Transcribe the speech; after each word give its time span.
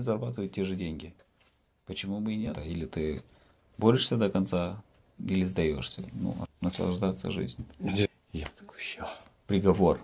они 0.00 0.04
зарабатывают 0.04 0.52
те 0.52 0.64
же 0.64 0.76
деньги. 0.76 1.12
Почему 1.86 2.20
бы 2.20 2.32
и 2.32 2.36
нет? 2.36 2.58
Или 2.64 2.86
ты 2.86 3.22
борешься 3.78 4.16
до 4.16 4.30
конца, 4.30 4.82
или 5.18 5.44
сдаешься. 5.44 6.02
Ну, 6.12 6.34
наслаждаться 6.60 7.30
жизнью. 7.30 7.66
Я 8.32 8.46
такой, 8.58 8.78
я. 8.96 9.08
Приговор. 9.46 10.00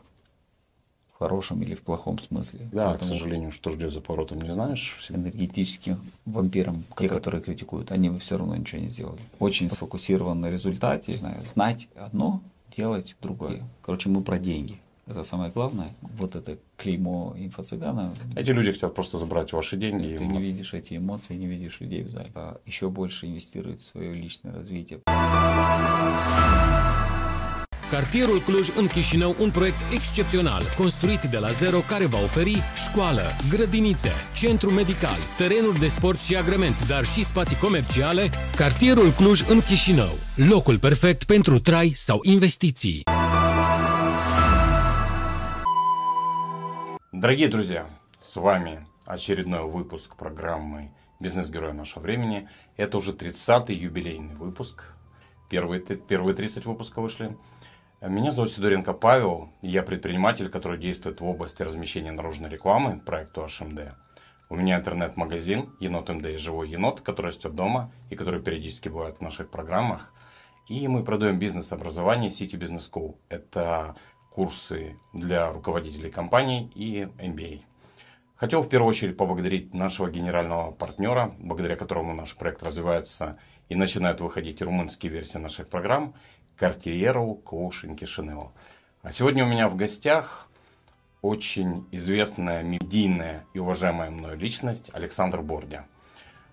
В 1.15 1.19
хорошем 1.19 1.63
или 1.63 1.75
в 1.75 1.81
плохом 1.81 2.19
смысле. 2.19 2.69
Да, 2.73 2.91
Поэтому 2.91 2.99
к 3.01 3.05
сожалению, 3.05 3.53
что 3.53 3.71
ждет 3.71 3.91
за 3.91 4.03
поворотом, 4.03 4.43
не 4.43 4.51
знаешь. 4.51 4.97
Всегда. 4.99 5.23
энергетическим 5.23 5.99
вампирам, 6.27 6.85
те, 6.99 7.09
которые 7.09 7.41
критикуют, 7.43 7.91
они 7.91 8.11
бы 8.11 8.19
все 8.19 8.37
равно 8.37 8.55
ничего 8.55 8.83
не 8.83 8.91
сделали. 8.91 9.23
Очень 9.39 9.71
сфокусирован 9.71 10.41
на 10.41 10.51
результате. 10.51 11.17
Знаю, 11.17 11.43
знать 11.45 11.89
одно, 11.97 12.43
делать 12.77 13.17
другое. 13.23 13.67
Короче, 13.81 14.11
мы 14.11 14.23
про 14.23 14.39
деньги. 14.39 14.79
Это 15.09 15.23
самое 15.23 15.53
главное. 15.53 15.95
Вот 16.03 16.35
это 16.35 16.59
клеймо 16.77 17.35
инфо-цыгана. 17.39 18.13
Эти 18.35 18.51
люди 18.51 18.73
хотят 18.73 18.93
просто 18.95 19.19
забрать 19.19 19.53
ваши 19.53 19.77
деньги. 19.77 20.15
и 20.15 20.19
Ты 20.19 20.27
не 20.27 20.41
видишь 20.41 20.75
эти 20.75 20.97
эмоции, 20.97 21.35
не 21.35 21.47
видишь 21.47 21.81
людей 21.81 22.03
в 22.03 22.09
зале. 22.09 22.31
А 22.35 22.59
еще 22.67 22.91
больше 22.91 23.27
инвестирует 23.27 23.81
в 23.81 23.87
свое 23.87 24.15
личное 24.15 24.53
развитие. 24.53 25.01
Cartierul 27.91 28.39
Cluj 28.41 28.69
în 28.77 28.87
Chișinău, 28.87 29.37
un 29.41 29.51
proiect 29.51 29.77
excepțional, 29.93 30.63
construit 30.77 31.23
de 31.23 31.39
la 31.39 31.51
zero 31.51 31.79
care 31.79 32.07
va 32.07 32.19
oferi 32.23 32.59
școală, 32.89 33.23
grădinițe, 33.51 34.11
centru 34.35 34.71
medical, 34.71 35.17
terenuri 35.37 35.79
de 35.79 35.87
sport 35.87 36.19
și 36.19 36.37
agrement, 36.37 36.87
dar 36.87 37.05
și 37.05 37.25
spații 37.25 37.57
comerciale. 37.57 38.31
Cartierul 38.57 39.11
Cluj 39.11 39.41
în 39.49 39.61
Chișinău, 39.61 40.15
locul 40.35 40.79
perfect 40.79 41.25
pentru 41.25 41.59
trai 41.59 41.93
sau 41.95 42.21
investiții. 42.23 43.03
Дорогие 47.19 47.49
друзья, 47.49 47.89
с 48.21 48.37
вами 48.37 48.87
очередной 49.07 49.63
выпуск 49.63 50.17
программы 50.17 50.93
«Бизнес-герой 51.19 51.73
нашего 51.73 52.03
времени». 52.03 52.47
Это 52.77 52.99
уже 52.99 53.13
30-й 53.13 53.75
юбилейный 53.75 54.35
выпуск. 54.35 54.93
Первые, 55.49 55.81
первые 55.81 56.35
30 56.35 56.67
выпусков 56.67 57.05
вышли. 57.05 57.35
Меня 58.03 58.33
зовут 58.33 58.53
Сидоренко 58.53 58.93
Павел. 58.93 59.49
и 59.63 59.69
Я 59.69 59.83
предприниматель, 59.83 60.51
который 60.51 60.79
действует 60.79 61.23
в 61.23 61.25
области 61.25 61.63
размещения 61.63 62.13
наружной 62.13 62.51
рекламы 62.51 63.01
проекту 63.01 63.41
HMD. 63.45 63.95
У 64.51 64.55
меня 64.55 64.77
интернет-магазин 64.77 65.71
«Енот 65.81 66.11
МД» 66.11 66.39
«Живой 66.39 66.69
енот», 66.69 67.01
который 67.01 67.29
растет 67.29 67.55
дома 67.55 67.95
и 68.11 68.15
который 68.15 68.43
периодически 68.43 68.91
бывает 68.91 69.17
в 69.17 69.23
наших 69.23 69.49
программах. 69.49 70.13
И 70.69 70.87
мы 70.87 71.03
продаем 71.03 71.39
бизнес-образование 71.39 72.29
City 72.29 72.59
Business 72.59 72.91
School. 72.93 73.17
Это 73.31 73.97
курсы 74.37 74.99
для 75.15 75.51
руководителей 75.51 76.11
компаний 76.11 76.71
и 76.75 77.09
MBA. 77.19 77.63
Хотел 78.35 78.61
в 78.61 78.69
первую 78.69 78.91
очередь 78.91 79.17
поблагодарить 79.17 79.73
нашего 79.73 80.11
генерального 80.11 80.73
партнера, 80.73 81.35
благодаря 81.39 81.75
которому 81.75 82.15
наш 82.15 82.37
проект 82.37 82.63
развивается 82.63 83.39
и 83.71 83.75
начинают 83.75 84.21
выходить 84.21 84.61
румынские 84.61 85.11
версии 85.11 85.39
наших 85.39 85.69
программ, 85.69 86.15
Cartierу 86.59 87.35
Коушин 87.35 87.97
Кишинео. 87.97 88.53
А 89.01 89.11
сегодня 89.11 89.43
у 89.47 89.49
меня 89.49 89.71
в 89.71 89.77
гостях 89.77 90.51
очень 91.23 91.87
известная, 91.91 92.63
медийная 92.63 93.47
и 93.55 93.59
уважаемая 93.59 94.11
мной 94.11 94.37
личность 94.37 94.91
Александр 94.93 95.41
Бордя. 95.41 95.87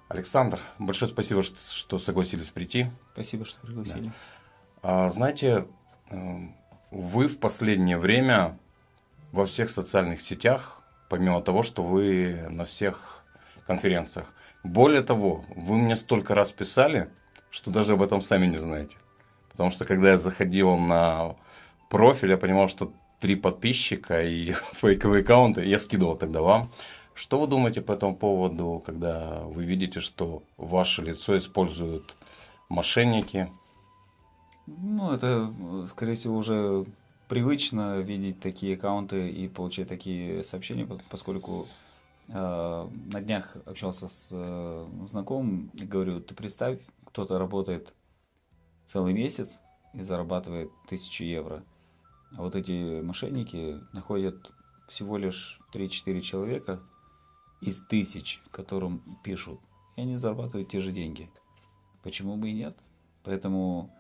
Александр, 0.08 0.58
большое 0.80 1.12
спасибо, 1.12 1.42
что- 1.42 1.98
согласились 1.98 2.50
прийти. 2.50 2.86
Спасибо, 3.12 3.46
что 3.46 3.60
пригласили. 3.60 4.14
А, 4.82 5.10
Знаете, 5.10 5.68
э, 6.12 6.48
вы 6.94 7.28
в 7.28 7.40
последнее 7.40 7.98
время 7.98 8.58
во 9.32 9.46
всех 9.46 9.72
социальных 9.72 10.22
сетях, 10.22 10.82
помимо 11.10 11.42
того, 11.42 11.64
что 11.64 11.84
вы 11.84 12.46
на 12.50 12.66
всех 12.66 13.26
конференциях, 13.66 14.34
более 14.64 15.02
того, 15.02 15.44
вы 15.56 15.78
мне 15.78 15.96
столько 15.96 16.36
раз 16.36 16.52
писали, 16.52 17.10
что 17.50 17.72
даже 17.72 17.94
об 17.94 18.04
этом 18.04 18.22
сами 18.22 18.46
не 18.46 18.58
знаете. 18.58 18.98
Потому 19.52 19.72
что 19.72 19.86
когда 19.86 20.12
я 20.12 20.18
заходил 20.18 20.78
на 20.78 21.36
профиль, 21.90 22.32
я 22.32 22.38
понимал, 22.38 22.70
что 22.70 22.94
три 23.20 23.36
подписчика 23.36 24.22
и 24.22 24.52
фейковые 24.74 25.24
аккаунты, 25.24 25.66
я 25.66 25.80
скидывал 25.80 26.16
тогда 26.16 26.42
вам. 26.42 26.72
Что 27.16 27.40
вы 27.40 27.48
думаете 27.48 27.82
по 27.82 27.92
этому 27.92 28.16
поводу, 28.16 28.82
когда 28.86 29.42
вы 29.42 29.64
видите, 29.64 30.00
что 30.00 30.44
ваше 30.58 31.02
лицо 31.02 31.38
используют 31.38 32.16
мошенники, 32.70 33.50
Ну, 34.66 35.12
это, 35.12 35.54
э, 35.60 35.88
скорее 35.90 36.16
всего, 36.16 36.38
уже 36.38 36.86
привычно 37.28 38.00
видеть 38.00 38.40
такие 38.40 38.76
аккаунты 38.76 39.30
и 39.30 39.48
получать 39.48 39.88
такие 39.90 40.44
сообщения, 40.44 40.86
по- 40.86 41.02
поскольку 41.10 41.68
э, 42.30 42.88
на 43.12 43.22
днях 43.22 43.58
общался 43.66 44.08
с 44.08 44.28
э, 44.32 44.88
знакомым 45.10 45.70
и 45.74 45.86
говорю, 45.86 46.22
ты 46.22 46.34
представь, 46.36 46.80
кто-то 47.06 47.38
работает 47.38 47.94
целый 48.86 49.14
месяц 49.14 49.60
и 49.94 50.02
зарабатывает 50.02 50.72
тысячи 50.88 51.24
евро. 51.24 51.64
А 52.38 52.42
вот 52.44 52.56
эти 52.56 53.02
мошенники 53.02 53.80
находят 53.92 54.52
всего 54.88 55.18
лишь 55.18 55.60
3-4 55.74 56.22
человека 56.22 56.80
из 57.62 57.82
тысяч, 57.82 58.42
которым 58.52 59.02
пишут, 59.24 59.60
и 59.98 60.02
они 60.02 60.16
зарабатывают 60.16 60.70
те 60.70 60.80
же 60.80 60.92
деньги. 60.92 61.30
Почему 62.02 62.38
бы 62.38 62.50
и 62.50 62.54
нет? 62.54 62.78
Поэтому 63.24 63.94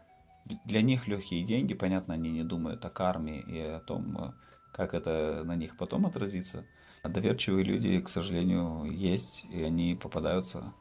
для 0.66 0.81
них 0.81 1.08
легкие 1.08 1.44
деньги, 1.44 1.74
понятно, 1.74 2.14
они 2.14 2.31
не 2.31 2.44
думают 2.44 2.84
о 2.86 2.90
карме 2.90 3.42
и 3.42 3.59
о 3.59 3.80
том, 3.80 4.18
э, 4.18 4.31
как 4.72 4.94
это 4.94 5.44
на 5.46 5.56
них 5.56 5.78
потом 5.78 6.06
отразится. 6.06 6.66
А 7.04 7.09
доверчивые 7.09 7.64
люди, 7.64 8.00
к 8.00 8.09
сожалению, 8.09 8.86
есть, 8.86 9.46
и 9.52 9.62
они 9.62 9.96
попадаются. 9.96 10.74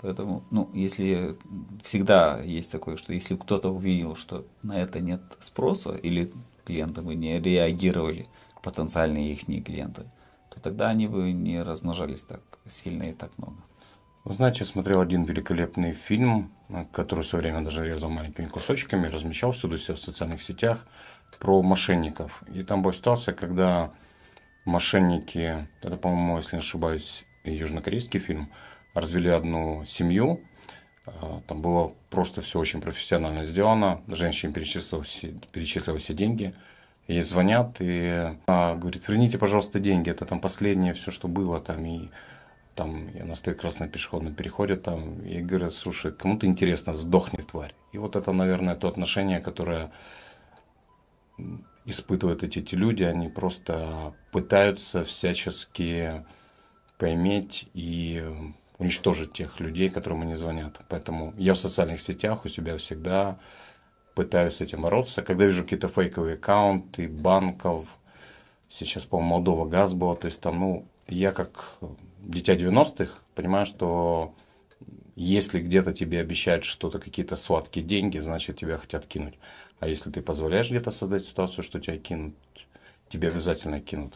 Поэтому, 0.00 0.44
ну, 0.50 0.70
если 0.72 1.36
всегда 1.82 2.40
есть 2.40 2.72
такое, 2.72 2.96
что 2.96 3.12
если 3.12 3.36
кто-то 3.36 3.70
увидел, 3.70 4.14
что 4.14 4.46
на 4.62 4.80
это 4.80 5.00
нет 5.00 5.20
спроса, 5.40 5.94
или 5.94 6.32
клиенты 6.64 7.02
бы 7.02 7.14
не 7.14 7.38
реагировали, 7.40 8.26
потенциальные 8.62 9.32
их 9.32 9.44
клиенты, 9.44 10.04
то 10.50 10.60
тогда 10.60 10.88
они 10.88 11.06
бы 11.06 11.32
не 11.32 11.62
размножались 11.62 12.24
так 12.24 12.40
сильно 12.68 13.04
и 13.04 13.12
так 13.12 13.36
много. 13.38 13.56
Знаете, 14.26 14.64
смотрел 14.64 15.00
один 15.00 15.24
великолепный 15.24 15.92
фильм, 15.92 16.52
который 16.92 17.20
в 17.20 17.26
свое 17.26 17.42
время 17.42 17.62
даже 17.62 17.86
резал 17.86 18.10
маленькими 18.10 18.46
кусочками, 18.46 19.08
размещал 19.08 19.52
всюду 19.52 19.78
себя 19.78 19.94
в 19.94 19.98
социальных 19.98 20.42
сетях, 20.42 20.86
про 21.38 21.62
мошенников. 21.62 22.42
И 22.52 22.62
там 22.62 22.82
была 22.82 22.92
ситуация, 22.92 23.34
когда 23.34 23.92
мошенники, 24.66 25.66
это, 25.80 25.96
по-моему, 25.96 26.36
если 26.36 26.56
не 26.56 26.60
ошибаюсь, 26.60 27.24
южнокорейский 27.44 28.20
фильм, 28.20 28.50
развели 28.92 29.30
одну 29.30 29.84
семью. 29.86 30.40
А, 31.06 31.40
Там 31.46 31.62
было 31.62 31.94
просто 32.10 32.42
все 32.42 32.58
очень 32.58 32.82
профессионально 32.82 33.46
сделано. 33.46 34.02
Женщине 34.06 34.52
перечислила 34.52 35.02
все, 35.02 35.34
перечислила 35.52 35.98
все 35.98 36.12
деньги. 36.12 36.54
Ей 37.08 37.22
звонят, 37.22 37.76
и 37.80 38.36
она 38.46 38.74
говорит, 38.74 39.08
верните, 39.08 39.38
пожалуйста, 39.38 39.80
деньги. 39.80 40.10
Это 40.10 40.26
там 40.26 40.40
последнее 40.40 40.92
все, 40.92 41.10
что 41.10 41.26
было 41.26 41.58
там. 41.58 41.84
И 41.86 42.10
там 42.80 43.08
и 43.08 43.20
она 43.20 43.34
стоит 43.34 43.56
как 43.56 43.64
раз 43.64 43.78
на 43.78 43.88
пешеходном 43.88 44.34
переходе 44.34 44.74
там, 44.74 45.20
и 45.20 45.42
говорят, 45.42 45.74
слушай, 45.74 46.12
кому-то 46.12 46.46
интересно, 46.46 46.94
сдохни, 46.94 47.42
тварь. 47.42 47.74
И 47.92 47.98
вот 47.98 48.16
это, 48.16 48.32
наверное, 48.32 48.74
то 48.74 48.88
отношение, 48.88 49.40
которое 49.40 49.92
испытывают 51.84 52.42
эти, 52.42 52.60
эти 52.60 52.76
люди, 52.76 53.02
они 53.02 53.28
просто 53.28 54.14
пытаются 54.32 55.04
всячески 55.04 56.24
поиметь 56.96 57.68
и 57.74 58.24
уничтожить 58.78 59.34
тех 59.34 59.60
людей, 59.60 59.90
которым 59.90 60.22
они 60.22 60.34
звонят. 60.34 60.80
Поэтому 60.88 61.34
я 61.36 61.52
в 61.52 61.58
социальных 61.58 62.00
сетях 62.00 62.46
у 62.46 62.48
себя 62.48 62.78
всегда 62.78 63.38
пытаюсь 64.14 64.62
этим 64.62 64.80
бороться. 64.80 65.20
Когда 65.20 65.44
вижу 65.44 65.64
какие-то 65.64 65.88
фейковые 65.88 66.36
аккаунты 66.36 67.08
банков, 67.08 67.98
сейчас, 68.70 69.04
по-моему, 69.04 69.34
Молдова 69.34 69.68
газ 69.68 69.92
было, 69.92 70.16
то 70.16 70.28
есть 70.28 70.40
там, 70.40 70.60
ну, 70.60 70.86
я 71.08 71.32
как 71.32 71.74
дитя 72.22 72.54
90-х 72.54 73.12
понимаю, 73.34 73.66
что 73.66 74.34
если 75.16 75.60
где-то 75.60 75.92
тебе 75.92 76.20
обещают 76.20 76.64
что-то, 76.64 76.98
какие-то 76.98 77.36
сладкие 77.36 77.84
деньги, 77.84 78.18
значит, 78.18 78.56
тебя 78.56 78.78
хотят 78.78 79.06
кинуть. 79.06 79.34
А 79.78 79.88
если 79.88 80.10
ты 80.10 80.22
позволяешь 80.22 80.70
где-то 80.70 80.90
создать 80.90 81.24
ситуацию, 81.24 81.64
что 81.64 81.80
тебя 81.80 81.98
кинут, 81.98 82.34
тебе 83.08 83.28
обязательно 83.28 83.80
кинут. 83.80 84.14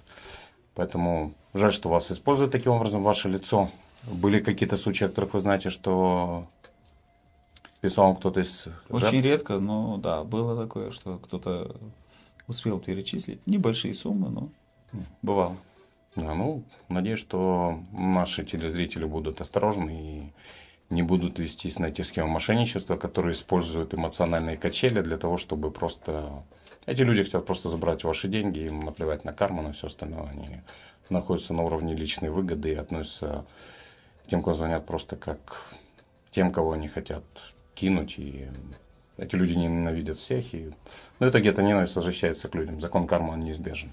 Поэтому 0.75 1.35
жаль, 1.53 1.73
что 1.73 1.89
вас 1.89 2.11
используют 2.11 2.53
таким 2.53 2.73
образом, 2.73 3.03
ваше 3.03 3.29
лицо. 3.29 3.71
Были 4.05 4.41
какие-то 4.41 4.77
случаи, 4.77 5.05
о 5.05 5.09
которых 5.09 5.35
вы 5.35 5.41
знаете, 5.41 5.71
что 5.71 6.47
писал 7.81 8.07
вам 8.07 8.17
кто-то 8.17 8.41
из 8.41 8.69
Очень 8.89 9.11
жертв? 9.11 9.25
редко, 9.25 9.59
но 9.59 9.99
да, 9.99 10.25
было 10.25 10.61
такое, 10.61 10.91
что 10.91 11.19
кто-то 11.19 11.77
успел 12.47 12.79
перечислить. 12.79 13.47
Небольшие 13.47 13.95
суммы, 13.95 14.31
но 14.31 14.49
бывало. 15.23 15.57
Да, 16.17 16.35
ну, 16.35 16.65
надеюсь, 16.89 17.19
что 17.19 17.81
наши 17.93 18.45
телезрители 18.45 19.05
будут 19.05 19.41
осторожны 19.41 20.33
и 20.91 20.95
не 20.95 21.03
будут 21.03 21.39
вестись 21.39 21.79
на 21.79 21.91
те 21.91 22.05
схемы 22.05 22.29
мошенничества, 22.29 22.97
которые 22.97 23.33
используют 23.33 23.95
эмоциональные 23.95 24.57
качели 24.57 25.01
для 25.01 25.19
того, 25.19 25.37
чтобы 25.37 25.71
просто... 25.71 26.45
Эти 26.87 27.03
люди 27.03 27.25
хотят 27.25 27.47
просто 27.47 27.69
забрать 27.69 28.05
ваши 28.05 28.29
деньги, 28.29 28.61
им 28.61 28.81
наплевать 28.81 29.25
на 29.25 29.33
карму, 29.33 29.63
на 29.63 29.73
все 29.73 29.87
остальное. 29.87 30.29
Они 30.29 30.61
находятся 31.09 31.55
на 31.55 31.63
уровне 31.63 31.97
личной 31.97 32.31
выгоды 32.31 32.73
и 32.73 32.75
относятся 32.75 33.47
тем, 34.29 34.43
кто 34.43 34.55
звонят 34.55 34.87
просто 34.87 35.17
как 35.17 35.65
тем, 36.31 36.53
кого 36.53 36.73
они 36.73 36.89
хотят 36.89 37.25
кинуть. 37.75 38.19
И 38.19 38.47
эти 39.17 39.35
люди 39.35 39.55
ненавидят 39.55 40.19
всех. 40.19 40.55
И... 40.55 40.71
Но 41.19 41.27
это 41.27 41.41
где-то 41.41 41.63
ненависть 41.63 41.97
возвращается 41.97 42.49
к 42.49 42.55
людям. 42.55 42.81
Закон 42.81 43.07
кармы, 43.07 43.37
неизбежен. 43.37 43.91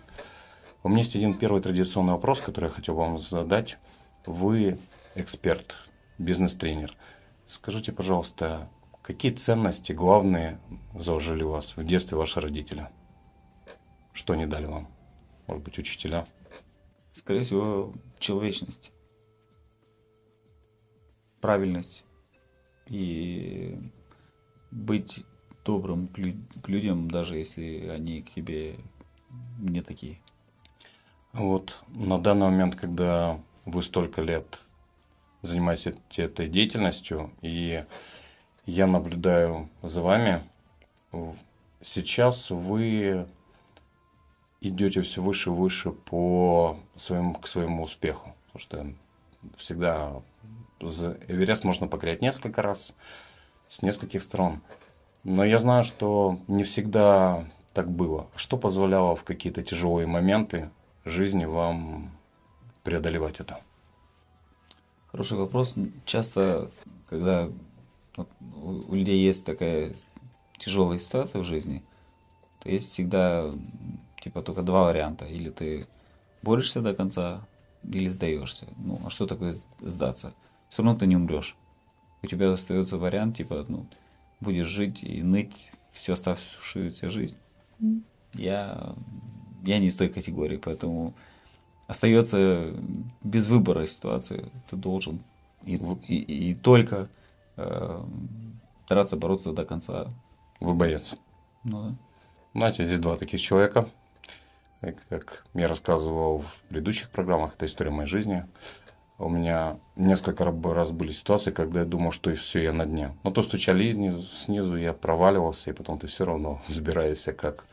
У 0.83 0.89
меня 0.89 1.00
есть 1.00 1.16
один 1.16 1.38
первый 1.38 1.62
традиционный 1.62 2.13
вопрос, 2.13 2.42
который 2.42 2.66
я 2.66 2.72
хотел 2.72 2.95
вам 2.95 3.19
задать. 3.19 3.78
Вы 4.25 4.80
эксперт, 5.13 5.75
бизнес-тренер. 6.18 6.95
Скажите, 7.45 7.92
пожалуйста, 7.92 8.68
какие 9.04 9.31
ценности 9.31 9.92
главные 9.92 10.60
заложили 10.95 11.44
у 11.44 11.51
вас 11.51 11.78
в 11.78 11.83
детстве 11.83 12.18
ваши 12.18 12.42
родители? 12.42 12.88
Что 14.12 14.33
они 14.33 14.48
дали 14.48 14.66
вам? 14.66 14.88
Может 15.45 15.63
быть, 15.63 15.78
учителя? 15.78 16.25
Скорее 17.12 17.44
всего, 17.44 17.94
человечность, 18.18 18.92
правильность 21.42 22.06
и 22.88 23.78
быть 24.72 25.24
добрым 25.63 26.07
к, 26.07 26.18
лю- 26.18 26.48
к 26.63 26.69
людям, 26.69 27.12
даже 27.12 27.38
если 27.38 27.88
они 27.88 28.22
к 28.24 28.31
тебе 28.31 28.78
не 29.60 29.81
такие. 29.81 30.20
Вот 31.33 31.81
на 31.88 32.19
данный 32.19 32.48
момент, 32.48 32.75
когда 32.75 33.39
вы 33.66 33.81
столько 33.83 34.22
лет 34.22 34.60
занимаетесь 35.42 35.94
этой 36.18 36.50
деятельностью, 36.50 37.31
и 37.42 37.86
я 38.66 38.88
наблюдаю 38.88 39.69
за 39.81 40.01
вами, 40.01 40.42
сейчас 41.81 42.51
вы 42.51 43.25
идете 44.60 45.01
все 45.01 45.22
выше 45.22 45.50
и 45.50 45.54
выше 45.54 45.92
по 45.92 46.78
своему, 46.95 47.36
к 47.36 47.48
своему 47.48 47.83
успеху. 47.83 48.36
Потому 48.48 48.60
что 48.60 49.56
всегда 49.56 50.22
Эверест 50.81 51.63
можно 51.63 51.88
покорять 51.88 52.22
несколько 52.22 52.62
раз, 52.62 52.94
с 53.68 53.81
нескольких 53.81 54.22
сторон. 54.22 54.62
Но 55.24 55.45
я 55.45 55.60
знаю, 55.60 55.83
что 55.83 56.39
не 56.48 56.63
всегда 56.63 57.45
так 57.74 57.89
было. 57.89 58.28
Что 58.36 58.57
позволяло 58.57 59.16
в 59.16 59.24
какие-то 59.24 59.63
тяжелые 59.63 60.07
моменты 60.07 60.69
жизни 61.06 61.45
вам 61.45 62.12
преодолевать 62.83 63.39
это? 63.39 63.59
Хороший 65.07 65.38
вопрос. 65.38 65.75
Часто, 66.06 66.71
когда 67.09 67.50
у 68.18 68.95
людей 68.95 69.24
есть 69.24 69.45
такая 69.45 69.94
тяжелая 70.57 71.00
ситуация 71.00 71.42
в 71.42 71.45
жизни, 71.45 71.83
то 72.59 72.69
есть 72.69 72.92
всегда 72.92 73.51
типа 74.21 74.42
только 74.42 74.62
два 74.62 74.86
варианта. 74.86 75.25
Или 75.25 75.50
ты 75.50 75.88
борешься 76.42 76.81
до 76.81 76.94
конца, 76.94 77.45
или 77.83 78.07
сдаешься. 78.07 78.68
Ну, 78.77 79.00
а 79.06 79.09
что 79.09 79.25
такое 79.27 79.57
сдаться? 79.80 80.33
Все 80.69 80.83
равно 80.83 80.97
ты 80.97 81.07
не 81.07 81.15
умрешь. 81.15 81.56
У 82.21 82.27
тебя 82.27 82.51
остается 82.51 82.97
вариант, 82.97 83.38
типа, 83.38 83.65
ну, 83.68 83.88
будешь 84.39 84.68
жить 84.68 85.04
и 85.04 85.24
ныть 85.24 85.71
всю 85.92 86.13
оставшуюся 86.13 87.09
жизнь. 87.09 87.38
Я, 88.33 88.95
я 89.61 89.79
не 89.79 89.87
из 89.87 89.95
той 89.95 90.09
категории, 90.09 90.57
поэтому 90.57 91.13
остается 91.87 92.73
без 93.23 93.47
выбора 93.47 93.85
ситуации. 93.87 94.49
Ты 94.69 94.75
должен 94.75 95.21
и, 95.65 95.75
и, 96.07 96.51
и 96.51 96.55
только 96.55 97.09
э, 97.57 98.03
стараться 98.85 99.17
бороться 99.17 99.51
до 99.51 99.65
конца. 99.65 100.07
Вы 100.59 100.73
боец. 100.73 101.15
Ну 101.63 101.83
да. 101.83 101.95
Знаете, 102.53 102.85
здесь 102.85 102.99
два 102.99 103.17
таких 103.17 103.39
человека. 103.39 103.87
Как 105.09 105.45
я 105.53 105.67
рассказывал 105.67 106.39
в 106.39 106.61
предыдущих 106.69 107.09
программах, 107.11 107.53
это 107.55 107.65
история 107.65 107.91
моей 107.91 108.09
жизни. 108.09 108.45
У 109.19 109.29
меня 109.29 109.77
несколько 109.95 110.43
раз 110.43 110.91
были 110.91 111.11
ситуации, 111.11 111.51
когда 111.51 111.81
я 111.81 111.85
думал, 111.85 112.11
что 112.11 112.33
все, 112.33 112.63
я 112.63 112.73
на 112.73 112.87
дне. 112.87 113.15
Но 113.23 113.29
то 113.29 113.43
стучали 113.43 113.91
снизу, 113.91 114.75
я 114.77 114.93
проваливался, 114.93 115.69
и 115.69 115.73
потом 115.73 115.99
ты 115.99 116.07
все 116.07 116.25
равно 116.25 116.61
взбираешься, 116.67 117.31
как 117.31 117.65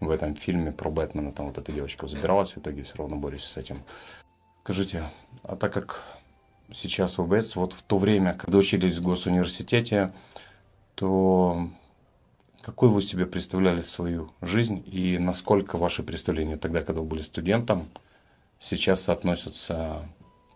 в 0.00 0.10
этом 0.10 0.34
фильме 0.34 0.72
про 0.72 0.90
Бэтмена. 0.90 1.32
Там 1.32 1.46
вот 1.46 1.58
эта 1.58 1.72
девочка 1.72 2.04
взбиралась, 2.06 2.52
в 2.52 2.58
итоге 2.58 2.82
все 2.82 2.96
равно 2.96 3.16
борешься 3.16 3.52
с 3.52 3.56
этим. 3.56 3.82
Скажите, 4.62 5.04
а 5.42 5.56
так 5.56 5.72
как 5.72 6.02
сейчас 6.72 7.18
в 7.18 7.24
ВБС, 7.24 7.56
вот 7.56 7.72
в 7.72 7.82
то 7.82 7.98
время, 7.98 8.34
когда 8.34 8.58
учились 8.58 8.98
в 8.98 9.02
госуниверситете, 9.02 10.12
то 10.94 11.68
какой 12.62 12.88
вы 12.88 13.00
себе 13.00 13.26
представляли 13.26 13.80
свою 13.80 14.32
жизнь 14.42 14.82
и 14.86 15.18
насколько 15.18 15.76
ваши 15.78 16.02
представления 16.02 16.56
тогда, 16.56 16.82
когда 16.82 17.00
вы 17.00 17.06
были 17.06 17.22
студентом, 17.22 17.86
сейчас 18.58 19.02
соотносятся 19.02 20.08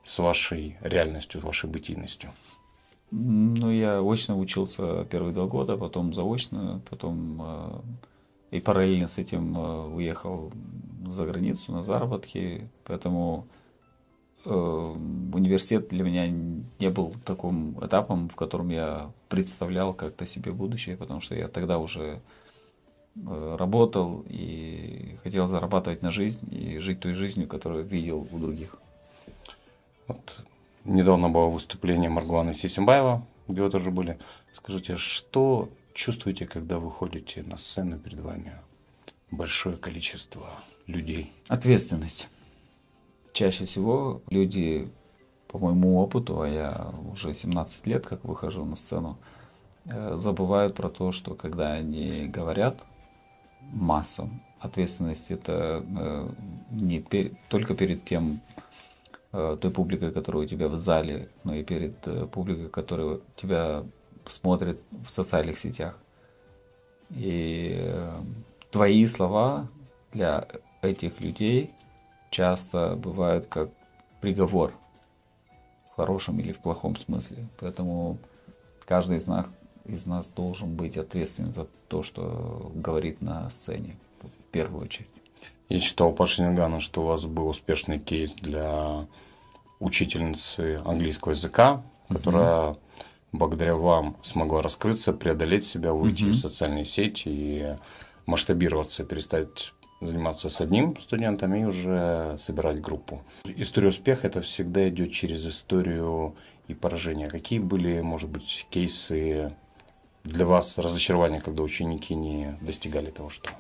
с 0.05 0.19
вашей 0.19 0.77
реальностью, 0.81 1.41
с 1.41 1.45
вашей 1.45 1.71
бытийностью? 1.71 2.33
Ну, 3.13 3.71
я 3.71 4.01
очно 4.03 4.39
учился 4.39 5.05
первые 5.05 5.35
два 5.35 5.47
года, 5.47 5.77
потом 5.77 6.13
заочно, 6.13 6.81
потом 6.89 7.43
э, 7.43 7.81
и 8.51 8.61
параллельно 8.61 9.09
с 9.09 9.19
этим 9.19 9.57
э, 9.57 9.87
уехал 9.89 10.53
за 11.07 11.27
границу 11.27 11.73
на 11.73 11.85
заработки, 11.85 12.69
поэтому 12.85 13.47
э, 14.45 14.51
университет 14.51 15.89
для 15.89 16.03
меня 16.03 16.29
не 16.29 16.91
был 16.91 17.15
таким 17.25 17.79
этапом, 17.85 18.29
в 18.29 18.37
котором 18.37 18.71
я 18.71 19.11
представлял 19.29 19.95
как-то 19.95 20.27
себе 20.27 20.53
будущее, 20.53 20.97
потому 20.97 21.21
что 21.21 21.35
я 21.35 21.49
тогда 21.49 21.79
уже 21.79 22.21
э, 23.17 23.57
работал 23.59 24.25
и 24.29 25.17
хотел 25.23 25.47
зарабатывать 25.47 26.03
на 26.03 26.11
жизнь 26.11 26.49
и 26.53 26.79
жить 26.79 27.01
той 27.01 27.13
жизнью, 27.13 27.49
которую 27.49 27.85
видел 27.85 28.27
у 28.31 28.39
других. 28.39 28.77
Вот 30.09 30.45
недавно 30.85 31.29
было 31.29 31.47
выступление 31.47 32.11
Маргуана 32.11 32.53
Сисимбаева, 32.53 33.25
где 33.47 33.63
вы 33.63 33.71
тоже 33.71 33.91
были. 33.91 34.19
Скажите, 34.53 34.97
что 34.97 35.69
чувствуете, 36.01 36.47
когда 36.47 36.79
выходите 36.79 37.43
на 37.43 37.59
сцену 37.59 37.99
перед 37.99 38.21
вами 38.21 38.53
большое 39.31 39.77
количество 39.77 40.47
людей? 40.87 41.31
Ответственность. 41.49 42.29
Чаще 43.35 43.67
всего 43.67 44.23
люди, 44.31 44.91
по 45.47 45.59
моему 45.59 45.99
опыту, 45.99 46.41
а 46.41 46.49
я 46.49 46.95
уже 47.13 47.35
17 47.35 47.87
лет 47.87 48.07
как 48.07 48.25
выхожу 48.25 48.65
на 48.65 48.77
сцену, 48.77 49.19
э, 49.85 50.17
забывают 50.17 50.75
про 50.75 50.89
то, 50.89 51.13
что 51.13 51.35
когда 51.35 51.73
они 51.73 52.29
говорят 52.29 52.87
массам, 53.61 54.43
ответственность 54.59 55.31
это 55.31 55.85
э, 55.87 56.29
не 56.71 57.05
только 57.51 57.75
перед 57.75 58.07
тем, 58.07 58.41
э, 59.33 59.59
той 59.61 59.71
публикой, 59.71 60.13
которая 60.13 60.45
у 60.45 60.47
тебя 60.47 60.69
в 60.69 60.77
зале, 60.77 61.29
но 61.45 61.55
и 61.55 61.63
перед 61.63 62.31
публикой, 62.31 62.71
которая 62.71 63.21
тебя 63.37 63.85
смотрит 64.27 64.81
в 64.91 65.11
социальных 65.11 65.59
сетях. 65.59 65.97
И 67.11 67.93
твои 68.71 69.07
слова 69.07 69.69
для 70.13 70.47
этих 70.83 71.21
людей 71.21 71.71
часто 72.31 72.97
бывают 72.97 73.47
как 73.47 73.71
приговор 74.21 74.73
в 75.91 75.97
хорошем 75.97 76.39
или 76.41 76.53
в 76.53 76.59
плохом 76.59 76.97
смысле. 76.97 77.49
Поэтому 77.59 78.19
каждый 78.85 79.17
из 79.17 79.27
нас, 79.27 79.47
из 79.85 80.07
нас 80.07 80.29
должен 80.29 80.75
быть 80.77 80.97
ответственен 80.97 81.53
за 81.53 81.67
то, 81.89 82.03
что 82.03 82.71
говорит 82.75 83.21
на 83.21 83.49
сцене 83.51 83.99
в 84.23 84.45
первую 84.53 84.85
очередь. 84.85 85.09
Я 85.69 85.79
читал 85.79 86.13
по 86.13 86.27
Шингана, 86.27 86.81
что 86.81 87.03
у 87.03 87.07
вас 87.07 87.25
был 87.25 87.49
успешный 87.49 87.99
кейс 87.99 88.33
для 88.33 89.07
учительницы 89.79 90.83
английского 90.85 91.31
языка, 91.31 91.83
которая 92.09 92.45
mm-hmm. 92.45 92.79
Благодаря 93.33 93.77
вам 93.77 94.17
смогла 94.23 94.63
раскрыться, 94.63 95.13
преодолеть 95.13 95.65
себя, 95.65 95.93
выйти 95.93 96.25
mm-hmm. 96.25 96.33
в 96.33 96.39
социальные 96.39 96.85
сети 96.85 97.29
и 97.29 97.77
масштабироваться, 98.27 99.05
перестать 99.05 99.73
заниматься 100.01 100.49
с 100.49 100.61
одним 100.61 100.99
студентом 100.99 101.55
и 101.55 101.65
уже 101.65 102.35
собирать 102.39 102.81
группу. 102.81 103.23
История 103.45 103.89
успеха 103.89 104.27
это 104.27 104.41
всегда 104.41 104.89
идет 104.89 105.13
через 105.13 105.47
историю 105.47 106.35
и 106.69 106.75
поражения. 106.75 107.29
Какие 107.29 107.59
были, 107.59 108.01
может 108.01 108.31
быть, 108.31 108.67
кейсы 108.71 109.53
для 110.25 110.47
вас 110.47 110.79
разочарования, 110.79 111.41
когда 111.41 111.63
ученики 111.63 112.15
не 112.15 112.57
достигали 112.63 113.11
того, 113.11 113.29
что 113.31 113.51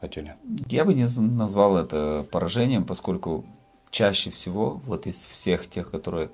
хотели? 0.00 0.36
Я 0.68 0.84
бы 0.84 0.94
не 0.94 1.06
назвал 1.20 1.76
это 1.76 2.26
поражением, 2.30 2.84
поскольку 2.84 3.44
чаще 3.90 4.30
всего 4.30 4.80
вот 4.84 5.06
из 5.06 5.26
всех 5.26 5.68
тех, 5.68 5.90
которые 5.90 6.30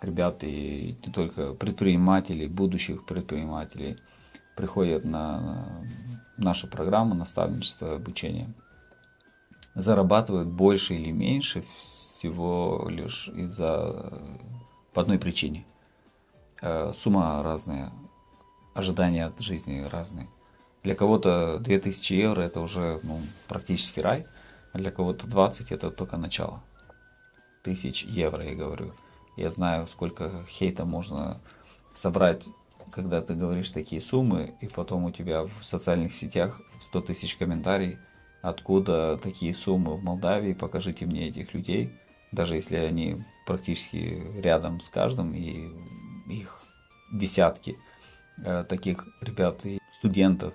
ребят 0.00 0.42
и 0.44 0.96
не 1.04 1.12
только 1.12 1.52
предпринимателей, 1.54 2.46
будущих 2.46 3.04
предпринимателей 3.04 3.96
приходят 4.56 5.04
на 5.04 5.82
нашу 6.36 6.68
программу 6.68 7.14
наставничества 7.14 7.92
и 7.92 7.96
обучения, 7.96 8.52
зарабатывают 9.74 10.48
больше 10.48 10.94
или 10.94 11.10
меньше 11.10 11.62
всего 11.62 12.86
лишь 12.88 13.28
из-за 13.28 14.12
по 14.92 15.02
одной 15.02 15.18
причине. 15.18 15.66
Э, 16.62 16.92
сумма 16.94 17.42
разная, 17.42 17.92
ожидания 18.74 19.26
от 19.26 19.38
жизни 19.40 19.86
разные. 19.90 20.28
Для 20.82 20.94
кого-то 20.94 21.58
2000 21.58 22.14
евро 22.14 22.40
это 22.40 22.60
уже 22.60 23.00
ну, 23.02 23.20
практически 23.48 24.00
рай, 24.00 24.26
а 24.72 24.78
для 24.78 24.90
кого-то 24.90 25.26
20 25.26 25.72
это 25.72 25.90
только 25.90 26.16
начало. 26.16 26.62
Тысяч 27.62 28.04
евро, 28.04 28.44
я 28.44 28.54
говорю. 28.54 28.94
Я 29.36 29.50
знаю, 29.50 29.86
сколько 29.86 30.44
хейта 30.48 30.84
можно 30.84 31.40
собрать, 31.94 32.44
когда 32.90 33.20
ты 33.20 33.34
говоришь 33.34 33.70
такие 33.70 34.00
суммы, 34.00 34.54
и 34.60 34.66
потом 34.66 35.04
у 35.04 35.10
тебя 35.10 35.42
в 35.42 35.62
социальных 35.62 36.14
сетях 36.14 36.60
100 36.80 37.00
тысяч 37.02 37.36
комментариев, 37.36 37.98
откуда 38.40 39.18
такие 39.18 39.54
суммы 39.54 39.96
в 39.96 40.02
Молдавии, 40.02 40.54
покажите 40.54 41.04
мне 41.04 41.28
этих 41.28 41.52
людей, 41.52 41.92
даже 42.32 42.54
если 42.56 42.76
они 42.76 43.22
практически 43.46 44.22
рядом 44.40 44.80
с 44.80 44.88
каждым, 44.88 45.34
и 45.34 45.68
их 46.28 46.62
десятки 47.12 47.78
э, 48.42 48.64
таких 48.68 49.06
ребят 49.20 49.66
и 49.66 49.78
студентов, 49.92 50.54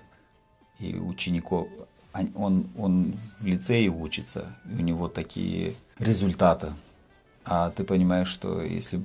и 0.78 0.96
учеников, 0.96 1.68
он, 2.34 2.66
он 2.76 3.14
в 3.40 3.46
лицее 3.46 3.88
учится, 3.88 4.56
и 4.70 4.74
у 4.74 4.80
него 4.80 5.08
такие 5.08 5.74
результаты. 5.98 6.72
А 7.44 7.70
ты 7.70 7.84
понимаешь, 7.84 8.28
что 8.28 8.62
если 8.62 9.00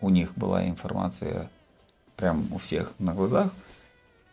у 0.00 0.10
них 0.10 0.34
была 0.36 0.66
информация 0.66 1.50
прям 2.16 2.52
у 2.52 2.58
всех 2.58 2.94
на 2.98 3.14
глазах, 3.14 3.50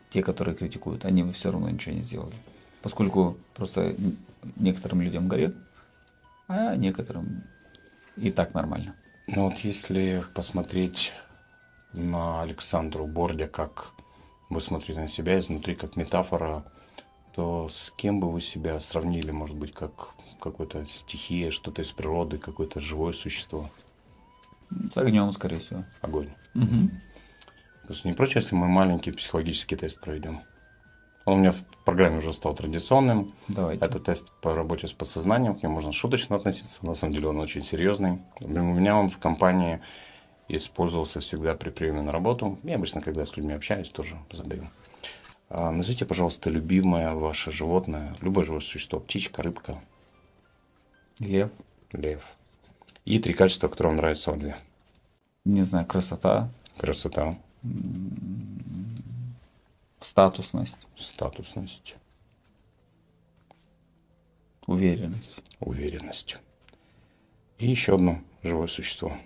те, 0.09 0.21
которые 0.21 0.55
критикуют, 0.55 1.05
они 1.05 1.23
бы 1.23 1.33
все 1.33 1.51
равно 1.51 1.69
ничего 1.69 1.95
не 1.95 2.03
сделали. 2.03 2.35
Поскольку 2.81 3.37
просто 3.55 3.95
некоторым 4.55 5.01
людям 5.01 5.27
горит, 5.27 5.55
а 6.47 6.75
некоторым 6.75 7.43
и 8.17 8.29
так 8.31 8.53
нормально. 8.53 8.95
Ну 9.27 9.49
вот 9.49 9.59
если 9.59 10.23
посмотреть 10.35 11.13
на 11.93 12.41
Александру 12.41 13.07
Бордя, 13.07 13.47
как 13.47 13.91
вы 14.49 14.59
смотрите 14.61 14.99
на 14.99 15.07
себя 15.07 15.39
изнутри, 15.39 15.75
как 15.75 15.95
метафора, 15.95 16.63
то 17.33 17.69
с 17.69 17.91
кем 17.95 18.19
бы 18.19 18.31
вы 18.31 18.41
себя 18.41 18.79
сравнили? 18.79 19.31
Может 19.31 19.55
быть, 19.55 19.73
как 19.73 20.09
какой-то 20.43 20.85
стихия, 20.85 21.51
что-то 21.51 21.81
из 21.81 21.91
природы, 21.91 22.38
какое-то 22.38 22.79
живое 22.79 23.13
существо? 23.13 23.69
С 24.89 24.97
огнем, 24.97 25.31
скорее 25.31 25.59
всего. 25.59 25.83
Огонь. 26.01 26.29
Угу. 26.55 26.89
Есть 27.89 28.05
не 28.05 28.13
против, 28.13 28.35
если 28.35 28.55
мы 28.55 28.67
маленький 28.67 29.12
психологический 29.12 29.75
тест 29.75 30.01
проведем? 30.01 30.41
Он 31.25 31.35
у 31.35 31.38
меня 31.38 31.51
в 31.51 31.63
программе 31.85 32.17
уже 32.17 32.33
стал 32.33 32.53
традиционным. 32.53 33.33
Давайте. 33.47 33.85
Это 33.85 34.00
тест 34.00 34.29
по 34.41 34.53
работе 34.53 34.88
с 34.88 34.93
подсознанием. 34.93 35.55
К 35.55 35.63
нему 35.63 35.75
можно 35.75 35.93
шуточно 35.93 36.35
относиться. 36.35 36.85
На 36.85 36.95
самом 36.95 37.13
деле 37.13 37.29
он 37.29 37.39
очень 37.39 37.63
серьезный. 37.63 38.21
У 38.41 38.47
меня 38.47 38.97
он 38.97 39.09
в 39.09 39.17
компании 39.19 39.79
использовался 40.50 41.21
всегда 41.21 41.55
при 41.55 41.69
приеме 41.69 42.01
на 42.01 42.12
работу. 42.12 42.59
Я 42.63 42.75
обычно, 42.75 43.00
когда 43.00 43.25
с 43.25 43.38
людьми 43.38 43.53
общаюсь, 43.53 43.89
тоже 43.89 44.17
задаю. 44.31 44.63
А, 45.50 45.71
назовите, 45.71 46.05
пожалуйста, 46.05 46.50
любимое 46.50 47.13
ваше 47.13 47.51
животное, 47.51 48.15
любое 48.21 48.43
живое 48.43 48.59
существо, 48.59 49.00
птичка, 49.00 49.43
рыбка. 49.43 49.81
Лев. 51.20 51.51
Лев. 51.91 52.38
И 53.05 53.20
три 53.20 53.34
качества, 53.34 53.67
которые 53.67 53.91
вам 53.91 53.98
нравятся 53.98 54.32
в 54.32 54.38
льве. 54.38 54.58
Не 55.46 55.62
знаю, 55.62 55.86
красота. 55.86 56.50
Красота. 56.77 57.38
Статусность. 60.00 60.77
Статусность. 60.96 61.96
Уверенность. 64.65 65.41
Уверенность. 65.60 66.38
И 67.58 67.70
еще 67.70 67.96
одно 67.96 68.22
живое 68.41 68.67
существо. 68.67 69.17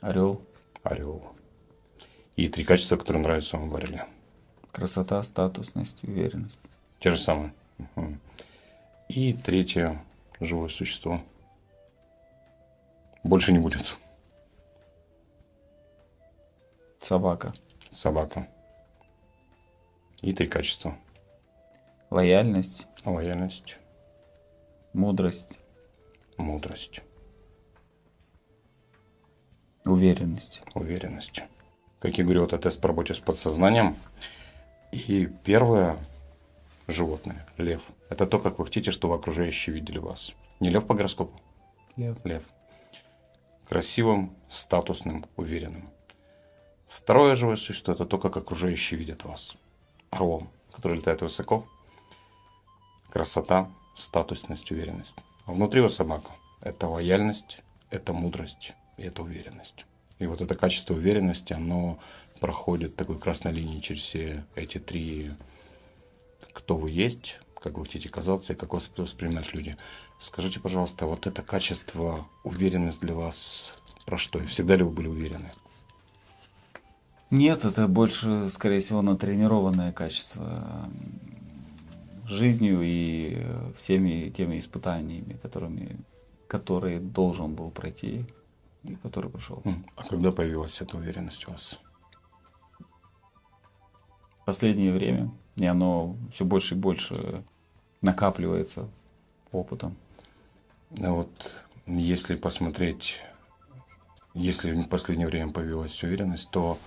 Орел. 0.00 0.42
Орел. 0.82 1.22
И 2.36 2.48
три 2.48 2.64
качества, 2.64 2.96
которые 2.96 3.22
нравятся 3.22 3.56
вам 3.56 3.70
в 3.70 3.76
орле. 3.76 4.06
Красота, 4.70 5.22
статусность, 5.22 6.04
уверенность. 6.04 6.60
Те 7.00 7.10
же 7.10 7.16
самые. 7.16 7.54
Угу. 7.78 8.18
И 9.08 9.32
третье 9.32 10.02
живое 10.40 10.68
существо. 10.68 11.20
Больше 13.22 13.52
не 13.52 13.58
будет. 13.58 13.98
Собака. 17.00 17.52
Собака. 17.90 18.48
И 20.22 20.32
три 20.32 20.48
качества. 20.48 20.96
Лояльность. 22.10 22.86
Лояльность. 23.04 23.78
Мудрость. 24.92 25.50
Мудрость. 26.36 27.02
Уверенность. 29.84 30.62
Уверенность. 30.74 31.42
Как 32.00 32.18
я 32.18 32.24
говорю, 32.24 32.44
это 32.44 32.58
тест 32.58 32.80
по 32.80 32.88
работе 32.88 33.14
с 33.14 33.20
подсознанием. 33.20 33.96
И 34.90 35.26
первое 35.44 35.96
животное, 36.86 37.46
лев, 37.56 37.82
это 38.08 38.26
то, 38.26 38.38
как 38.38 38.58
вы 38.58 38.66
хотите, 38.66 38.90
чтобы 38.90 39.14
окружающие 39.14 39.74
видели 39.74 39.98
вас. 39.98 40.34
Не 40.60 40.70
лев 40.70 40.86
по 40.86 40.94
гороскопу? 40.94 41.40
Лев. 41.96 42.16
Лев. 42.24 42.42
Красивым, 43.68 44.34
статусным, 44.48 45.24
уверенным. 45.36 45.90
Второе 46.88 47.34
живое 47.34 47.56
существо– 47.56 47.92
это 47.94 48.06
то, 48.06 48.18
как 48.18 48.36
окружающие 48.36 48.98
видят 48.98 49.24
вас. 49.24 49.56
Орел, 50.10 50.46
который 50.72 50.98
летает 50.98 51.20
высоко. 51.20 51.66
Красота, 53.10 53.68
статусность, 53.96 54.70
уверенность. 54.70 55.14
А 55.46 55.52
внутри 55.52 55.80
его 55.80 55.88
собака– 55.88 56.30
это 56.62 56.86
лояльность, 56.86 57.60
это 57.90 58.12
мудрость 58.12 58.74
и 58.96 59.02
это 59.02 59.22
уверенность. 59.22 59.84
И 60.18 60.26
вот 60.26 60.40
это 60.40 60.54
качество 60.54 60.94
уверенности, 60.94 61.52
оно 61.52 61.98
проходит 62.40 62.96
такой 62.96 63.18
красной 63.18 63.52
линией 63.52 63.82
через 63.82 64.02
все 64.02 64.44
эти 64.54 64.78
три, 64.78 65.32
кто 66.56 66.74
вы 66.74 66.90
есть, 66.90 67.38
как 67.62 67.76
вы 67.76 67.84
хотите 67.84 68.08
казаться 68.08 68.54
и 68.54 68.56
как 68.56 68.72
вас 68.72 68.90
воспринимают 68.96 69.54
люди. 69.54 69.76
Скажите, 70.18 70.58
пожалуйста, 70.58 71.06
вот 71.06 71.26
это 71.26 71.42
качество, 71.42 72.26
уверенность 72.44 73.02
для 73.02 73.14
вас 73.14 73.74
про 74.06 74.16
что? 74.16 74.40
И 74.40 74.46
всегда 74.46 74.74
ли 74.76 74.82
вы 74.82 74.90
были 74.90 75.08
уверены? 75.08 75.50
Нет, 77.30 77.66
это 77.66 77.86
больше, 77.88 78.48
скорее 78.48 78.80
всего, 78.80 79.02
натренированное 79.02 79.92
качество 79.92 80.88
жизнью 82.24 82.80
и 82.82 83.44
всеми 83.76 84.30
теми 84.30 84.58
испытаниями, 84.58 85.38
которыми, 85.42 85.98
которые 86.48 87.00
должен 87.00 87.54
был 87.54 87.70
пройти 87.70 88.24
и 88.82 88.94
который 88.94 89.30
прошел. 89.30 89.62
А 89.96 90.04
когда 90.04 90.32
появилась 90.32 90.80
эта 90.80 90.96
уверенность 90.96 91.46
у 91.48 91.50
вас? 91.50 91.78
последнее 94.46 94.92
время, 94.92 95.30
и 95.56 95.66
оно 95.66 96.16
все 96.32 96.44
больше 96.44 96.74
и 96.74 96.78
больше 96.78 97.42
накапливается 98.02 98.88
опытом. 99.52 99.96
Ну 100.90 101.16
вот, 101.16 101.54
если 101.86 102.36
посмотреть, 102.36 103.20
если 104.34 104.72
в 104.72 104.88
последнее 104.88 105.26
время 105.26 105.52
появилась 105.52 106.02
уверенность, 106.02 106.50
то 106.50 106.78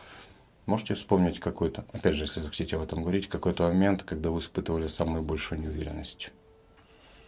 можете 0.66 0.94
вспомнить 0.94 1.40
какой-то, 1.40 1.84
опять 1.92 2.16
же, 2.16 2.24
если 2.24 2.42
захотите 2.42 2.76
об 2.76 2.84
этом 2.84 3.02
говорить, 3.02 3.28
какой-то 3.28 3.64
момент, 3.64 4.04
когда 4.04 4.30
вы 4.30 4.40
испытывали 4.40 4.88
самую 4.88 5.24
большую 5.24 5.62
неуверенность? 5.62 6.32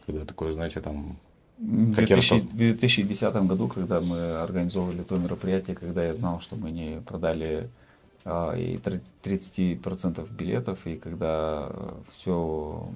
Когда 0.05 0.25
такое, 0.25 0.53
знаете, 0.53 0.79
там... 0.79 1.17
В 1.57 1.93
2000, 1.93 2.33
в 2.39 2.55
2010 2.55 3.35
году, 3.47 3.67
когда 3.67 4.01
мы 4.01 4.41
организовывали 4.41 5.03
то 5.03 5.17
мероприятие, 5.17 5.75
когда 5.75 6.03
я 6.03 6.15
знал, 6.15 6.39
что 6.39 6.55
мы 6.55 6.71
не 6.71 7.01
продали 7.01 7.69
а, 7.69 7.80
и 8.25 8.79
30% 9.23 10.31
билетов, 10.33 10.85
и 10.85 10.95
когда 10.97 11.69
все 12.15 12.89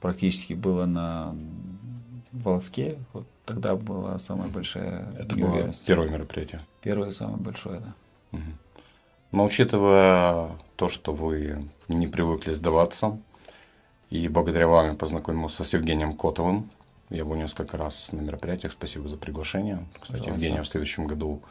практически 0.00 0.54
было 0.54 0.86
на 0.86 1.34
волоске, 2.32 2.98
вот 3.12 3.26
тогда 3.44 3.76
была 3.76 4.18
самая 4.18 4.48
большая 4.48 5.12
Это 5.18 5.36
было 5.36 5.70
первое 5.86 6.08
мероприятие? 6.08 6.60
Первое, 6.80 7.10
самое 7.10 7.38
большое, 7.38 7.80
да. 7.80 7.94
Угу. 8.32 8.52
Но 9.32 9.44
учитывая 9.44 10.50
то, 10.76 10.88
что 10.88 11.12
вы 11.12 11.68
не 11.88 12.06
привыкли 12.06 12.52
сдаваться, 12.52 13.18
и 14.10 14.28
благодаря 14.28 14.68
вам 14.68 14.88
я 14.88 14.94
познакомился 14.94 15.64
с 15.64 15.72
Евгением 15.72 16.12
Котовым, 16.12 16.70
я 17.08 17.24
был 17.24 17.34
несколько 17.34 17.76
раз 17.76 18.12
на 18.12 18.20
мероприятиях, 18.20 18.72
спасибо 18.72 19.08
за 19.08 19.16
приглашение. 19.16 19.86
Кстати, 19.94 20.20
Пожалуйста. 20.20 20.30
Евгения 20.30 20.62
в 20.62 20.66
следующем 20.66 21.06
году 21.06 21.42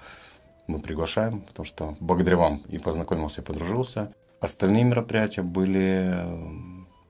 мы 0.68 0.80
приглашаем, 0.80 1.41
потому 1.41 1.65
что 1.65 1.96
благодаря 2.00 2.38
вам 2.38 2.62
и 2.70 2.77
познакомился, 2.77 3.41
и 3.41 3.44
подружился. 3.44 4.13
Остальные 4.39 4.86
мероприятия 4.86 5.44
были 5.44 6.13
э, 6.13 6.62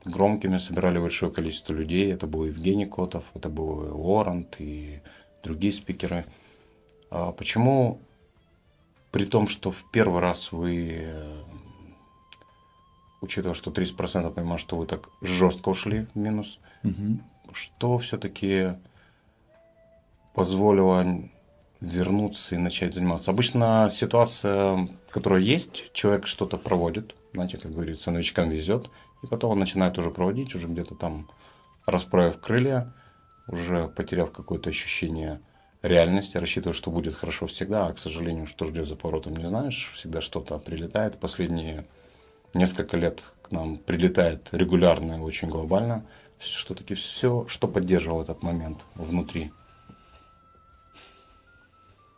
громкими, 0.05 0.57
собирали 0.57 0.99
большое 0.99 1.31
количество 1.31 1.73
людей. 1.73 2.11
Это 2.11 2.27
был 2.27 2.45
Евгений 2.45 2.85
Котов, 2.85 3.23
это 3.33 3.49
был 3.49 3.95
Уоррент 3.95 4.55
и 4.59 5.01
другие 5.43 5.71
спикеры. 5.71 6.25
А 7.09 7.31
почему, 7.31 7.99
при 9.11 9.25
том, 9.25 9.47
что 9.47 9.71
в 9.71 9.89
первый 9.91 10.21
раз 10.21 10.51
вы, 10.51 11.01
э, 11.03 11.43
учитывая, 13.21 13.53
что 13.53 13.71
30% 13.71 14.31
понимаю, 14.31 14.57
что 14.57 14.75
вы 14.75 14.85
так 14.85 15.09
жестко 15.21 15.69
ушли 15.69 16.07
в 16.13 16.17
минус, 16.17 16.59
угу. 16.83 17.19
что 17.53 17.97
все-таки 17.99 18.75
позволило 20.33 21.05
вернуться 21.81 22.55
и 22.55 22.59
начать 22.59 22.93
заниматься. 22.93 23.31
Обычно 23.31 23.89
ситуация, 23.91 24.87
которая 25.09 25.41
есть, 25.41 25.91
человек 25.93 26.27
что-то 26.27 26.57
проводит, 26.57 27.15
знаете, 27.33 27.57
как 27.57 27.73
говорится, 27.73 28.11
новичкам 28.11 28.49
везет, 28.49 28.89
и 29.23 29.27
потом 29.27 29.51
он 29.51 29.59
начинает 29.59 29.97
уже 29.97 30.11
проводить, 30.11 30.55
уже 30.55 30.67
где-то 30.67 30.95
там 30.95 31.29
расправив 31.85 32.39
крылья, 32.39 32.93
уже 33.47 33.87
потеряв 33.87 34.31
какое-то 34.31 34.69
ощущение 34.69 35.41
реальности, 35.81 36.37
рассчитывая, 36.37 36.73
что 36.73 36.91
будет 36.91 37.15
хорошо 37.15 37.47
всегда, 37.47 37.87
а, 37.87 37.93
к 37.93 37.99
сожалению, 37.99 38.45
что 38.45 38.65
ждет 38.65 38.87
за 38.87 38.95
поворотом, 38.95 39.35
не 39.35 39.45
знаешь, 39.45 39.91
всегда 39.95 40.21
что-то 40.21 40.59
прилетает. 40.59 41.19
Последние 41.19 41.87
несколько 42.53 42.97
лет 42.97 43.23
к 43.41 43.51
нам 43.51 43.77
прилетает 43.77 44.49
регулярно 44.51 45.13
и 45.13 45.19
очень 45.19 45.47
глобально. 45.47 46.05
Что 46.39 46.73
таки 46.73 46.95
все, 46.95 47.45
что 47.47 47.67
поддерживал 47.67 48.21
этот 48.21 48.41
момент 48.41 48.79
внутри. 48.95 49.51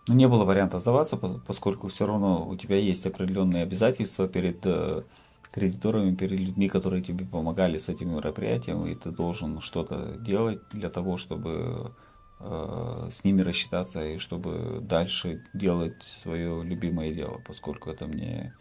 Ну, 0.08 0.16
не 0.16 0.28
было 0.28 0.44
варианта 0.44 0.80
сдаваться, 0.80 1.18
поскольку 1.18 1.88
все 1.88 2.06
равно 2.06 2.48
у 2.48 2.56
тебя 2.58 2.76
есть 2.76 3.06
определенные 3.06 3.64
обязательства 3.64 4.28
перед 4.28 4.66
э, 4.66 5.04
кредиторами, 5.52 6.16
перед 6.16 6.40
людьми, 6.40 6.68
которые 6.68 7.02
тебе 7.02 7.26
помогали 7.26 7.78
с 7.78 7.88
этим 7.88 8.16
мероприятием, 8.16 8.86
и 8.86 8.96
ты 8.96 9.12
должен 9.12 9.62
что-то 9.62 10.18
делать 10.20 10.60
для 10.74 10.90
того, 10.90 11.16
чтобы 11.16 11.94
э, 12.40 13.10
с 13.12 13.24
ними 13.24 13.44
рассчитаться 13.44 14.04
и 14.04 14.18
чтобы 14.18 14.80
дальше 14.82 15.46
делать 15.54 16.04
свое 16.04 16.64
любимое 16.64 17.14
дело, 17.14 17.40
поскольку 17.48 17.90
это 17.90 18.06
мне 18.06 18.54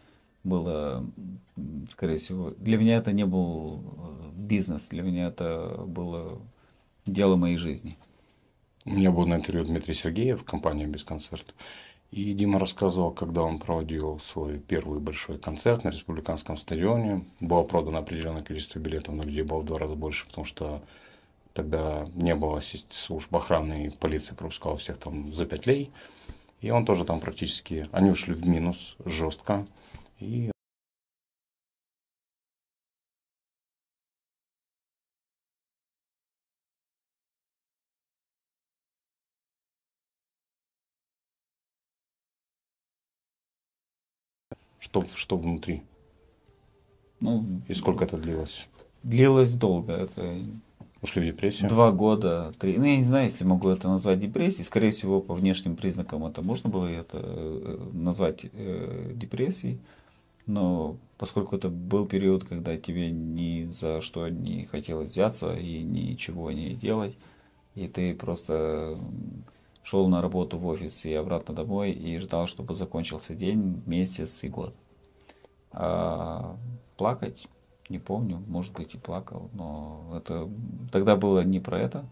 было, 0.45 1.05
скорее 1.89 2.17
всего, 2.17 2.51
для 2.51 2.77
меня 2.77 2.97
это 2.97 3.11
не 3.11 3.25
был 3.25 3.81
э, 3.81 4.29
бизнес, 4.35 4.87
для 4.89 5.01
меня 5.01 5.27
это 5.27 5.83
было 5.85 6.39
дело 7.05 7.35
моей 7.35 7.57
жизни. 7.57 7.97
У 8.85 8.89
меня 8.89 9.11
был 9.11 9.25
на 9.25 9.35
интервью 9.35 9.63
Дмитрий 9.65 9.93
Сергеев, 9.93 10.43
компания 10.43 10.85
«Бесконцерт». 10.85 11.53
И 12.11 12.33
Дима 12.33 12.59
рассказывал, 12.59 13.11
когда 13.11 13.41
он 13.41 13.57
проводил 13.57 14.19
свой 14.19 14.59
первый 14.59 14.99
большой 14.99 15.39
концерт 15.39 15.83
на 15.83 15.89
республиканском 15.89 16.57
стадионе, 16.57 17.25
было 17.39 17.63
продано 17.63 17.99
определенное 17.99 18.43
количество 18.43 18.79
билетов, 18.79 19.15
но 19.15 19.23
людей 19.23 19.41
было 19.43 19.59
в 19.59 19.65
два 19.65 19.79
раза 19.79 19.95
больше, 19.95 20.27
потому 20.27 20.45
что 20.45 20.83
тогда 21.53 22.05
не 22.13 22.35
было 22.35 22.59
служб 22.61 23.33
охраны 23.33 23.87
и 23.87 23.89
полиции 23.89 24.35
пропускала 24.35 24.77
всех 24.77 24.97
там 24.97 25.33
за 25.33 25.45
пять 25.45 25.65
лей. 25.65 25.91
И 26.61 26.69
он 26.69 26.85
тоже 26.85 27.05
там 27.05 27.19
практически, 27.19 27.87
они 27.91 28.11
ушли 28.11 28.33
в 28.33 28.47
минус 28.47 28.95
жестко. 29.05 29.65
И 30.19 30.52
Что, 44.83 45.05
что 45.15 45.37
внутри? 45.37 45.81
Ну, 47.21 47.61
и 47.69 47.73
сколько 47.73 48.03
это 48.03 48.17
длилось? 48.17 48.67
Длилось 49.01 49.53
долго. 49.53 49.93
Это 49.93 50.37
Ушли 51.01 51.21
в 51.21 51.25
депрессию? 51.25 51.69
Два 51.69 51.91
года, 51.91 52.53
три. 52.59 52.77
Ну, 52.77 52.83
я 52.83 52.97
не 52.97 53.03
знаю, 53.05 53.25
если 53.25 53.45
могу 53.45 53.69
это 53.69 53.87
назвать 53.87 54.19
депрессией. 54.19 54.65
Скорее 54.65 54.91
всего, 54.91 55.21
по 55.21 55.35
внешним 55.35 55.77
признакам 55.77 56.25
это 56.25 56.41
можно 56.41 56.69
было 56.69 56.87
это 56.87 57.17
э, 57.21 57.89
назвать 57.93 58.45
э, 58.51 59.11
депрессией. 59.15 59.79
Но 60.47 60.97
поскольку 61.17 61.55
это 61.55 61.69
был 61.69 62.05
период, 62.05 62.43
когда 62.43 62.75
тебе 62.77 63.09
ни 63.09 63.71
за 63.71 64.01
что 64.01 64.27
не 64.27 64.65
хотелось 64.65 65.11
взяться 65.11 65.55
и 65.55 65.81
ничего 65.81 66.51
не 66.51 66.73
делать, 66.73 67.15
и 67.75 67.87
ты 67.87 68.13
просто 68.13 68.97
шел 69.83 70.07
на 70.07 70.21
работу 70.21 70.57
в 70.57 70.65
офис 70.67 71.05
и 71.05 71.13
обратно 71.13 71.53
домой 71.53 71.91
и 71.91 72.17
ждал, 72.17 72.47
чтобы 72.47 72.75
закончился 72.75 73.35
день, 73.35 73.83
месяц 73.85 74.43
и 74.43 74.49
год. 74.49 74.73
А 75.71 76.57
плакать, 76.97 77.47
не 77.89 77.99
помню, 77.99 78.41
может 78.47 78.73
быть 78.73 78.95
и 78.95 78.97
плакал, 78.97 79.49
но 79.53 80.13
это 80.15 80.49
тогда 80.91 81.15
было 81.15 81.43
не 81.43 81.59
про 81.59 81.79
это. 81.79 82.05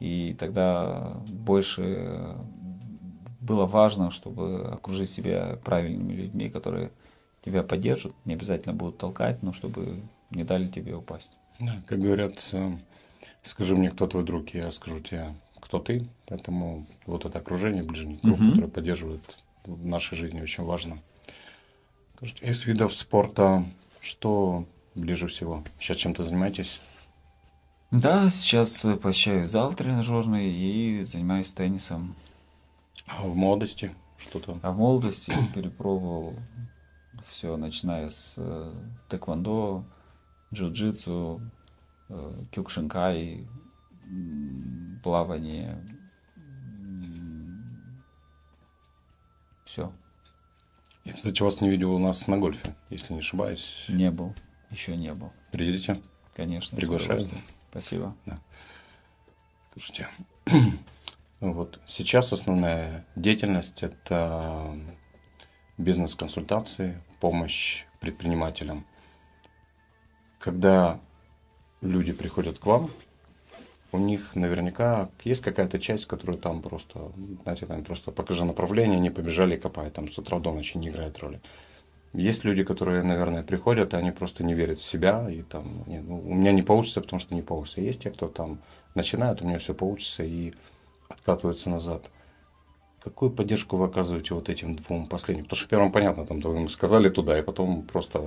И 0.00 0.34
тогда 0.38 1.16
больше 1.28 2.36
было 3.40 3.66
важно, 3.66 4.10
чтобы 4.10 4.68
окружить 4.72 5.10
себя 5.10 5.58
правильными 5.64 6.12
людьми, 6.12 6.48
которые 6.48 6.90
тебя 7.44 7.62
поддержат, 7.62 8.12
не 8.24 8.34
обязательно 8.34 8.74
будут 8.74 8.98
толкать, 8.98 9.42
но 9.42 9.52
чтобы 9.52 10.02
не 10.30 10.44
дали 10.44 10.66
тебе 10.66 10.94
упасть. 10.94 11.36
Да, 11.60 11.74
как 11.86 12.00
говорят, 12.00 12.48
э, 12.52 12.72
скажи 13.42 13.76
мне, 13.76 13.90
кто 13.90 14.06
твой 14.06 14.24
друг, 14.24 14.50
я 14.50 14.70
скажу 14.70 15.00
тебе, 15.00 15.34
кто 15.64 15.78
ты. 15.78 16.06
Поэтому 16.26 16.86
вот 17.06 17.24
это 17.24 17.38
окружение, 17.38 17.82
ближний 17.82 18.18
круг, 18.18 18.38
угу. 18.38 18.50
которое 18.50 18.68
поддерживает 18.68 19.38
в 19.64 19.86
нашей 19.86 20.16
жизни, 20.16 20.42
очень 20.42 20.64
важно. 20.64 20.98
Скажите, 22.16 22.44
из 22.46 22.64
видов 22.66 22.94
спорта 22.94 23.64
что 24.00 24.66
ближе 24.94 25.26
всего? 25.26 25.64
Сейчас 25.78 25.96
чем-то 25.96 26.22
занимаетесь? 26.22 26.80
Да, 27.90 28.28
сейчас 28.30 28.86
посещаю 29.02 29.46
зал 29.46 29.72
тренажерный 29.72 30.50
и 30.50 31.02
занимаюсь 31.04 31.52
теннисом. 31.52 32.14
А 33.06 33.22
в 33.22 33.34
молодости 33.34 33.94
что-то? 34.18 34.58
А 34.62 34.72
в 34.72 34.76
молодости 34.76 35.32
перепробовал 35.54 36.34
все, 37.26 37.56
начиная 37.56 38.10
с 38.10 38.34
э, 38.36 38.74
тэквондо, 39.08 39.84
джиу-джитсу, 40.52 41.40
э, 42.10 42.44
кюкшинкай, 42.52 43.46
плавание. 45.02 45.78
Все. 49.64 49.92
Я, 51.04 51.12
кстати, 51.12 51.42
вас 51.42 51.60
не 51.60 51.68
видел 51.68 51.92
у 51.94 51.98
нас 51.98 52.26
на 52.26 52.38
гольфе, 52.38 52.74
если 52.90 53.12
не 53.12 53.18
ошибаюсь. 53.20 53.84
Не 53.88 54.10
был, 54.10 54.34
еще 54.70 54.96
не 54.96 55.12
был. 55.12 55.32
Приедете? 55.52 56.00
Конечно. 56.34 56.76
Приглашаю. 56.76 57.20
Спасибо. 57.70 58.16
Да. 58.24 58.38
Слушайте, 59.72 60.08
вот 61.40 61.80
сейчас 61.86 62.32
основная 62.32 63.04
деятельность– 63.16 63.82
это 63.82 64.78
бизнес-консультации, 65.76 67.02
помощь 67.20 67.84
предпринимателям. 68.00 68.86
Когда 70.38 71.00
люди 71.80 72.12
приходят 72.12 72.58
к 72.58 72.66
вам, 72.66 72.90
у 73.94 73.98
них 73.98 74.34
наверняка 74.34 75.08
есть 75.22 75.40
какая-то 75.40 75.78
часть, 75.78 76.06
которая 76.06 76.36
там 76.36 76.62
просто, 76.62 77.12
знаете, 77.44 77.66
там 77.66 77.84
просто 77.84 78.10
покажи 78.10 78.44
направление, 78.44 78.96
они 78.96 79.08
побежали 79.08 79.56
копать, 79.56 79.92
там 79.92 80.10
с 80.10 80.18
утра 80.18 80.40
до 80.40 80.52
ночи 80.52 80.76
не 80.76 80.88
играет 80.88 81.18
роли. 81.20 81.40
Есть 82.12 82.44
люди, 82.44 82.64
которые, 82.64 83.04
наверное, 83.04 83.44
приходят, 83.44 83.94
и 83.94 83.96
они 83.96 84.10
просто 84.10 84.42
не 84.42 84.54
верят 84.54 84.80
в 84.80 84.84
себя, 84.84 85.30
и 85.30 85.42
там, 85.42 85.84
не, 85.86 86.00
ну, 86.00 86.20
у 86.26 86.34
меня 86.34 86.50
не 86.50 86.62
получится, 86.62 87.00
потому 87.00 87.20
что 87.20 87.36
не 87.36 87.42
получится. 87.42 87.80
Есть 87.80 88.02
те, 88.02 88.10
кто 88.10 88.26
там 88.26 88.58
начинает, 88.96 89.42
у 89.42 89.46
меня 89.46 89.58
все 89.60 89.74
получится, 89.74 90.24
и 90.24 90.52
откатываются 91.08 91.70
назад. 91.70 92.10
Какую 93.00 93.30
поддержку 93.30 93.76
вы 93.76 93.84
оказываете 93.84 94.34
вот 94.34 94.48
этим 94.48 94.74
двум 94.74 95.06
последним? 95.06 95.44
Потому 95.44 95.58
что 95.58 95.68
первым 95.68 95.92
понятно, 95.92 96.26
там 96.26 96.40
вы 96.40 96.56
им 96.56 96.68
сказали 96.68 97.10
туда, 97.10 97.38
и 97.38 97.42
потом 97.42 97.82
просто 97.82 98.20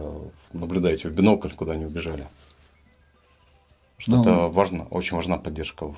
наблюдаете 0.53 1.09
в 1.09 1.13
бинокль, 1.13 1.49
куда 1.49 1.73
они 1.73 1.85
убежали. 1.85 2.27
Что 3.97 4.11
ну, 4.11 4.21
это 4.21 4.47
важно, 4.47 4.85
очень 4.85 5.15
важна 5.15 5.37
поддержка. 5.37 5.93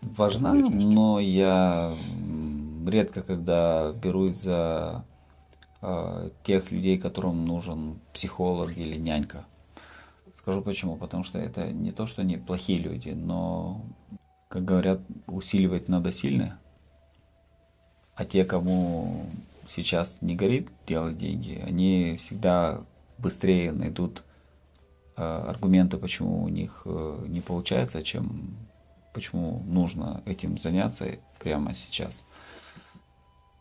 Важна, 0.00 0.52
но 0.54 1.18
я 1.18 1.94
редко 2.86 3.22
когда 3.22 3.92
берусь 3.92 4.36
за 4.36 5.04
э, 5.82 6.30
тех 6.44 6.70
людей, 6.70 6.98
которым 6.98 7.44
нужен 7.44 7.98
психолог 8.12 8.76
или 8.76 8.96
нянька. 8.96 9.44
Скажу 10.34 10.62
почему. 10.62 10.96
Потому 10.96 11.24
что 11.24 11.38
это 11.38 11.72
не 11.72 11.90
то, 11.90 12.06
что 12.06 12.22
они 12.22 12.36
плохие 12.36 12.78
люди, 12.78 13.10
но, 13.10 13.82
как 14.48 14.64
говорят, 14.64 15.00
усиливать 15.26 15.88
надо 15.88 16.12
сильно. 16.12 16.58
А 18.14 18.24
те, 18.24 18.44
кому 18.44 19.26
сейчас 19.66 20.18
не 20.20 20.34
горит 20.34 20.68
делать 20.86 21.16
деньги, 21.16 21.62
они 21.66 22.16
всегда 22.18 22.82
быстрее 23.18 23.72
найдут 23.72 24.22
аргументы, 25.18 25.98
почему 25.98 26.44
у 26.44 26.48
них 26.48 26.82
э, 26.84 27.24
не 27.28 27.40
получается, 27.40 28.02
чем 28.02 28.56
почему 29.12 29.62
нужно 29.66 30.22
этим 30.26 30.58
заняться 30.58 31.16
прямо 31.38 31.74
сейчас. 31.74 32.22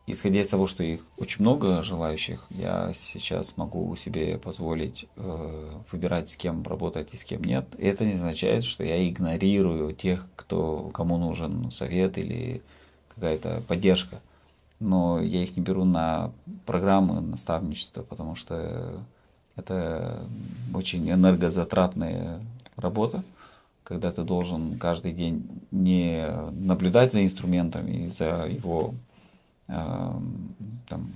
Исходя 0.10 0.42
из 0.42 0.48
того, 0.48 0.68
что 0.68 0.84
их 0.84 1.04
очень 1.18 1.42
много 1.42 1.84
желающих, 1.84 2.46
я 2.50 2.94
сейчас 2.94 3.58
могу 3.58 3.94
себе 3.98 4.38
позволить 4.38 5.06
э, 5.18 5.72
выбирать, 5.92 6.30
с 6.30 6.38
кем 6.38 6.64
работать 6.64 7.10
и 7.12 7.18
с 7.18 7.26
кем 7.26 7.44
нет. 7.44 7.66
Это 7.78 8.06
не 8.06 8.14
означает, 8.14 8.64
что 8.64 8.86
я 8.86 9.06
игнорирую 9.10 9.94
тех, 9.94 10.30
кто, 10.38 10.92
кому 10.94 11.18
нужен 11.18 11.72
совет 11.72 12.18
или 12.18 12.62
какая-то 13.14 13.62
поддержка. 13.68 14.22
Но 14.80 15.20
я 15.20 15.44
их 15.44 15.58
не 15.58 15.64
беру 15.64 15.84
на 15.84 16.32
программы 16.66 17.20
наставничества, 17.20 18.04
потому 18.04 18.36
что 18.36 19.04
это 19.58 20.26
очень 20.74 21.10
энергозатратная 21.12 22.40
работа, 22.76 23.24
когда 23.84 24.12
ты 24.12 24.24
должен 24.24 24.78
каждый 24.78 25.12
день 25.12 25.48
не 25.72 26.28
наблюдать 26.52 27.12
за 27.12 27.24
инструментом 27.24 27.88
и 27.88 28.08
за 28.08 28.46
его 28.48 28.94
э, 29.68 30.12
там, 30.88 31.12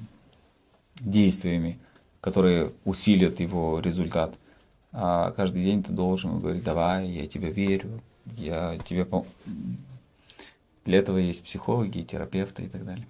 действиями, 0.99 1.77
которые 2.19 2.71
усилят 2.83 3.39
его 3.39 3.79
результат, 3.79 4.35
а 4.91 5.31
каждый 5.31 5.63
день 5.63 5.83
ты 5.83 5.91
должен 5.91 6.39
говорить, 6.39 6.63
давай, 6.63 7.09
я 7.09 7.27
тебе 7.27 7.51
верю, 7.51 7.99
я 8.37 8.77
тебе 8.87 9.07
Для 10.85 10.99
этого 10.99 11.17
есть 11.17 11.43
психологи, 11.43 12.01
терапевты 12.01 12.63
и 12.63 12.67
так 12.67 12.85
далее. 12.85 13.05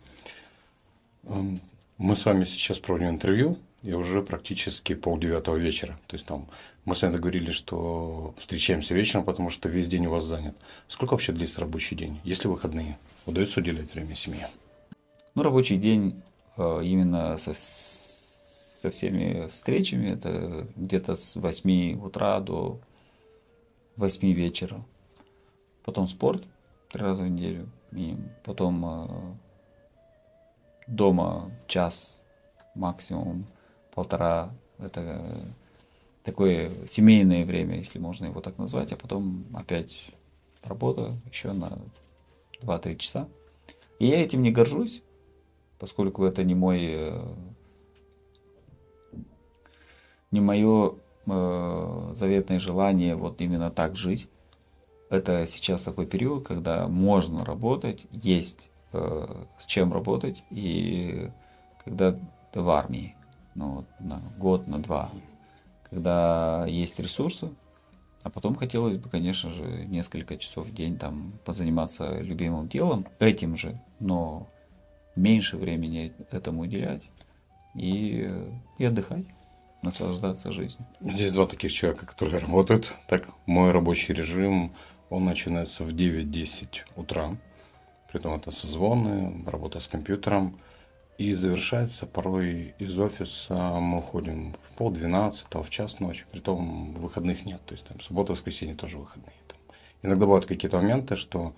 Эм, 1.23 1.59
мы 1.97 2.15
с 2.15 2.25
вами 2.25 2.43
сейчас 2.43 2.79
проводим 2.79 3.09
интервью, 3.09 3.57
и 3.83 3.93
уже 3.93 4.21
практически 4.21 4.93
полдевятого 4.93 5.55
вечера. 5.55 5.99
То 6.07 6.15
есть 6.15 6.25
там 6.25 6.47
мы 6.85 6.95
с 6.95 7.01
вами 7.01 7.13
договорились, 7.13 7.55
что 7.55 8.35
встречаемся 8.37 8.93
вечером, 8.93 9.25
потому 9.25 9.49
что 9.49 9.69
весь 9.69 9.87
день 9.87 10.05
у 10.07 10.11
вас 10.11 10.23
занят. 10.23 10.55
Сколько 10.87 11.13
вообще 11.13 11.31
длится 11.31 11.61
рабочий 11.61 11.95
день? 11.95 12.19
Есть 12.23 12.43
ли 12.43 12.49
выходные? 12.49 12.97
Удается 13.25 13.59
уделять 13.59 13.93
время 13.93 14.15
семье? 14.15 14.47
Ну, 15.33 15.43
рабочий 15.43 15.77
день 15.77 16.21
э, 16.57 16.81
именно 16.83 17.37
со, 17.37 17.53
со 17.53 18.91
всеми 18.91 19.47
встречами, 19.49 20.11
это 20.11 20.67
где-то 20.75 21.15
с 21.15 21.35
8 21.35 22.03
утра 22.03 22.39
до 22.39 22.79
8 23.95 24.31
вечера. 24.33 24.83
Потом 25.83 26.07
спорт 26.07 26.43
три 26.91 27.01
раза 27.01 27.23
в 27.23 27.29
неделю 27.29 27.69
минимум. 27.91 28.29
Потом 28.43 28.85
э, 28.85 29.33
дома 30.87 31.51
час 31.67 32.21
максимум 32.75 33.45
полтора, 33.93 34.51
это 34.79 35.45
такое 36.23 36.71
семейное 36.87 37.45
время, 37.45 37.77
если 37.77 37.99
можно 37.99 38.25
его 38.25 38.41
так 38.41 38.57
назвать, 38.57 38.91
а 38.91 38.95
потом 38.95 39.45
опять 39.53 40.11
работа 40.63 41.17
еще 41.31 41.53
на 41.53 41.77
2-3 42.61 42.95
часа. 42.97 43.27
И 43.99 44.07
я 44.07 44.23
этим 44.23 44.41
не 44.41 44.51
горжусь, 44.51 45.01
поскольку 45.79 46.23
это 46.25 46.43
не 46.43 46.55
мой, 46.55 46.79
э, 46.83 47.21
не 50.31 50.41
мое 50.41 50.95
э, 51.25 52.11
заветное 52.15 52.59
желание 52.59 53.15
вот 53.15 53.41
именно 53.41 53.71
так 53.71 53.95
жить. 53.95 54.27
Это 55.09 55.45
сейчас 55.45 55.81
такой 55.81 56.05
период, 56.05 56.47
когда 56.47 56.87
можно 56.87 57.43
работать, 57.43 58.05
есть 58.11 58.69
э, 58.93 59.43
с 59.59 59.65
чем 59.65 59.91
работать, 59.91 60.43
и 60.49 61.29
когда 61.83 62.17
ты 62.51 62.61
в 62.61 62.69
армии 62.69 63.15
ну, 63.55 63.85
на 63.99 64.21
год, 64.37 64.67
на 64.67 64.81
два, 64.81 65.11
когда 65.89 66.65
есть 66.67 66.99
ресурсы, 66.99 67.49
а 68.23 68.29
потом 68.29 68.55
хотелось 68.55 68.97
бы, 68.97 69.09
конечно 69.09 69.51
же, 69.51 69.63
несколько 69.85 70.37
часов 70.37 70.67
в 70.67 70.73
день 70.73 70.97
там 70.97 71.33
позаниматься 71.43 72.19
любимым 72.19 72.67
делом, 72.67 73.05
этим 73.19 73.55
же, 73.55 73.79
но 73.99 74.47
меньше 75.15 75.57
времени 75.57 76.13
этому 76.29 76.61
уделять 76.61 77.03
и, 77.75 78.31
и 78.77 78.85
отдыхать, 78.85 79.25
наслаждаться 79.81 80.51
жизнью. 80.51 80.85
Здесь 81.01 81.31
два 81.31 81.47
таких 81.47 81.73
человека, 81.73 82.05
которые 82.05 82.39
работают. 82.39 82.93
Так, 83.07 83.27
мой 83.45 83.71
рабочий 83.71 84.13
режим, 84.13 84.73
он 85.09 85.25
начинается 85.25 85.83
в 85.83 85.89
9-10 85.89 86.83
утра. 86.95 87.35
Притом 88.11 88.35
это 88.35 88.51
созвоны, 88.51 89.43
работа 89.45 89.79
с 89.79 89.87
компьютером– 89.87 90.57
и 91.21 91.35
завершается 91.35 92.07
порой 92.07 92.73
из 92.79 92.97
офиса 92.97 93.53
мы 93.79 93.99
уходим 93.99 94.55
в 94.63 94.75
полдвенадцатого, 94.75 95.61
в 95.61 95.69
час 95.69 95.99
ночи. 95.99 96.25
Притом 96.31 96.95
выходных 96.95 97.45
нет. 97.45 97.61
То 97.67 97.73
есть 97.75 97.85
там 97.85 97.99
суббота, 97.99 98.31
воскресенье 98.31 98.73
тоже 98.73 98.97
выходные. 98.97 99.35
Там. 99.47 99.57
Иногда 100.01 100.25
бывают 100.25 100.47
какие-то 100.47 100.77
моменты, 100.77 101.15
что 101.15 101.53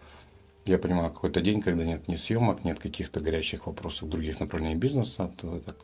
я 0.66 0.78
понимаю, 0.78 1.14
какой-то 1.14 1.40
день, 1.40 1.62
когда 1.62 1.86
нет 1.86 2.10
ни 2.10 2.16
съемок, 2.16 2.66
нет 2.66 2.78
каких-то 2.78 3.22
горячих 3.22 3.66
вопросов 3.66 4.10
других 4.10 4.42
направлений 4.42 4.76
бизнеса, 4.76 5.32
то 5.38 5.56
я 5.56 5.62
так, 5.62 5.78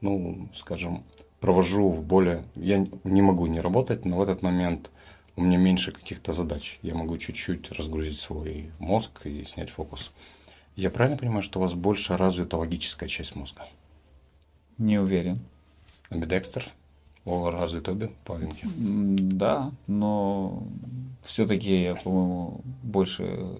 ну, 0.00 0.48
скажем, 0.54 1.02
провожу 1.40 1.88
в 1.88 2.04
более... 2.04 2.44
Я 2.54 2.86
не 3.02 3.22
могу 3.22 3.46
не 3.46 3.60
работать, 3.60 4.04
но 4.04 4.18
в 4.18 4.22
этот 4.22 4.42
момент 4.42 4.92
у 5.34 5.42
меня 5.42 5.58
меньше 5.58 5.90
каких-то 5.90 6.30
задач. 6.30 6.78
Я 6.82 6.94
могу 6.94 7.18
чуть-чуть 7.18 7.72
разгрузить 7.72 8.20
свой 8.20 8.70
мозг 8.78 9.26
и 9.26 9.42
снять 9.42 9.70
фокус. 9.70 10.12
Я 10.76 10.90
правильно 10.90 11.18
понимаю, 11.18 11.42
что 11.42 11.58
у 11.58 11.62
вас 11.62 11.74
больше 11.74 12.16
развита 12.16 12.56
логическая 12.56 13.08
часть 13.08 13.36
мозга? 13.36 13.66
Не 14.78 14.98
уверен. 14.98 15.40
Амбидекстер? 16.08 16.64
О, 17.24 17.50
развит 17.50 17.88
обе 17.88 18.10
половинки? 18.24 18.66
Да, 18.76 19.70
но 19.86 20.64
все-таки 21.22 21.82
я, 21.82 21.94
по-моему, 21.94 22.62
больше 22.82 23.58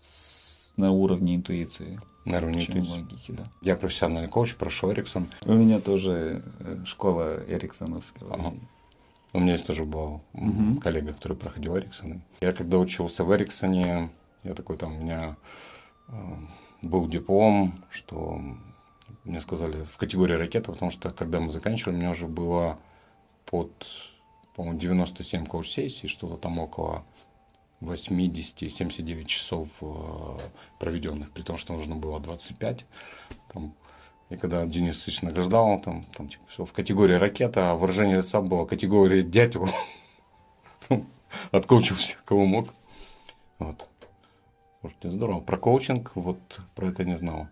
с, 0.00 0.74
на 0.76 0.90
уровне 0.90 1.36
интуиции. 1.36 1.98
На 2.26 2.38
уровне 2.38 2.60
чем 2.60 2.78
интуиции. 2.78 3.00
логики, 3.00 3.32
да. 3.32 3.44
Я 3.62 3.76
профессиональный 3.76 4.28
коуч, 4.28 4.54
прошу 4.56 4.92
Эриксон. 4.92 5.28
У 5.46 5.52
меня 5.54 5.80
тоже 5.80 6.42
э, 6.60 6.82
школа 6.84 7.42
Эриксоновская. 7.48 8.28
Ага. 8.30 8.54
У 9.32 9.40
меня 9.40 9.52
есть 9.52 9.66
тоже 9.66 9.84
был 9.84 10.22
угу. 10.32 10.80
коллега, 10.80 11.12
который 11.12 11.36
проходил 11.36 11.76
Эриксон. 11.76 12.22
Я 12.40 12.52
когда 12.52 12.78
учился 12.78 13.24
в 13.24 13.34
Эриксоне, 13.34 14.10
я 14.42 14.54
такой 14.54 14.76
там, 14.76 14.96
у 14.96 15.00
меня 15.00 15.36
был 16.82 17.06
диплом, 17.06 17.84
что 17.90 18.40
мне 19.24 19.40
сказали 19.40 19.84
в 19.84 19.96
категории 19.96 20.34
ракета, 20.34 20.72
потому 20.72 20.90
что 20.90 21.10
когда 21.10 21.40
мы 21.40 21.50
заканчивали, 21.50 21.94
у 21.94 21.98
меня 21.98 22.10
уже 22.10 22.26
было 22.26 22.78
под, 23.46 23.72
по-моему, 24.54 24.78
97 24.78 25.46
коуч-сессий, 25.46 26.08
что-то 26.08 26.36
там 26.36 26.58
около 26.58 27.04
80-79 27.80 29.24
часов 29.24 29.68
э, 29.80 30.38
проведенных, 30.78 31.30
при 31.32 31.42
том, 31.42 31.58
что 31.58 31.72
нужно 31.74 31.96
было 31.96 32.20
25. 32.20 32.86
Там, 33.52 33.74
и 34.30 34.36
когда 34.36 34.64
Денис 34.66 35.02
Ильич 35.06 35.22
награждал, 35.22 35.80
там, 35.80 36.04
там 36.16 36.28
типа, 36.28 36.42
все 36.48 36.64
в 36.64 36.72
категории 36.72 37.14
ракета, 37.14 37.72
а 37.72 37.74
выражение 37.74 38.16
лица 38.16 38.40
было 38.40 38.64
категория 38.64 39.22
дятел. 39.22 39.68
Откоучил 41.50 41.96
всех, 41.96 42.24
кого 42.24 42.46
мог. 42.46 42.68
Вот. 43.58 43.88
Слушайте, 44.84 45.12
здорово. 45.12 45.40
Про 45.40 45.56
коучинг, 45.56 46.14
вот 46.14 46.60
про 46.74 46.88
это 46.88 47.04
не 47.06 47.16
знал. 47.16 47.48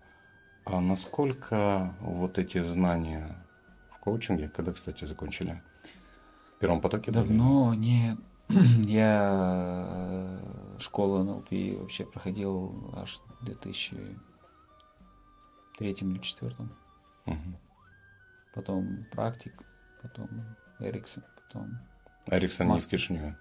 А 0.66 0.82
насколько 0.82 1.94
вот 2.00 2.36
эти 2.36 2.62
знания 2.62 3.42
в 3.88 3.98
коучинге, 4.00 4.50
когда, 4.50 4.72
кстати, 4.72 5.06
закончили? 5.06 5.62
В 6.56 6.60
первом 6.60 6.82
потоке? 6.82 7.10
Давно, 7.10 7.70
да? 7.70 7.76
не. 7.76 8.18
Я 8.86 9.86
э, 9.88 10.78
школу 10.78 11.24
НЛП 11.24 11.50
вообще 11.80 12.04
проходил 12.04 12.92
аж 12.94 13.22
в 13.40 13.44
2003 13.46 14.14
или 15.80 15.94
2004. 15.94 16.54
Угу. 17.24 17.36
Потом 18.54 19.06
практик, 19.10 19.54
потом 20.02 20.28
Эриксон, 20.80 21.24
потом... 21.36 21.78
Эриксон 22.26 22.74
не 22.74 22.80
в 22.80 22.86
Кишиневе? 22.86 23.38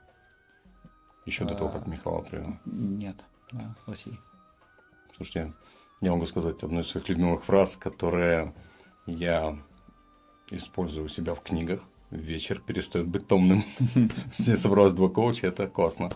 Еще 1.25 1.43
а, 1.43 1.47
до 1.49 1.55
того, 1.55 1.71
как 1.71 1.87
Михаил 1.87 2.21
привел? 2.23 2.57
Нет 2.63 3.21
да, 3.51 3.75
в 3.85 3.89
России. 3.89 4.19
Слушайте, 5.15 5.53
я 6.01 6.11
могу 6.11 6.25
сказать 6.25 6.63
одну 6.63 6.79
из 6.79 6.87
своих 6.87 7.07
любимых 7.09 7.45
фраз, 7.45 7.75
которая 7.75 8.53
я 9.05 9.57
использую 10.49 11.05
у 11.05 11.09
себя 11.09 11.33
в 11.33 11.41
книгах. 11.41 11.81
Вечер 12.09 12.59
перестает 12.59 13.07
быть 13.07 13.27
томным. 13.27 13.63
Здесь 14.31 14.59
собралось 14.59 14.93
два 14.93 15.09
коуча, 15.09 15.47
это 15.47 15.67
классно. 15.67 16.11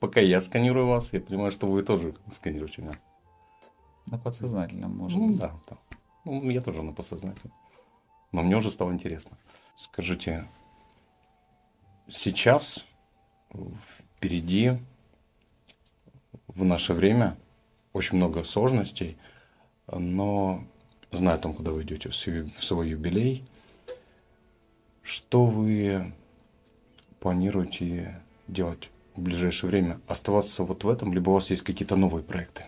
Пока 0.00 0.20
я 0.20 0.40
сканирую 0.40 0.86
вас, 0.86 1.12
я 1.12 1.20
понимаю, 1.20 1.52
что 1.52 1.66
вы 1.66 1.82
тоже 1.82 2.14
сканируете 2.30 2.82
меня. 2.82 2.98
На 4.06 4.18
подсознательном, 4.18 4.96
может 4.96 5.18
ну, 5.18 5.28
быть. 5.28 5.38
Да, 5.38 5.52
да. 5.68 5.76
Ну, 6.24 6.50
я 6.50 6.60
тоже 6.60 6.82
на 6.82 6.92
подсознательном. 6.92 7.56
Но 8.32 8.42
мне 8.42 8.56
уже 8.56 8.70
стало 8.70 8.92
интересно. 8.92 9.38
Скажите, 9.74 10.48
сейчас 12.08 12.86
впереди 14.16 14.78
в 16.46 16.64
наше 16.64 16.94
время 16.94 17.36
очень 17.92 18.16
много 18.16 18.44
сложностей, 18.44 19.16
но 19.90 20.64
зная 21.12 21.36
о 21.36 21.38
том, 21.38 21.54
куда 21.54 21.72
вы 21.72 21.82
идете 21.82 22.10
в 22.10 22.14
свой, 22.14 22.90
юбилей, 22.90 23.44
что 25.02 25.46
вы 25.46 26.12
планируете 27.20 28.20
делать 28.48 28.90
в 29.14 29.22
ближайшее 29.22 29.70
время? 29.70 29.98
Оставаться 30.06 30.64
вот 30.64 30.84
в 30.84 30.88
этом, 30.88 31.12
либо 31.12 31.30
у 31.30 31.34
вас 31.34 31.50
есть 31.50 31.62
какие-то 31.62 31.96
новые 31.96 32.22
проекты? 32.22 32.64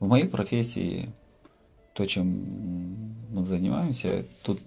В 0.00 0.08
моей 0.08 0.26
профессии, 0.26 1.10
то, 1.94 2.06
чем 2.06 3.16
мы 3.30 3.44
занимаемся, 3.44 4.24
тут 4.42 4.60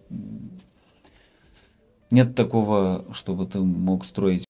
нет 2.12 2.36
такого, 2.36 3.06
чтобы 3.14 3.46
ты 3.46 3.60
мог 3.60 4.06
строить 4.06 4.45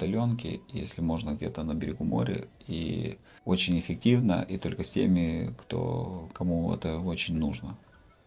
удаленке, 0.00 0.60
если 0.72 1.00
можно 1.00 1.30
где-то 1.30 1.62
на 1.62 1.74
берегу 1.74 2.04
моря. 2.04 2.46
И 2.66 3.18
очень 3.44 3.78
эффективно, 3.78 4.44
и 4.48 4.58
только 4.58 4.84
с 4.84 4.90
теми, 4.90 5.54
кто, 5.58 6.28
кому 6.32 6.72
это 6.74 6.98
очень 6.98 7.36
нужно. 7.36 7.76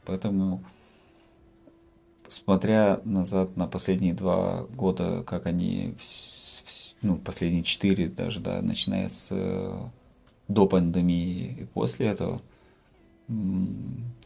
Поэтому, 0.06 0.64
смотря 2.28 3.02
назад 3.04 3.56
на 3.58 3.68
последние 3.68 4.14
два 4.14 4.64
года, 4.76 5.24
как 5.24 5.46
они 5.46 5.96
ну, 7.02 7.18
последние 7.18 7.64
четыре 7.64 8.08
даже, 8.08 8.40
да, 8.40 8.62
начиная 8.62 9.10
с 9.10 9.30
до 10.50 10.68
пандемии 10.68 11.58
и 11.62 11.66
после 11.66 12.08
этого. 12.08 12.42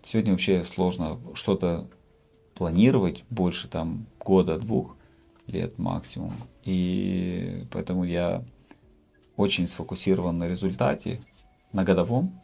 Сегодня 0.01 0.31
вообще 0.31 0.63
сложно 0.63 1.19
что-то 1.36 1.88
планировать 2.55 3.23
больше 3.29 3.67
там 3.67 4.07
года-двух 4.19 4.96
лет 5.47 5.77
максимум. 5.77 6.33
И 6.63 7.65
поэтому 7.71 8.03
я 8.03 8.43
очень 9.36 9.67
сфокусирован 9.67 10.38
на 10.38 10.47
результате, 10.47 11.21
на 11.71 11.83
годовом. 11.83 12.41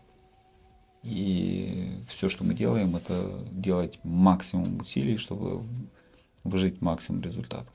И 1.04 1.98
все, 2.08 2.30
что 2.30 2.44
мы 2.44 2.54
делаем, 2.54 2.96
это 2.96 3.44
делать 3.52 4.00
максимум 4.04 4.80
усилий, 4.80 5.18
чтобы 5.18 5.64
выжить 6.44 6.82
максимум 6.82 7.22
результата. 7.22 7.70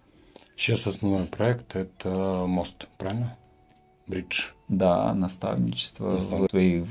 Сейчас 0.57 0.87
основной 0.87 1.27
проект– 1.27 1.77
это 1.77 2.45
мост, 2.49 2.89
правильно? 2.97 3.37
Бридж. 4.07 4.49
Да, 4.69 5.15
наставничество 5.15 6.15
Настав... 6.15 6.41
в 6.41 6.51
своей 6.51 6.87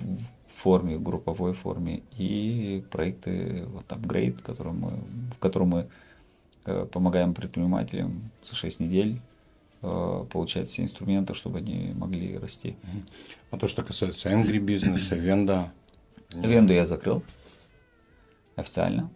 форме, 0.46 0.98
в 0.98 1.04
групповой 1.04 1.54
форме. 1.54 2.04
И 2.18 2.84
проекты, 2.92 3.66
вот 3.68 3.88
Upgrade, 3.88 4.42
который 4.42 4.74
мы, 4.74 4.92
в 5.34 5.40
котором 5.40 5.70
мы 5.70 5.90
помогаем 6.92 7.34
предпринимателям 7.34 8.32
за 8.44 8.56
6 8.56 8.80
недель 8.80 9.22
э, 9.82 10.26
получать 10.32 10.70
все 10.70 10.84
инструменты, 10.84 11.34
чтобы 11.34 11.60
они 11.60 11.94
могли 11.96 12.38
расти. 12.38 12.76
А 13.52 13.58
то, 13.58 13.68
что 13.68 13.84
касается 13.84 14.30
Angry 14.30 14.60
Business, 14.60 15.16
Венда? 15.16 15.72
Венду 16.34 16.74
я 16.74 16.86
закрыл 16.86 17.24
официально 18.56 19.10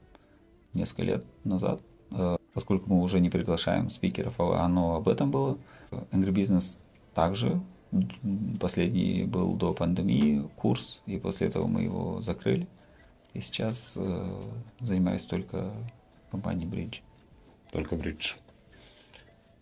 несколько 0.73 1.03
лет 1.03 1.25
назад, 1.43 1.81
э, 2.11 2.37
поскольку 2.53 2.89
мы 2.89 3.01
уже 3.01 3.19
не 3.19 3.29
приглашаем 3.29 3.89
спикеров, 3.89 4.35
а 4.39 4.63
оно 4.63 4.95
об 4.95 5.07
этом 5.07 5.31
было. 5.31 5.57
Angry 6.11 6.31
Business 6.31 6.77
также 7.13 7.61
Последний 8.59 9.25
был 9.25 9.53
до 9.53 9.73
пандемии 9.73 10.47
курс, 10.55 11.01
и 11.05 11.17
после 11.17 11.47
этого 11.47 11.67
мы 11.67 11.83
его 11.83 12.21
закрыли. 12.21 12.67
И 13.33 13.41
сейчас 13.41 13.93
э, 13.97 14.41
занимаюсь 14.79 15.25
только 15.25 15.71
компанией 16.31 16.69
Bridge. 16.69 17.01
Только 17.71 17.95
Bridge. 17.95 18.35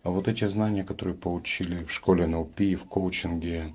А 0.02 0.10
вот 0.10 0.28
эти 0.28 0.44
знания, 0.46 0.84
которые 0.84 1.14
получили 1.14 1.84
в 1.84 1.92
школе 1.92 2.24
NLP, 2.24 2.74
в 2.74 2.84
коучинге, 2.84 3.74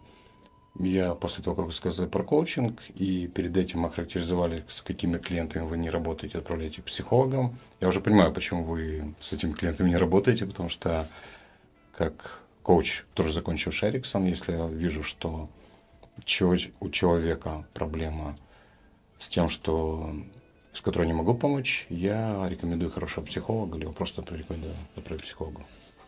я 0.79 1.13
после 1.13 1.43
того, 1.43 1.55
как 1.55 1.65
вы 1.67 1.71
сказали 1.71 2.07
про 2.07 2.23
коучинг, 2.23 2.81
и 2.95 3.27
перед 3.27 3.55
этим 3.55 3.85
охарактеризовали, 3.85 4.63
с 4.67 4.81
какими 4.81 5.17
клиентами 5.17 5.63
вы 5.63 5.77
не 5.77 5.89
работаете, 5.89 6.39
отправляете 6.39 6.81
к 6.81 6.85
психологам, 6.85 7.57
я 7.79 7.87
уже 7.87 8.01
понимаю, 8.01 8.33
почему 8.33 8.63
вы 8.63 9.15
с 9.19 9.31
этими 9.31 9.53
клиентами 9.53 9.89
не 9.89 9.97
работаете, 9.97 10.45
потому 10.45 10.69
что 10.69 11.07
как 11.95 12.41
коуч, 12.61 13.03
тоже 13.13 13.31
закончивший 13.31 13.89
Эриксон, 13.89 14.25
если 14.25 14.53
я 14.53 14.67
вижу, 14.67 15.03
что 15.03 15.49
у 16.17 16.89
человека 16.89 17.65
проблема 17.73 18.35
с 19.19 19.27
тем, 19.27 19.49
что 19.49 20.13
с 20.75 20.81
которой 20.81 21.07
не 21.07 21.13
могу 21.13 21.33
помочь, 21.33 21.87
я 21.89 22.45
рекомендую 22.49 22.91
хорошего 22.91 23.25
психолога 23.25 23.77
или 23.77 23.85
просто 23.85 24.21
рекомендую 24.21 24.73
отправить 24.95 25.23
психологу. 25.23 25.63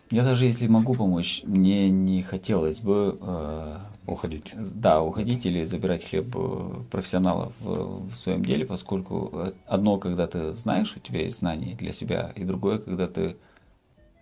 Я 0.10 0.24
даже 0.24 0.46
если 0.46 0.68
могу 0.68 0.94
помочь, 0.94 1.42
мне 1.44 1.90
не 1.90 2.22
хотелось 2.22 2.80
бы 2.80 3.18
э, 3.20 3.78
уходить. 4.06 4.54
Да, 4.56 5.02
уходить 5.02 5.46
или 5.46 5.66
забирать 5.66 6.06
хлеб 6.06 6.34
э, 6.36 6.74
профессионалов 6.92 7.54
в, 7.60 8.10
в 8.10 8.16
своем 8.16 8.44
деле, 8.44 8.66
поскольку 8.66 9.54
одно, 9.66 9.98
когда 9.98 10.28
ты 10.28 10.54
знаешь, 10.54 10.96
у 10.96 11.00
тебя 11.00 11.24
есть 11.24 11.38
знания 11.38 11.76
для 11.76 11.92
себя, 11.92 12.32
и 12.36 12.44
другое, 12.44 12.78
когда 12.80 13.08
ты 13.08 13.36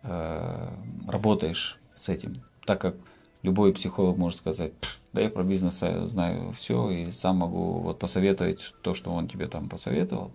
э, 0.04 0.70
работаешь 1.08 1.80
с 1.96 2.10
этим, 2.10 2.36
так 2.66 2.82
как 2.82 2.96
любой 3.46 3.74
психолог 3.74 4.18
может 4.18 4.40
сказать, 4.40 4.74
да 5.14 5.22
я 5.22 5.30
про 5.30 5.44
бизнес 5.44 5.84
знаю 6.10 6.52
все 6.52 6.90
и 6.90 7.12
сам 7.12 7.38
могу 7.38 7.80
вот 7.80 8.00
посоветовать 8.00 8.74
то, 8.82 8.94
что 8.94 9.12
он 9.12 9.28
тебе 9.28 9.48
там 9.48 9.70
посоветовал. 9.70 10.32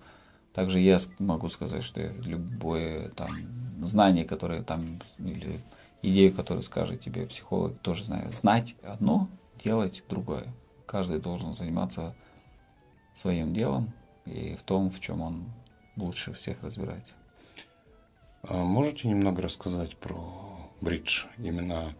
Также 0.54 0.80
я 0.80 0.98
могу 1.18 1.48
сказать, 1.48 1.82
что 1.82 2.00
любое 2.00 3.10
там 3.10 3.30
знание, 3.86 4.24
которое 4.24 4.62
там 4.62 5.00
или 5.18 5.60
идею, 6.02 6.32
которую 6.32 6.62
скажет 6.62 7.00
тебе 7.00 7.26
психолог, 7.26 7.78
тоже 7.80 8.04
знаю. 8.04 8.32
Знать 8.32 8.74
одно, 8.82 9.28
делать 9.62 10.02
другое. 10.08 10.46
Каждый 10.86 11.20
должен 11.20 11.52
заниматься 11.52 12.14
своим 13.12 13.52
делом 13.52 13.92
и 14.24 14.56
в 14.56 14.62
том, 14.62 14.90
в 14.90 15.00
чем 15.00 15.20
он 15.20 15.44
лучше 15.96 16.32
всех 16.32 16.62
разбирается. 16.62 17.14
А 18.42 18.54
можете 18.64 19.08
немного 19.08 19.42
рассказать 19.42 19.96
про 19.96 20.70
бридж. 20.80 21.26
Именно 21.38 21.94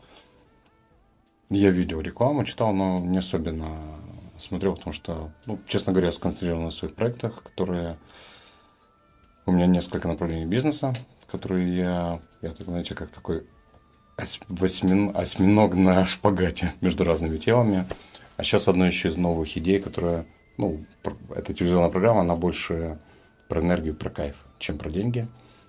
я 1.50 1.70
видел 1.70 2.00
рекламу, 2.00 2.44
читал, 2.44 2.72
но 2.72 3.00
не 3.00 3.18
особенно 3.18 3.76
смотрел, 4.38 4.76
потому 4.76 4.92
что, 4.92 5.32
ну, 5.46 5.58
честно 5.66 5.92
говоря, 5.92 6.12
сконцентрирован 6.12 6.64
на 6.64 6.70
своих 6.70 6.94
проектах, 6.94 7.42
которые... 7.42 7.98
У 9.46 9.52
меня 9.52 9.66
несколько 9.66 10.06
направлений 10.06 10.46
бизнеса, 10.46 10.92
которые 11.26 11.76
я, 11.76 12.20
я 12.40 12.50
так, 12.50 12.66
знаете, 12.66 12.94
как 12.94 13.10
такой 13.10 13.46
осьминог 14.16 15.74
на 15.74 16.04
шпагате 16.04 16.74
между 16.80 17.04
разными 17.04 17.38
темами. 17.38 17.86
А 18.36 18.44
сейчас 18.44 18.68
одно 18.68 18.86
еще 18.86 19.08
из 19.08 19.16
новых 19.16 19.56
идей, 19.56 19.80
которая, 19.80 20.26
ну, 20.56 20.84
эта 21.34 21.52
телевизионная 21.52 21.90
программа, 21.90 22.20
она 22.20 22.36
больше 22.36 22.98
про 23.48 23.60
энергию, 23.60 23.94
про 23.94 24.10
кайф, 24.10 24.44
чем 24.58 24.78
про 24.78 24.90
деньги. 24.90 25.26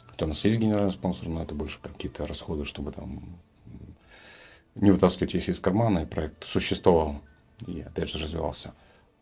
Хотя 0.07 0.25
у 0.25 0.27
нас 0.29 0.43
есть 0.45 0.59
генеральный 0.59 0.91
спонсор, 0.91 1.29
но 1.29 1.41
это 1.41 1.55
больше 1.55 1.79
какие-то 1.81 2.27
расходы, 2.27 2.65
чтобы 2.65 2.91
там 2.91 3.39
не 4.75 4.91
вытаскивать 4.91 5.35
их 5.35 5.49
из 5.49 5.59
кармана, 5.59 5.99
и 5.99 6.05
проект 6.05 6.43
существовал 6.43 7.21
и 7.67 7.81
опять 7.81 8.09
же 8.09 8.17
развивался. 8.17 8.73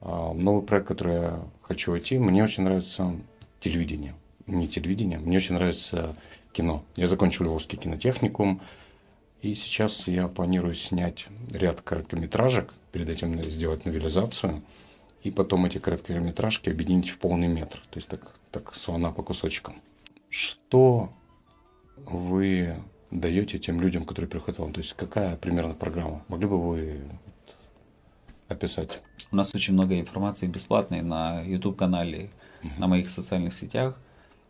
А 0.02 0.34
новый 0.34 0.64
проект, 0.64 0.88
который 0.88 1.16
я 1.16 1.44
хочу 1.62 1.92
войти, 1.92 2.18
мне 2.18 2.44
очень 2.44 2.64
нравится 2.64 3.14
телевидение. 3.60 4.16
Не 4.48 4.68
телевидение, 4.68 5.20
мне 5.20 5.38
очень 5.38 5.56
нравится 5.56 6.16
кино. 6.54 6.84
Я 6.96 7.08
закончил 7.08 7.46
Львовский 7.46 7.78
кинотехникум, 7.78 8.62
и 9.42 9.54
сейчас 9.54 10.08
я 10.08 10.28
планирую 10.28 10.76
снять 10.76 11.28
ряд 11.52 11.82
короткометражек, 11.82 12.74
перед 12.92 13.10
этим 13.10 13.42
сделать 13.44 13.86
новелизацию, 13.86 14.64
и 15.22 15.32
потом 15.32 15.66
эти 15.66 15.78
короткометражки 15.78 16.70
объединить 16.70 17.10
в 17.10 17.20
полный 17.20 17.48
метр. 17.48 17.80
То 17.90 17.98
есть 17.98 18.08
так, 18.08 18.36
так 18.52 18.74
слона 18.74 19.12
по 19.12 19.22
кусочкам. 19.22 19.82
Что 20.30 21.12
вы 21.98 22.76
даете 23.12 23.60
тем 23.60 23.82
людям, 23.82 24.06
которые 24.06 24.30
приходят 24.30 24.60
вам? 24.60 24.74
То 24.74 24.80
есть 24.80 24.93
какая 24.93 25.36
примерно 25.36 25.74
программа? 25.74 26.24
Могли 26.28 26.48
бы 26.48 26.62
вы 26.62 27.02
описать? 28.48 29.02
У 29.32 29.36
нас 29.36 29.54
очень 29.54 29.74
много 29.74 30.00
информации 30.00 30.48
бесплатной 30.48 31.02
на 31.02 31.41
YouTube-канале, 31.41 32.30
uh 32.63 32.69
на 32.78 32.88
моих 32.88 33.10
социальных 33.10 33.54
сетях 33.54 33.98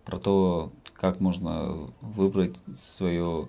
про 0.05 0.17
то, 0.17 0.71
как 0.93 1.19
можно 1.19 1.87
выбрать 2.01 2.55
свое 2.75 3.47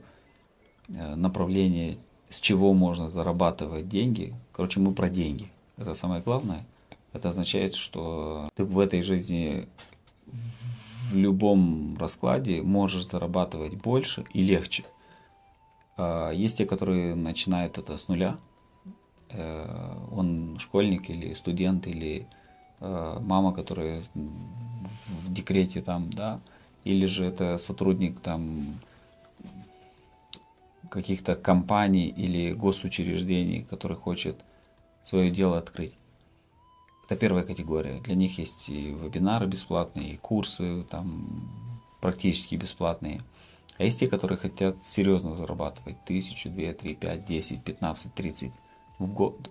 э, 0.89 1.15
направление, 1.15 1.97
с 2.29 2.41
чего 2.41 2.75
можно 2.75 3.09
зарабатывать 3.09 3.89
деньги. 3.89 4.35
Короче, 4.53 4.81
мы 4.81 4.93
про 4.93 5.09
деньги. 5.09 5.51
Это 5.79 5.95
самое 5.95 6.21
главное. 6.21 6.67
Это 7.13 7.31
означает, 7.31 7.75
что 7.75 8.51
ты 8.55 8.65
в 8.65 8.79
этой 8.79 9.03
жизни 9.03 9.67
в 10.27 11.15
любом 11.15 11.97
раскладе 11.99 12.63
можешь 12.63 13.09
зарабатывать 13.09 13.75
больше 13.75 14.25
и 14.33 14.43
легче. 14.43 14.85
А, 16.01 16.31
есть 16.31 16.57
те, 16.57 16.65
которые 16.65 17.15
начинают 17.15 17.77
это 17.77 17.99
с 17.99 18.09
нуля. 18.09 18.39
Э, 19.29 19.97
он 20.11 20.59
школьник 20.59 21.11
или 21.11 21.35
студент, 21.35 21.87
или 21.87 22.27
э, 22.81 23.19
мама, 23.21 23.53
которая 23.53 24.03
в 24.15 25.33
декрете 25.33 25.83
там, 25.83 26.11
да, 26.11 26.41
или 26.85 27.05
же 27.05 27.27
это 27.27 27.59
сотрудник 27.59 28.19
там 28.21 28.65
каких-то 30.89 31.37
компаний 31.37 32.09
или 32.09 32.53
госучреждений, 32.53 33.63
который 33.69 33.97
хочет 33.97 34.37
свое 35.03 35.31
дело 35.31 35.59
открыть. 35.59 35.93
Это 37.05 37.17
первая 37.17 37.45
категория. 37.45 38.01
Для 38.01 38.15
них 38.15 38.39
есть 38.39 38.71
и 38.71 38.91
вебинары 38.91 39.47
бесплатные, 39.47 40.15
и 40.15 40.17
курсы 40.17 40.83
там 40.85 41.49
практически 42.01 42.55
бесплатные. 42.55 43.21
А 43.81 43.85
есть 43.85 43.99
те, 43.99 44.09
которые 44.09 44.37
хотят 44.37 44.77
серьезно 44.87 45.35
зарабатывать. 45.37 46.05
Тысячу, 46.05 46.51
две, 46.51 46.75
три, 46.75 46.95
пять, 46.95 47.25
десять, 47.25 47.65
пятнадцать, 47.65 48.13
тридцать 48.13 48.53
в 48.99 49.11
год. 49.11 49.51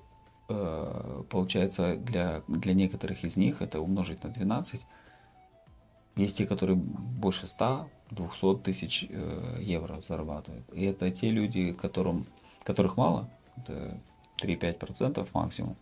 Э, 0.50 1.24
получается, 1.32 1.96
для, 1.96 2.44
для 2.48 2.76
некоторых 2.76 3.24
из 3.24 3.38
них 3.38 3.64
это 3.64 3.82
умножить 3.82 4.24
на 4.24 4.30
12. 4.30 4.86
Есть 6.16 6.38
те, 6.38 6.46
которые 6.46 6.76
больше 6.76 7.48
100, 7.48 7.90
200 8.12 8.58
тысяч 8.58 9.08
э, 9.10 9.58
евро 9.62 10.00
зарабатывают. 10.00 10.64
И 10.74 10.86
это 10.86 11.10
те 11.10 11.32
люди, 11.32 11.74
которым, 11.74 12.28
которых 12.64 12.98
мало, 12.98 13.32
это 13.58 13.98
3-5% 14.44 15.28
максимум 15.34 15.76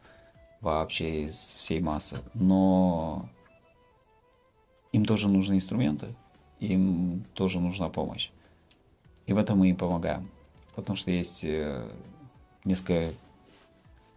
вообще 0.62 1.23
из 1.23 1.53
всей 1.57 1.81
массы. 1.81 2.19
Но 2.33 3.27
им 4.93 5.03
тоже 5.03 5.27
нужны 5.27 5.55
инструменты, 5.55 6.15
им 6.62 7.25
тоже 7.33 7.60
нужна 7.60 7.89
помощь. 7.89 8.29
И 9.27 9.33
в 9.33 9.37
этом 9.37 9.59
мы 9.59 9.69
им 9.69 9.75
помогаем. 9.75 10.29
Потому 10.75 10.95
что 10.95 11.11
есть 11.11 11.39
э, 11.43 11.87
несколько 12.63 13.11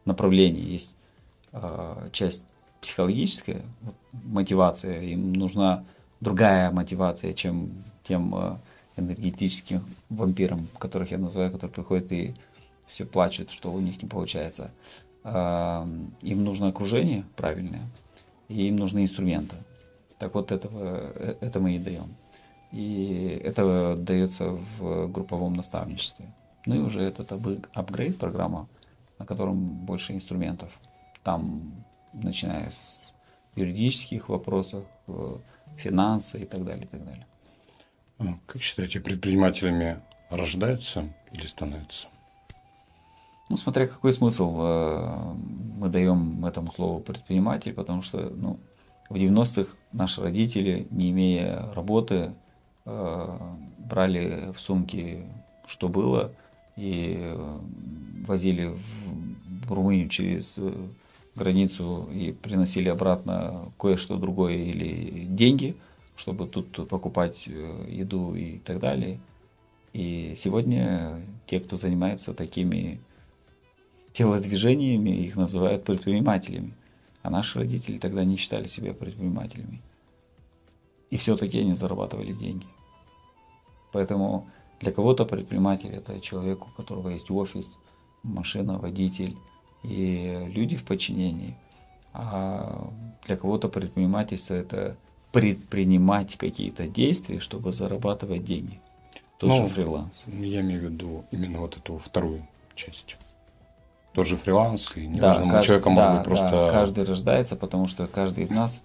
направлений. 0.05 0.61
Есть 0.61 0.97
э, 1.53 2.09
часть 2.13 2.43
психологическая 2.81 3.63
мотивация, 4.13 5.03
им 5.03 5.35
нужна 5.35 5.85
другая 6.21 6.71
мотивация, 6.71 7.35
чем 7.35 7.85
тем 8.05 8.35
э, 8.35 8.57
энергетическим 8.97 9.85
вампирам, 10.09 10.69
которых 10.79 11.11
я 11.11 11.19
называю, 11.19 11.51
которые 11.51 11.75
приходят 11.75 12.13
и 12.13 12.35
все 12.87 13.05
плачут, 13.05 13.51
что 13.51 13.73
у 13.73 13.81
них 13.81 14.03
не 14.03 14.09
получается. 14.09 14.71
Им 15.23 16.45
нужно 16.45 16.69
окружение 16.69 17.25
правильное, 17.37 17.87
и 18.49 18.69
им 18.69 18.77
нужны 18.77 19.05
инструменты. 19.05 19.55
Так 20.19 20.35
вот, 20.35 20.51
этого, 20.51 21.13
это 21.41 21.61
мы 21.61 21.77
и 21.77 21.79
даем. 21.79 22.09
И 22.73 23.41
это 23.45 23.97
дается 23.97 24.51
в 24.51 25.09
групповом 25.09 25.55
наставничестве. 25.55 26.33
Ну 26.67 26.77
и 26.77 26.79
уже 26.79 27.03
этот 27.03 27.33
апгрейд 27.33 28.19
программа, 28.19 28.69
на 29.19 29.27
котором 29.27 29.59
больше 29.59 30.13
инструментов. 30.13 30.71
Там, 31.25 31.85
начиная 32.13 32.71
с 32.71 33.15
юридических 33.57 34.29
вопросов, 34.29 34.85
э, 35.09 35.37
финансы 35.77 36.41
и 36.41 36.45
так 36.45 36.65
далее, 36.65 36.85
и 36.85 36.89
так 36.89 37.05
далее. 37.05 37.27
А 38.19 38.25
как 38.47 38.63
считаете, 38.63 39.01
предпринимателями 39.01 40.01
рождаются 40.29 41.13
или 41.33 41.47
становятся? 41.47 42.09
Ну, 43.49 43.57
смотря 43.57 43.89
какой 43.89 44.13
смысл 44.13 44.57
э, 44.61 45.35
мы 45.79 45.89
даем 45.89 46.45
этому 46.47 46.71
слову 46.71 47.01
предприниматель, 47.01 47.73
потому 47.73 48.03
что 48.03 48.31
ну, 48.31 48.61
в 49.09 49.17
90-х 49.17 49.75
наши 49.93 50.23
родители, 50.23 50.87
не 50.91 51.11
имея 51.11 51.73
работы, 51.75 52.33
брали 53.79 54.53
в 54.53 54.61
сумки, 54.61 55.25
что 55.67 55.89
было, 55.89 56.33
и 56.77 57.37
возили 58.27 58.75
в 59.67 59.73
Румынию 59.73 60.09
через 60.09 60.59
границу 61.35 62.09
и 62.13 62.33
приносили 62.33 62.89
обратно 62.89 63.73
кое-что 63.79 64.17
другое 64.17 64.57
или 64.57 65.25
деньги, 65.25 65.77
чтобы 66.17 66.47
тут 66.47 66.89
покупать 66.89 67.45
э, 67.47 67.87
еду 67.89 68.35
и 68.35 68.59
так 68.59 68.79
далее. 68.79 69.21
И 69.93 70.35
сегодня 70.37 71.21
те, 71.47 71.61
кто 71.61 71.77
занимается 71.77 72.35
такими 72.35 73.01
телодвижениями, 74.13 75.11
их 75.11 75.37
называют 75.37 75.85
предпринимателями. 75.85 76.75
А 77.23 77.31
наши 77.31 77.59
родители 77.59 77.97
тогда 77.97 78.25
не 78.25 78.37
считали 78.37 78.67
себя 78.69 78.93
предпринимателями. 78.93 79.81
И 81.11 81.17
все-таки 81.17 81.61
они 81.61 81.75
зарабатывали 81.75 82.33
деньги. 82.33 82.67
Поэтому 83.93 84.49
для 84.81 84.93
кого-то 84.93 85.25
предприниматель 85.25 85.95
это 85.95 86.21
человек, 86.21 86.67
у 86.67 86.71
которого 86.71 87.09
есть 87.09 87.31
офис, 87.31 87.79
машина, 88.23 88.79
водитель, 88.79 89.37
и 89.83 90.47
люди 90.49 90.77
в 90.77 90.85
подчинении. 90.85 91.57
А 92.13 92.91
для 93.27 93.37
кого-то 93.37 93.69
предпринимательство 93.69 94.55
это 94.55 94.97
предпринимать 95.33 96.37
какие-то 96.37 96.89
действия, 96.89 97.39
чтобы 97.39 97.73
зарабатывать 97.73 98.45
деньги. 98.45 98.81
Тоже 99.39 99.63
ну, 99.63 99.69
фриланс. 99.69 100.25
Я 100.27 100.61
имею 100.61 100.81
в 100.81 100.85
виду 100.85 101.25
именно 101.31 101.61
вот 101.61 101.77
эту 101.77 101.99
вторую 101.99 102.47
часть. 102.75 103.17
Тоже 104.13 104.37
фриланс, 104.37 104.97
и 104.97 105.07
неважно, 105.07 105.51
да, 105.51 105.63
человека 105.63 105.89
может 105.89 106.11
да, 106.11 106.17
быть 106.17 106.25
просто... 106.25 106.51
Да, 106.51 106.71
каждый 106.71 107.05
рождается, 107.05 107.57
потому 107.57 107.87
что 107.87 108.07
каждый 108.09 108.45
из 108.45 108.51
нас 108.51 108.83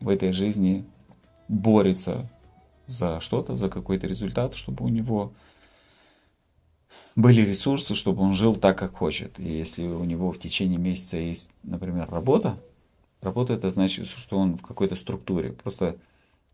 в 0.00 0.08
этой 0.08 0.32
жизни 0.32 0.84
борется 1.48 2.28
за 2.86 3.20
что-то, 3.20 3.56
за 3.56 3.68
какой-то 3.68 4.06
результат, 4.06 4.56
чтобы 4.56 4.84
у 4.84 4.88
него 4.88 5.32
были 7.14 7.40
ресурсы, 7.40 7.94
чтобы 7.94 8.22
он 8.22 8.34
жил 8.34 8.54
так, 8.54 8.78
как 8.78 8.96
хочет. 8.96 9.38
И 9.40 9.44
если 9.44 9.82
у 9.86 10.04
него 10.04 10.32
в 10.32 10.38
течение 10.38 10.78
месяца 10.78 11.16
есть, 11.16 11.50
например, 11.62 12.08
работа, 12.10 12.58
работа 13.22 13.54
это 13.54 13.70
значит, 13.70 14.08
что 14.08 14.38
он 14.38 14.56
в 14.56 14.62
какой-то 14.62 14.96
структуре. 14.96 15.52
Просто 15.52 15.96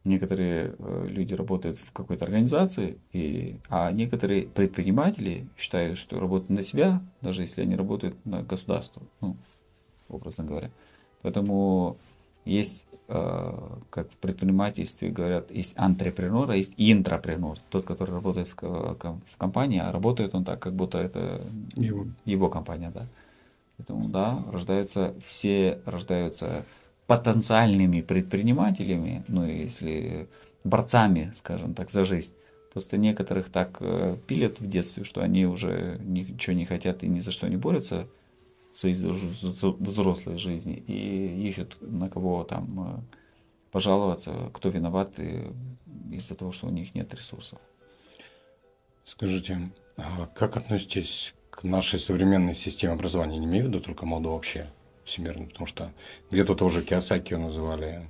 некоторые 0.05 0.75
э, 0.79 1.07
люди 1.09 1.35
работают 1.35 1.79
в 1.79 1.92
какой-то 1.92 2.25
организации, 2.25 2.99
и, 3.12 3.59
а 3.68 3.90
некоторые 3.92 4.47
предприниматели 4.47 5.47
считают, 5.57 5.99
что 5.99 6.18
работают 6.18 6.51
на 6.51 6.62
себя, 6.62 7.03
даже 7.21 7.42
если 7.42 7.62
они 7.62 7.77
работают 7.77 8.14
на 8.25 8.42
государство, 8.42 9.03
ну, 9.21 9.37
образно 10.09 10.45
говоря. 10.45 10.71
Поэтому 11.23 11.97
есть 12.45 12.87
как 13.90 14.11
в 14.11 14.16
предпринимательстве 14.16 15.11
говорят, 15.11 15.51
есть 15.51 15.75
антрепренер, 15.77 16.51
а 16.51 16.57
есть 16.57 16.72
интрапренер. 16.77 17.59
Тот, 17.68 17.85
который 17.85 18.12
работает 18.12 18.48
в, 18.48 18.57
в 18.57 19.37
компании, 19.37 19.81
а 19.81 19.92
работает 19.92 20.35
он 20.35 20.44
так, 20.44 20.61
как 20.61 20.72
будто 20.72 20.98
это 20.98 21.42
его, 21.75 22.07
его 22.25 22.48
компания, 22.48 22.90
да. 22.94 23.07
Поэтому, 23.77 24.09
да, 24.09 24.38
рождаются, 24.51 25.14
все 25.25 25.81
рождаются 25.85 26.64
потенциальными 27.07 28.01
предпринимателями, 28.01 29.25
ну, 29.29 29.44
если 29.44 30.29
борцами, 30.64 31.31
скажем 31.35 31.75
так, 31.75 31.90
за 31.90 32.05
жизнь. 32.05 32.33
Просто 32.72 32.96
некоторых 32.96 33.51
так 33.51 33.77
э, 33.81 34.16
пилят 34.27 34.61
в 34.61 34.68
детстве, 34.68 35.05
что 35.05 35.20
они 35.20 35.44
уже 35.46 35.98
ничего 36.03 36.57
не 36.57 36.64
хотят 36.64 37.03
и 37.03 37.09
ни 37.09 37.20
за 37.20 37.31
что 37.31 37.48
не 37.48 37.57
борются, 37.57 38.07
своей 38.73 38.95
взрослой 38.95 40.39
жизни 40.39 40.77
и 40.87 41.49
ищут 41.49 41.77
на 41.81 42.09
кого 42.09 42.45
там 42.45 42.81
э, 42.81 43.01
пожаловаться, 43.71 44.51
кто 44.53 44.69
виноват 44.69 45.19
из-за 46.11 46.35
того, 46.35 46.53
что 46.53 46.67
у 46.67 46.71
них 46.71 46.95
нет 46.95 47.13
ресурсов. 47.15 47.59
Скажите, 49.05 49.71
а 49.97 50.27
как 50.35 50.57
относитесь 50.57 51.35
к 51.51 51.65
нашей 51.65 51.99
современной 51.99 52.55
системе 52.55 52.95
образования? 52.95 53.39
Не 53.39 53.47
имею 53.47 53.65
в 53.65 53.69
виду 53.69 53.81
только 53.81 54.07
моду 54.07 54.31
вообще 54.31 54.71
всемирно, 55.05 55.47
потому 55.47 55.67
что 55.67 55.93
где-то 56.31 56.55
тоже 56.55 56.83
Киосаки 56.83 57.35
называли 57.35 58.07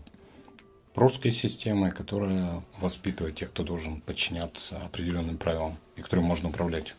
прусской 0.94 1.33
системой, 1.33 1.90
которая 1.90 2.62
воспитывает 2.79 3.37
тех, 3.37 3.51
кто 3.51 3.62
должен 3.62 4.01
подчиняться 4.01 4.77
определенным 4.85 5.38
правилам 5.38 5.77
и 5.96 6.03
которым 6.03 6.27
можно 6.27 6.51
управлять. 6.51 6.94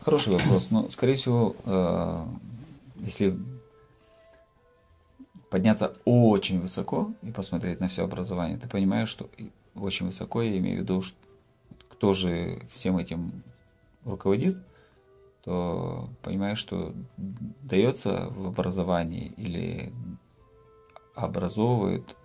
Хороший 0.00 0.34
вопрос. 0.34 0.70
Но, 0.70 0.90
скорее 0.90 1.14
всего, 1.14 1.56
э, 1.64 2.26
если 2.96 3.38
подняться 5.50 5.96
очень 6.04 6.60
высоко 6.60 7.12
и 7.22 7.30
посмотреть 7.30 7.80
на 7.80 7.88
все 7.88 8.04
образование, 8.04 8.58
ты 8.58 8.68
понимаешь, 8.68 9.08
что 9.08 9.28
очень 9.74 10.06
высоко, 10.06 10.42
я 10.42 10.58
имею 10.58 10.78
в 10.78 10.80
виду, 10.80 11.02
что 11.02 11.16
кто 11.90 12.12
же 12.12 12.60
всем 12.70 12.98
этим 12.98 13.42
руководит, 14.04 14.58
то 15.42 16.08
понимаешь, 16.22 16.58
что 16.58 16.92
дается 17.16 18.28
в 18.30 18.46
образовании 18.46 19.32
или 19.36 19.92
образовывает 21.14 22.16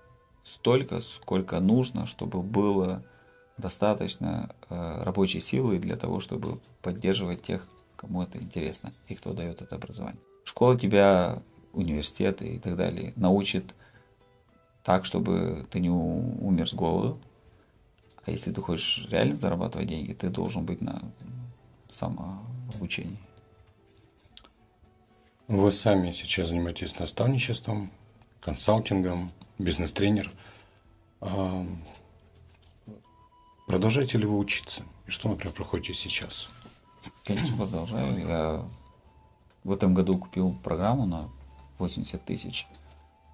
столько, 0.43 0.99
сколько 1.01 1.59
нужно, 1.59 2.05
чтобы 2.05 2.41
было 2.41 3.03
достаточно 3.57 4.55
э, 4.69 5.03
рабочей 5.03 5.39
силы 5.39 5.79
для 5.79 5.97
того, 5.97 6.19
чтобы 6.19 6.59
поддерживать 6.81 7.43
тех, 7.43 7.67
кому 7.95 8.23
это 8.23 8.37
интересно 8.37 8.93
и 9.07 9.15
кто 9.15 9.33
дает 9.33 9.61
это 9.61 9.75
образование. 9.75 10.21
Школа 10.49 10.75
тебя, 10.79 11.43
университеты 11.73 12.55
и 12.55 12.57
так 12.57 12.75
далее 12.75 13.13
научит 13.15 13.75
так, 14.83 15.05
чтобы 15.05 15.67
ты 15.69 15.79
не 15.79 15.91
умер 15.91 16.67
с 16.67 16.73
голоду. 16.73 17.19
А 18.25 18.31
если 18.31 18.51
ты 18.51 18.59
хочешь 18.59 19.07
реально 19.11 19.35
зарабатывать 19.35 19.87
деньги, 19.87 20.13
ты 20.13 20.29
должен 20.29 20.65
быть 20.65 20.81
на 20.81 21.03
самообучении. 21.91 23.19
Вы 25.47 25.69
сами 25.69 26.11
сейчас 26.13 26.47
занимаетесь 26.47 26.97
наставничеством, 26.97 27.91
консалтингом, 28.41 29.31
бизнес-тренер. 29.59 30.31
А, 31.21 31.63
продолжаете 33.67 34.17
ли 34.17 34.25
вы 34.25 34.35
учиться? 34.35 34.81
И 35.05 35.11
что, 35.11 35.29
например, 35.29 35.53
проходите 35.53 35.93
сейчас? 35.93 36.49
Конечно, 37.23 37.55
продолжаю. 37.55 38.27
Я 38.27 38.65
в 39.69 39.71
этом 39.71 39.93
году 39.93 40.17
купил 40.17 40.55
программу 40.63 41.05
на 41.05 41.29
80 41.77 42.25
тысяч 42.25 42.67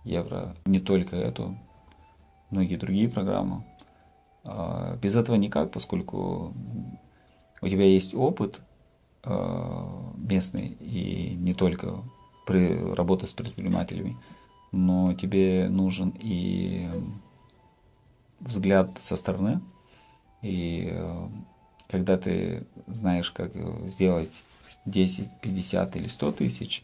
евро. 0.03 0.53
Не 0.65 0.81
только 0.81 1.15
эту, 1.15 1.57
многие 2.49 2.75
другие 2.75 3.07
программы. 3.07 3.63
А, 4.43 4.97
без 4.97 5.15
этого 5.15 5.37
никак, 5.37 5.71
поскольку 5.71 6.53
у 7.61 7.69
тебя 7.69 7.85
есть 7.85 8.13
опыт 8.13 8.59
а, 9.23 10.11
местный 10.17 10.75
и 10.81 11.35
не 11.37 11.53
только 11.53 12.03
при 12.45 12.75
работе 12.93 13.27
с 13.27 13.31
предпринимателями, 13.33 14.17
но 14.73 15.13
тебе 15.13 15.69
нужен 15.69 16.13
и 16.19 16.89
взгляд 18.41 18.89
со 18.99 19.15
стороны. 19.15 19.61
И 20.41 20.89
а, 20.91 21.31
когда 21.87 22.17
ты 22.17 22.67
знаешь, 22.87 23.31
как 23.31 23.53
сделать 23.87 24.33
10, 24.85 25.27
50 25.41 25.95
или 25.95 26.07
100 26.07 26.31
тысяч, 26.33 26.83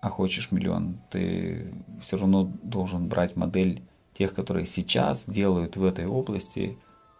а 0.00 0.08
хочешь 0.08 0.50
миллион, 0.50 0.98
ты 1.10 1.72
все 2.00 2.16
равно 2.16 2.50
должен 2.62 3.08
брать 3.08 3.36
модель 3.36 3.82
тех, 4.14 4.34
которые 4.34 4.66
сейчас 4.66 5.26
делают 5.28 5.76
в 5.76 5.84
этой 5.84 6.06
области 6.06 6.76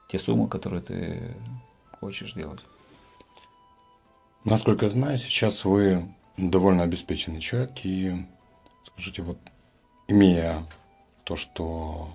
те 0.08 0.18
суммы, 0.18 0.48
которые 0.48 0.82
ты 0.82 1.34
хочешь 2.00 2.34
делать. 2.34 2.60
Насколько 4.44 4.86
я 4.86 4.90
знаю, 4.90 5.18
сейчас 5.18 5.64
вы 5.64 6.08
довольно 6.36 6.82
обеспеченный 6.82 7.40
человек. 7.40 7.72
И 7.84 8.26
скажите, 8.84 9.22
вот 9.22 9.38
имея 10.08 10.66
то, 11.24 11.36
что 11.36 12.10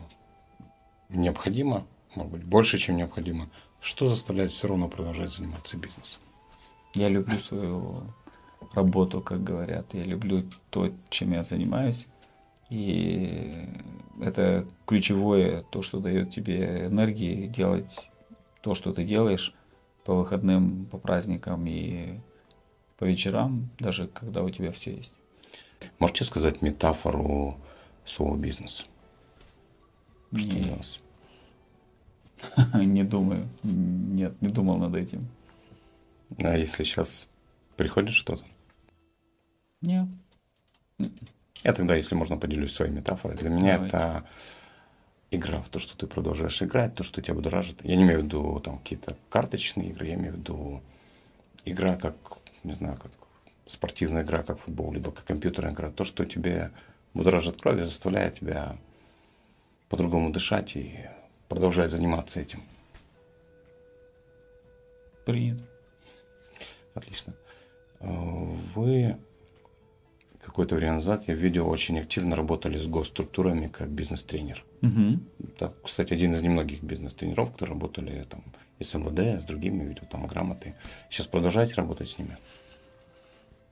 необходимо, 1.10 1.86
может 2.16 2.32
быть, 2.32 2.43
больше, 2.43 2.78
чем 2.78 2.98
необходимо, 2.98 3.50
что 3.80 4.08
заставляет 4.08 4.52
все 4.52 4.68
равно 4.68 4.89
продолжать 4.89 5.32
заниматься 5.32 5.78
бизнесом? 5.78 6.22
Я 6.98 7.10
люблю 7.10 7.38
свою 7.38 8.04
работу, 8.74 9.22
как 9.22 9.43
говорят. 9.43 9.93
Я 9.93 10.04
люблю 10.04 10.43
то, 10.72 10.91
чем 11.10 11.34
я 11.34 11.43
занимаюсь. 11.43 12.08
И 12.72 13.70
это 14.20 14.66
ключевое, 14.88 15.64
то, 15.70 15.84
что 15.84 16.00
дает 16.00 16.32
тебе 16.32 16.88
энергии 16.88 17.48
делать 17.48 18.10
то, 18.62 18.74
что 18.74 18.93
ты 18.93 19.06
делаешь 19.06 19.54
по 20.06 20.16
выходным, 20.16 20.88
по 20.88 20.98
праздникам 20.98 21.68
и 21.68 22.20
по 22.98 23.06
вечерам, 23.06 23.70
даже 23.78 24.08
когда 24.08 24.43
у 24.43 24.50
тебя 24.50 24.72
все 24.72 24.95
есть. 24.95 25.20
Можете 26.00 26.24
сказать 26.24 26.64
метафору 26.64 27.58
своего 28.06 28.36
бизнеса? 28.36 28.86
Что 30.36 30.48
не, 30.48 30.72
у 30.72 30.76
вас? 30.76 31.00
не 32.74 33.04
думаю. 33.04 33.48
Нет, 33.64 34.41
не 34.41 34.50
думал 34.50 34.78
над 34.78 34.95
этим. 34.95 35.28
А 36.44 36.58
если 36.58 36.84
сейчас 36.84 37.30
приходит 37.76 38.14
что-то? 38.14 38.44
Нет. 39.82 40.08
Я 41.64 41.74
тогда, 41.74 41.96
если 41.96 42.16
можно, 42.16 42.38
поделюсь 42.38 42.74
своей 42.74 42.92
метафорой. 42.92 43.38
Для 43.38 43.50
меня 43.50 43.76
Давайте. 43.76 43.98
это 43.98 44.26
игра 45.32 45.62
в 45.62 45.70
то, 45.70 45.80
что 45.80 45.98
ты 45.98 46.08
продолжаешь 46.08 46.62
играть, 46.62 46.96
то, 46.96 47.04
что 47.04 47.22
тебя 47.22 47.36
будоражит. 47.36 47.84
Я 47.84 47.96
не 47.96 48.04
имею 48.04 48.22
в 48.22 48.24
виду 48.24 48.60
там 48.60 48.80
какие-то 48.80 49.18
карточные 49.30 49.90
игры, 49.90 50.08
я 50.08 50.14
имею 50.16 50.34
в 50.34 50.38
виду 50.38 50.82
игра 51.66 51.96
как, 51.96 52.16
не 52.64 52.72
знаю, 52.72 52.98
как 52.98 53.12
спортивная 53.66 54.24
игра, 54.24 54.44
как 54.44 54.60
футбол, 54.60 54.94
либо 54.94 55.12
как 55.12 55.26
компьютерная 55.26 55.74
игра. 55.74 55.92
То, 55.92 56.04
что 56.04 56.26
тебе 56.26 56.72
будоражит 57.14 57.62
кровь, 57.62 57.84
заставляет 57.84 58.36
тебя 58.36 58.78
по-другому 59.90 60.32
дышать 60.32 60.76
и 60.76 61.10
продолжать 61.50 61.92
заниматься 61.92 62.40
этим. 62.40 62.64
Принято. 65.26 65.64
Отлично. 66.98 67.34
Вы 68.00 69.18
какое-то 70.41 70.76
время 70.76 70.93
назад 70.93 71.28
я 71.28 71.34
видел, 71.34 71.70
очень 71.70 72.00
активно 72.00 72.36
работали 72.36 72.78
с 72.78 72.88
госструктурами 72.88 73.68
как 73.68 73.89
бизнес-тренер. 73.89 74.64
Угу. 74.82 75.20
Да, 75.60 75.74
кстати, 75.84 76.14
один 76.14 76.34
из 76.34 76.41
немногих 76.41 76.82
бизнес-тренеров, 76.84 77.52
которые 77.52 77.74
работали 77.74 78.26
там 78.30 78.43
и 78.80 78.84
с 78.84 78.93
МВД, 78.93 79.41
с 79.41 79.43
другими, 79.43 79.84
видел 79.84 80.04
там 80.10 80.26
грамоты. 80.28 80.76
Сейчас 81.10 81.28
продолжаете 81.28 81.74
работать 81.76 82.10
с 82.10 82.18
ними? 82.18 82.38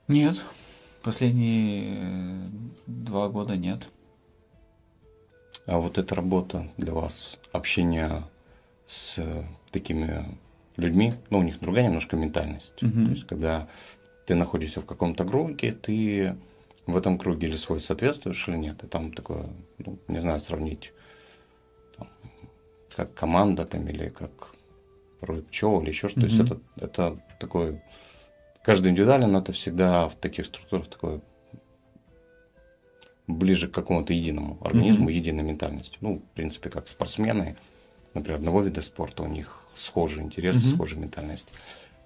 Нет. 0.08 0.44
Последние 1.02 1.96
э, 1.96 2.48
два 2.86 3.28
года 3.28 3.56
нет. 3.56 3.88
А 5.66 5.78
вот 5.78 5.98
эта 5.98 6.14
работа 6.14 6.70
для 6.76 6.92
вас, 6.92 7.38
общение 7.52 8.22
с 8.86 9.18
такими 9.70 10.24
людьми, 10.76 11.12
ну, 11.30 11.38
у 11.38 11.42
них 11.42 11.60
другая 11.60 11.86
немножко 11.86 12.16
ментальность. 12.16 12.82
Угу. 12.82 12.92
То 12.92 13.10
есть, 13.10 13.26
когда 13.26 13.68
ты 14.26 14.34
находишься 14.34 14.80
в 14.80 14.86
каком-то 14.86 15.24
круге, 15.24 15.72
ты 15.72 16.36
в 16.86 16.96
этом 16.96 17.18
круге 17.18 17.48
или 17.48 17.56
свой 17.56 17.80
соответствуешь 17.80 18.48
или 18.48 18.56
нет. 18.56 18.82
И 18.84 18.86
там 18.86 19.12
такое, 19.12 19.46
ну, 19.78 19.98
не 20.08 20.18
знаю, 20.18 20.40
сравнить 20.40 20.92
там, 21.96 22.08
как 22.94 23.14
команда 23.14 23.64
там 23.64 23.86
или 23.88 24.08
как 24.08 24.54
рой 25.20 25.42
пчел 25.42 25.80
или 25.80 25.88
еще 25.88 26.08
что-то. 26.08 26.26
Mm-hmm. 26.26 26.36
То 26.36 26.42
есть 26.42 26.52
это, 26.52 26.60
это 26.76 27.20
такой, 27.40 27.80
каждый 28.62 28.92
индивидуально, 28.92 29.26
но 29.26 29.38
это 29.40 29.52
всегда 29.52 30.08
в 30.08 30.14
таких 30.16 30.46
структурах 30.46 30.88
такое 30.88 31.20
ближе 33.26 33.68
к 33.68 33.74
какому-то 33.74 34.12
единому 34.12 34.58
организму, 34.60 35.10
mm-hmm. 35.10 35.14
единой 35.14 35.42
ментальности. 35.42 35.98
Ну, 36.00 36.18
в 36.18 36.34
принципе, 36.36 36.70
как 36.70 36.86
спортсмены, 36.86 37.56
например, 38.16 38.38
одного 38.38 38.62
вида 38.62 38.82
спорта, 38.82 39.22
у 39.22 39.28
них 39.28 39.66
схожие 39.74 40.24
интересы, 40.24 40.58
mm-hmm. 40.58 40.74
схожая 40.74 41.00
ментальность. 41.00 41.48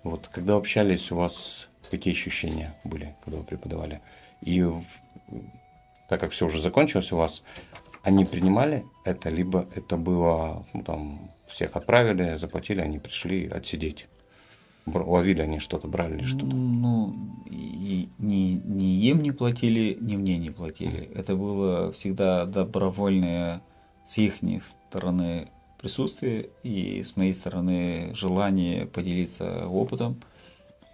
Вот, 0.02 0.28
когда 0.28 0.56
общались, 0.56 1.10
у 1.10 1.16
вас 1.16 1.68
какие 1.90 2.14
ощущения 2.14 2.74
были, 2.84 3.16
когда 3.24 3.38
вы 3.38 3.44
преподавали? 3.44 4.00
И 4.40 4.64
так 6.08 6.20
как 6.20 6.32
все 6.32 6.46
уже 6.46 6.60
закончилось 6.60 7.12
у 7.12 7.16
вас, 7.16 7.42
они 8.02 8.24
принимали 8.24 8.84
это, 9.04 9.28
либо 9.28 9.68
это 9.74 9.96
было, 9.96 10.66
ну, 10.72 10.82
там, 10.82 11.30
всех 11.46 11.76
отправили, 11.76 12.36
заплатили, 12.36 12.80
они 12.80 12.98
пришли 12.98 13.48
отсидеть. 13.48 14.06
Ловили 14.86 15.42
они 15.42 15.58
что-то, 15.58 15.86
брали 15.86 16.18
или 16.18 16.24
что-то? 16.24 16.46
Ну, 16.46 17.14
и, 17.50 18.08
ни, 18.18 18.60
ни 18.64 19.06
им 19.06 19.22
не 19.22 19.30
платили, 19.30 19.96
ни 20.00 20.16
мне 20.16 20.38
не 20.38 20.50
платили. 20.50 21.00
Mm. 21.00 21.18
Это 21.18 21.36
было 21.36 21.92
всегда 21.92 22.46
добровольное 22.46 23.60
с 24.04 24.18
их 24.18 24.38
стороны 24.62 25.48
присутствие 25.80 26.50
и 26.62 27.02
с 27.02 27.16
моей 27.16 27.32
стороны 27.32 28.10
желание 28.14 28.86
поделиться 28.86 29.66
опытом. 29.68 30.20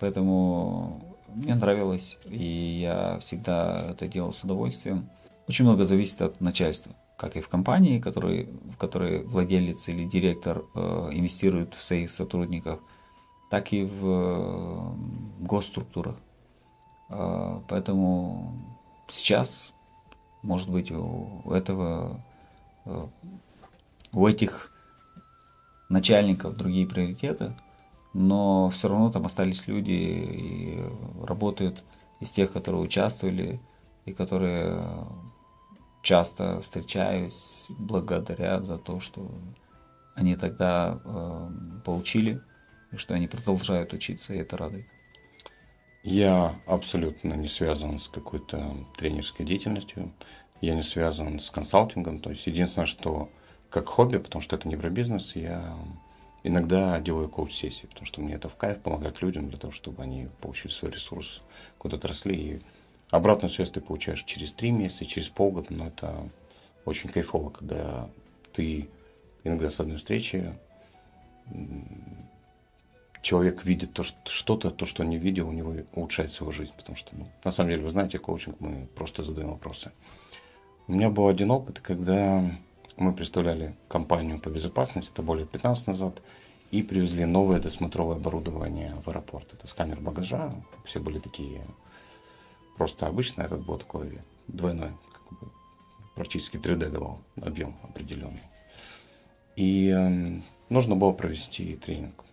Поэтому 0.01 1.17
мне 1.29 1.55
нравилось, 1.55 2.19
и 2.25 2.79
я 2.81 3.19
всегда 3.21 3.89
это 3.91 4.07
делал 4.07 4.33
с 4.33 4.43
удовольствием. 4.43 5.09
Очень 5.49 5.65
много 5.65 5.85
зависит 5.85 6.23
от 6.23 6.41
начальства, 6.41 6.93
как 7.17 7.37
и 7.37 7.41
в 7.41 7.49
компании, 7.49 8.01
который, 8.01 8.49
в 8.73 8.77
которой 8.77 9.23
владелец 9.23 9.89
или 9.89 10.05
директор 10.05 10.65
э, 10.75 11.11
инвестирует 11.13 11.75
в 11.75 11.83
своих 11.83 12.11
сотрудников, 12.11 12.81
так 13.51 13.73
и 13.73 13.85
в 13.85 14.07
э, 14.07 15.45
госструктурах. 15.45 16.17
Э, 17.11 17.61
поэтому 17.69 18.55
сейчас, 19.09 19.73
может 20.43 20.69
быть, 20.69 20.91
у 20.91 21.43
этого, 21.51 22.21
э, 22.85 23.07
у 24.13 24.27
этих 24.27 24.73
начальников 25.89 26.57
другие 26.57 26.87
приоритеты– 26.87 27.55
но 28.19 28.71
все 28.71 28.89
равно 28.89 29.11
там 29.11 29.27
остались 29.27 29.67
люди 29.67 29.91
и 29.91 30.83
работают 31.23 31.85
из 32.19 32.33
тех, 32.33 32.51
которые 32.51 32.83
участвовали 32.83 33.61
и 34.07 34.13
которые 34.15 34.83
часто 36.01 36.63
встречаюсь, 36.63 37.67
благодарят 37.69 38.65
за 38.65 38.79
то, 38.79 39.01
что 39.01 39.31
они 40.15 40.35
тогда 40.35 40.99
э, 41.05 41.51
получили 41.85 42.41
и 42.91 42.97
что 42.97 43.13
они 43.13 43.29
продолжают 43.29 43.93
учиться, 43.93 44.33
и 44.33 44.39
это 44.39 44.57
радует. 44.57 44.87
Я 46.03 46.59
абсолютно 46.67 47.35
не 47.35 47.49
связан 47.49 47.99
с 47.99 48.09
какой-то 48.09 48.79
тренерской 48.97 49.45
деятельностью, 49.45 50.11
я 50.63 50.75
не 50.75 50.83
связан 50.83 51.39
с 51.39 51.51
консалтингом, 51.51 52.21
то 52.21 52.31
есть 52.31 52.47
единственное, 52.47 52.87
что 52.87 53.29
как 53.71 53.89
хобби, 53.89 54.19
потому 54.19 54.43
что 54.43 54.57
это 54.57 54.69
не 54.69 54.77
про 54.77 54.91
бизнес, 54.91 55.37
я 55.37 55.77
Иногда 56.47 57.01
делаю 57.01 57.29
коуч-сессии, 57.29 57.87
потому 57.87 58.07
что 58.07 58.21
мне 58.21 58.35
это 58.35 58.49
в 58.49 58.55
кайф 58.55 58.81
помогать 58.81 59.21
людям 59.21 59.49
для 59.49 59.59
того, 59.59 59.73
чтобы 59.73 60.05
они 60.05 60.29
получили 60.41 60.71
свой 60.71 60.93
ресурс, 60.93 61.43
куда-то 61.77 62.07
росли. 62.07 62.37
И 62.37 62.63
обратную 63.11 63.51
связь 63.51 63.73
ты 63.73 63.81
получаешь 63.81 64.23
через 64.23 64.53
три 64.53 64.71
месяца, 64.71 65.05
через 65.07 65.29
полгода, 65.29 65.67
но 65.71 65.89
это 65.89 66.31
очень 66.85 67.11
кайфово, 67.11 67.51
когда 67.51 68.09
ты 68.53 68.89
иногда 69.43 69.69
с 69.71 69.81
одной 69.81 69.97
встречи 69.97 70.57
человек 73.23 73.65
видит 73.65 73.93
то, 73.93 74.05
что-то, 74.05 74.71
то, 74.71 74.87
что 74.87 75.03
не 75.03 75.19
видел, 75.19 75.49
у 75.49 75.53
него 75.53 75.75
улучшается 75.95 76.45
его 76.45 76.53
жизнь. 76.53 76.75
Потому 76.77 76.95
что, 76.95 77.11
ну, 77.17 77.27
на 77.43 77.51
самом 77.51 77.71
деле, 77.71 77.83
вы 77.83 77.91
знаете, 77.91 78.21
коучинг, 78.21 78.61
мы 78.61 78.87
просто 78.95 79.25
задаем 79.25 79.51
вопросы. 79.51 79.91
У 80.87 80.93
меня 80.93 81.11
был 81.11 81.27
один 81.27 81.51
опыт, 81.51 81.81
когда 81.81 82.49
мы 82.97 83.13
представляли 83.13 83.77
компанию 83.89 84.41
по 84.41 84.49
безопасности, 84.49 85.13
это 85.13 85.23
более 85.23 85.47
15 85.47 85.89
назад, 85.89 86.23
и 86.71 86.83
привезли 86.83 87.25
новое 87.25 87.61
досмотровое 87.61 88.17
оборудование 88.17 88.95
в 89.05 89.09
аэропорт. 89.09 89.53
Это 89.53 89.67
сканер 89.67 90.01
багажа, 90.01 90.51
все 90.85 91.01
были 91.01 91.19
такие 91.19 91.65
просто 92.77 93.07
обычные, 93.07 93.47
этот 93.47 93.65
был 93.65 93.79
такой 93.79 94.21
двойной, 94.49 94.93
как 95.13 95.39
бы, 95.39 95.49
практически 96.15 96.57
3D 96.57 96.91
давал 96.91 97.21
объем 97.41 97.77
определенный. 97.83 98.43
И 99.57 99.89
э, 99.89 100.41
нужно 100.69 100.97
было 100.97 101.13
провести 101.13 101.75
тренинг. 101.77 102.25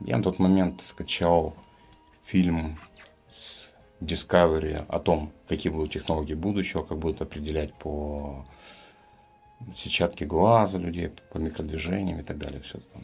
Я 0.00 0.16
на 0.16 0.22
тот 0.22 0.38
момент 0.38 0.82
скачал 0.82 1.54
фильм 2.24 2.78
с 3.28 3.68
Discovery 4.00 4.84
о 4.88 4.98
том, 4.98 5.32
какие 5.48 5.72
будут 5.72 5.92
технологии 5.92 6.34
будущего, 6.34 6.82
как 6.82 6.98
будут 6.98 7.22
определять 7.22 7.72
по 7.74 8.44
сетчатки 9.76 10.24
глаза 10.24 10.78
людей, 10.78 11.10
по 11.32 11.38
микродвижениям 11.38 12.20
и 12.20 12.22
так 12.22 12.38
далее. 12.38 12.60
Все 12.60 12.78
там. 12.78 13.02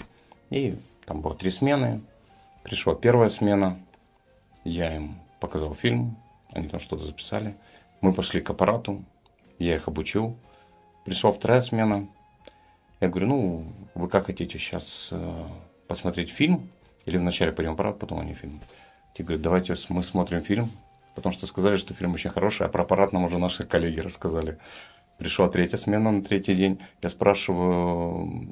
И 0.51 0.77
там 1.07 1.21
было 1.21 1.35
три 1.35 1.51
смены. 1.51 2.01
Пришла 2.63 2.95
первая 2.95 3.31
смена, 3.31 3.79
я 4.65 4.95
им 4.95 5.17
показал 5.41 5.75
фильм, 5.75 6.17
они 6.53 6.69
там 6.69 6.81
что-то 6.81 7.05
записали. 7.05 7.57
Мы 8.01 8.13
пошли 8.13 8.41
к 8.41 8.51
аппарату, 8.51 9.05
я 9.59 9.75
их 9.75 9.89
обучил. 9.89 10.37
Пришла 11.05 11.31
вторая 11.33 11.61
смена. 11.61 12.09
Я 13.01 13.09
говорю, 13.09 13.29
ну, 13.29 13.73
вы 13.95 14.09
как 14.09 14.27
хотите 14.27 14.59
сейчас 14.59 15.09
э, 15.13 15.45
посмотреть 15.89 16.31
фильм? 16.31 16.71
Или 17.07 17.17
вначале 17.17 17.53
пойдем 17.53 17.73
аппарат, 17.73 17.99
потом 17.99 18.21
они 18.21 18.35
фильм? 18.35 18.61
Те 19.15 19.23
говорят, 19.23 19.43
давайте 19.43 19.75
мы 19.89 20.03
смотрим 20.03 20.43
фильм, 20.43 20.71
потому 21.15 21.33
что 21.33 21.47
сказали, 21.47 21.77
что 21.77 21.95
фильм 21.95 22.15
очень 22.15 22.31
хороший, 22.31 22.67
а 22.67 22.69
про 22.69 22.83
аппарат 22.83 23.13
нам 23.13 23.25
уже 23.25 23.39
наши 23.39 23.65
коллеги 23.65 24.01
рассказали. 24.01 24.59
Пришла 25.21 25.51
третья 25.51 25.77
смена 25.77 26.11
на 26.13 26.23
третий 26.23 26.55
день. 26.55 26.79
Я 27.03 27.11
спрашиваю, 27.11 28.43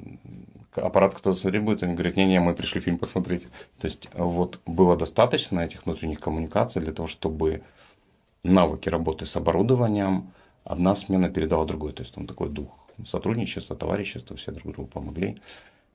аппарат 0.75 1.15
кто 1.15 1.33
смотреть 1.33 1.63
будет? 1.63 1.81
Они 1.81 1.95
говорят, 1.95 2.15
не-не, 2.15 2.39
мы 2.39 2.53
пришли 2.53 2.79
фильм 2.79 2.99
посмотреть. 2.99 3.47
То 3.79 3.87
есть 3.87 4.07
вот 4.13 4.59
было 4.67 4.95
достаточно 4.95 5.61
этих 5.61 5.87
внутренних 5.87 6.19
коммуникаций 6.19 6.79
для 6.79 6.93
того, 6.93 7.07
чтобы 7.07 7.63
навыки 8.43 8.87
работы 8.87 9.25
с 9.25 9.35
оборудованием 9.35 10.31
одна 10.63 10.95
смена 10.95 11.27
передала 11.31 11.65
другой. 11.65 11.91
То 11.91 12.03
есть 12.03 12.13
там 12.13 12.27
такой 12.27 12.49
дух 12.49 12.69
сотрудничества, 13.03 13.75
товарищества, 13.75 14.37
все 14.37 14.51
друг 14.51 14.71
другу 14.73 14.89
помогли. 14.89 15.41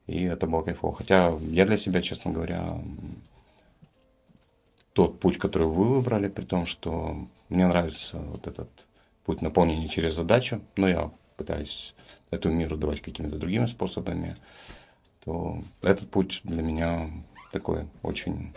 И 0.09 0.25
это 0.25 0.49
было 0.49 0.63
кайфово. 0.63 0.93
Хотя 0.93 1.39
я 1.51 1.67
для 1.67 1.77
себя, 1.77 2.03
честно 2.03 2.33
говоря, 2.33 2.81
тот 4.93 5.21
путь, 5.21 5.39
который 5.39 5.69
вы 5.69 5.85
выбрали, 5.85 6.27
при 6.27 6.45
том, 6.45 6.67
что 6.67 7.17
мне 7.49 7.65
нравится 7.69 8.19
вот 8.19 8.49
этот 8.49 8.69
путь 9.25 9.43
наполнения 9.43 9.89
через 9.89 10.15
задачу, 10.15 10.61
но 10.77 10.89
я 10.89 11.11
пытаюсь 11.37 11.95
эту 12.31 12.51
миру 12.51 12.77
давать 12.77 13.01
какими-то 13.01 13.37
другими 13.37 13.67
способами, 13.67 14.37
то 15.25 15.63
этот 15.83 16.11
путь 16.11 16.41
для 16.45 16.63
меня 16.63 17.11
такой 17.53 17.87
очень... 18.03 18.53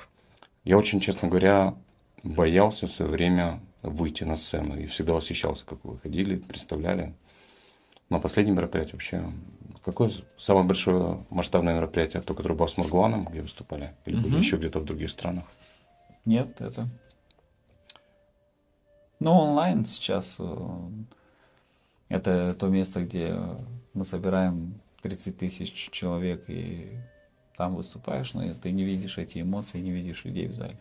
Я 0.64 0.78
очень, 0.78 1.00
честно 1.00 1.30
говоря, 1.30 1.76
боялся 2.24 2.88
в 2.88 2.92
свое 2.92 3.12
время 3.12 3.62
выйти 3.82 4.24
на 4.24 4.36
сцену 4.36 4.78
и 4.78 4.86
всегда 4.86 5.14
восхищался, 5.14 5.66
как 5.66 5.84
вы 5.86 5.98
ходили, 6.00 6.36
представляли. 6.36 7.14
На 8.10 8.20
последнем 8.20 8.56
мероприятии 8.56 8.94
вообще... 8.94 9.24
Какое 9.86 10.12
самое 10.38 10.68
большое 10.68 11.24
масштабное 11.30 11.74
мероприятие, 11.74 12.22
то, 12.22 12.34
которое 12.34 12.56
было 12.56 12.68
с 12.68 12.76
Маргуаном, 12.76 13.24
где 13.32 13.42
выступали? 13.42 13.94
Или 14.06 14.18
были 14.18 14.36
еще 14.36 14.58
где-то 14.58 14.80
в 14.80 14.86
других 14.86 15.10
странах? 15.10 15.46
Нет, 16.26 16.60
это... 16.60 16.90
Ну, 19.20 19.32
онлайн 19.32 19.86
сейчас 19.86 20.36
э, 20.40 20.90
это 22.10 22.56
то 22.58 22.68
место, 22.68 23.04
где 23.04 23.36
мы 23.94 24.06
собираем 24.06 24.80
30 25.02 25.38
тысяч 25.38 25.90
человек, 25.92 26.46
и 26.48 27.00
там 27.56 27.76
выступаешь, 27.76 28.34
но 28.34 28.54
ты 28.54 28.72
не 28.72 28.84
видишь 28.84 29.18
эти 29.18 29.42
эмоции, 29.42 29.80
не 29.80 29.92
видишь 29.92 30.26
людей 30.26 30.48
в 30.48 30.54
зале. 30.54 30.78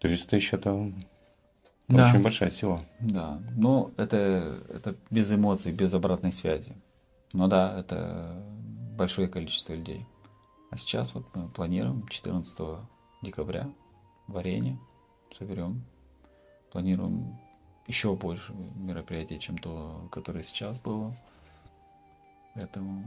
30 0.00 0.28
тысяч 0.28 0.52
это 0.52 0.92
да. 1.88 2.10
очень 2.10 2.22
большая 2.22 2.50
сила. 2.50 2.80
Да, 3.00 3.40
ну 3.56 3.92
это, 3.96 4.60
это 4.68 4.94
без 5.10 5.32
эмоций, 5.32 5.72
без 5.72 5.94
обратной 5.94 6.32
связи. 6.32 6.74
Ну 7.32 7.48
да, 7.48 7.78
это 7.78 8.42
большое 8.96 9.28
количество 9.28 9.72
людей. 9.72 10.04
А 10.70 10.76
сейчас 10.76 11.14
вот 11.14 11.24
мы 11.34 11.48
планируем 11.48 12.06
14 12.08 12.58
декабря 13.22 13.70
в 14.26 14.36
арене 14.36 14.78
соберем. 15.36 15.82
Планируем 16.72 17.38
еще 17.86 18.14
больше 18.14 18.52
мероприятий, 18.76 19.38
чем 19.38 19.58
то, 19.58 20.08
которое 20.10 20.42
сейчас 20.42 20.78
было. 20.78 21.16
Поэтому 22.54 23.04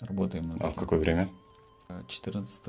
работаем 0.00 0.48
над 0.48 0.62
А 0.62 0.66
этим. 0.66 0.76
в 0.76 0.80
какое 0.80 0.98
время? 0.98 1.28
14 2.08 2.62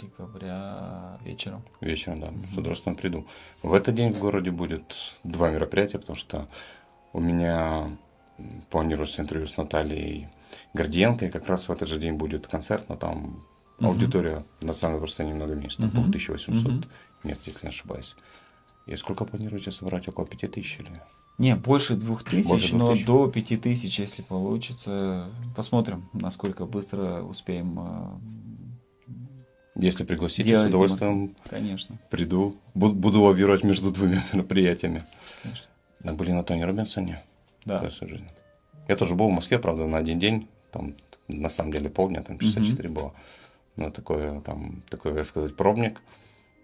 декабря 0.00 1.18
вечером. 1.22 1.62
Вечером, 1.80 2.20
да. 2.20 2.26
Mm-hmm. 2.28 2.54
С 2.54 2.58
удовольствием 2.58 2.96
приду. 2.96 3.26
В 3.62 3.74
этот 3.74 3.94
день 3.94 4.12
в 4.12 4.18
городе 4.18 4.50
будет 4.50 4.96
два 5.22 5.50
мероприятия, 5.50 5.98
потому 5.98 6.16
что 6.16 6.48
у 7.12 7.20
меня 7.20 7.90
планируется 8.70 9.20
интервью 9.20 9.46
с 9.46 9.56
Натальей 9.56 10.28
Гордиенко, 10.72 11.26
и 11.26 11.30
как 11.30 11.46
раз 11.46 11.68
в 11.68 11.72
этот 11.72 11.88
же 11.88 11.98
день 11.98 12.14
будет 12.14 12.46
концерт, 12.46 12.88
но 12.88 12.96
там 12.96 13.44
mm-hmm. 13.78 13.86
аудитория 13.86 14.44
национального 14.62 15.00
просто 15.00 15.24
немного 15.24 15.54
меньше, 15.54 15.76
там 15.78 15.90
mm-hmm. 15.90 16.08
1800 16.08 16.72
mm-hmm. 16.72 16.88
мест, 17.24 17.46
если 17.46 17.66
не 17.66 17.70
ошибаюсь. 17.70 18.16
И 18.90 18.96
сколько 18.96 19.24
планируете 19.24 19.70
собрать? 19.70 20.08
Около 20.08 20.26
5000 20.26 20.80
или? 20.80 20.90
Не, 21.38 21.54
больше 21.54 21.94
двух 21.94 22.24
тысяч, 22.24 22.72
но 22.72 22.96
до 22.96 23.28
пяти 23.28 23.56
тысяч, 23.56 24.00
если 24.00 24.22
получится. 24.22 25.30
Посмотрим, 25.56 26.10
насколько 26.12 26.66
быстро 26.66 27.22
успеем. 27.22 27.78
Э, 27.78 29.20
если 29.76 30.02
пригласите, 30.04 30.58
с 30.58 30.68
удовольствием 30.68 31.36
Конечно. 31.48 31.98
приду. 32.10 32.56
Буду 32.74 33.22
лавировать 33.22 33.62
между 33.62 33.92
двумя 33.92 34.24
мероприятиями. 34.32 35.04
Конечно. 35.42 35.66
Мы 36.02 36.14
были 36.14 36.32
на 36.32 36.42
Тони 36.42 36.62
Робинсоне. 36.62 37.22
Да. 37.64 37.88
Я 38.88 38.96
тоже 38.96 39.14
был 39.14 39.28
в 39.28 39.32
Москве, 39.32 39.60
правда, 39.60 39.86
на 39.86 39.98
один 39.98 40.18
день. 40.18 40.48
Там 40.72 40.96
на 41.28 41.48
самом 41.48 41.72
деле 41.72 41.88
полдня, 41.88 42.22
там 42.22 42.40
64 42.40 42.88
угу. 42.88 43.00
было. 43.00 43.14
Но 43.76 43.90
такое, 43.90 44.40
там, 44.40 44.82
такой, 44.90 45.14
как 45.14 45.24
сказать, 45.24 45.56
пробник. 45.56 46.02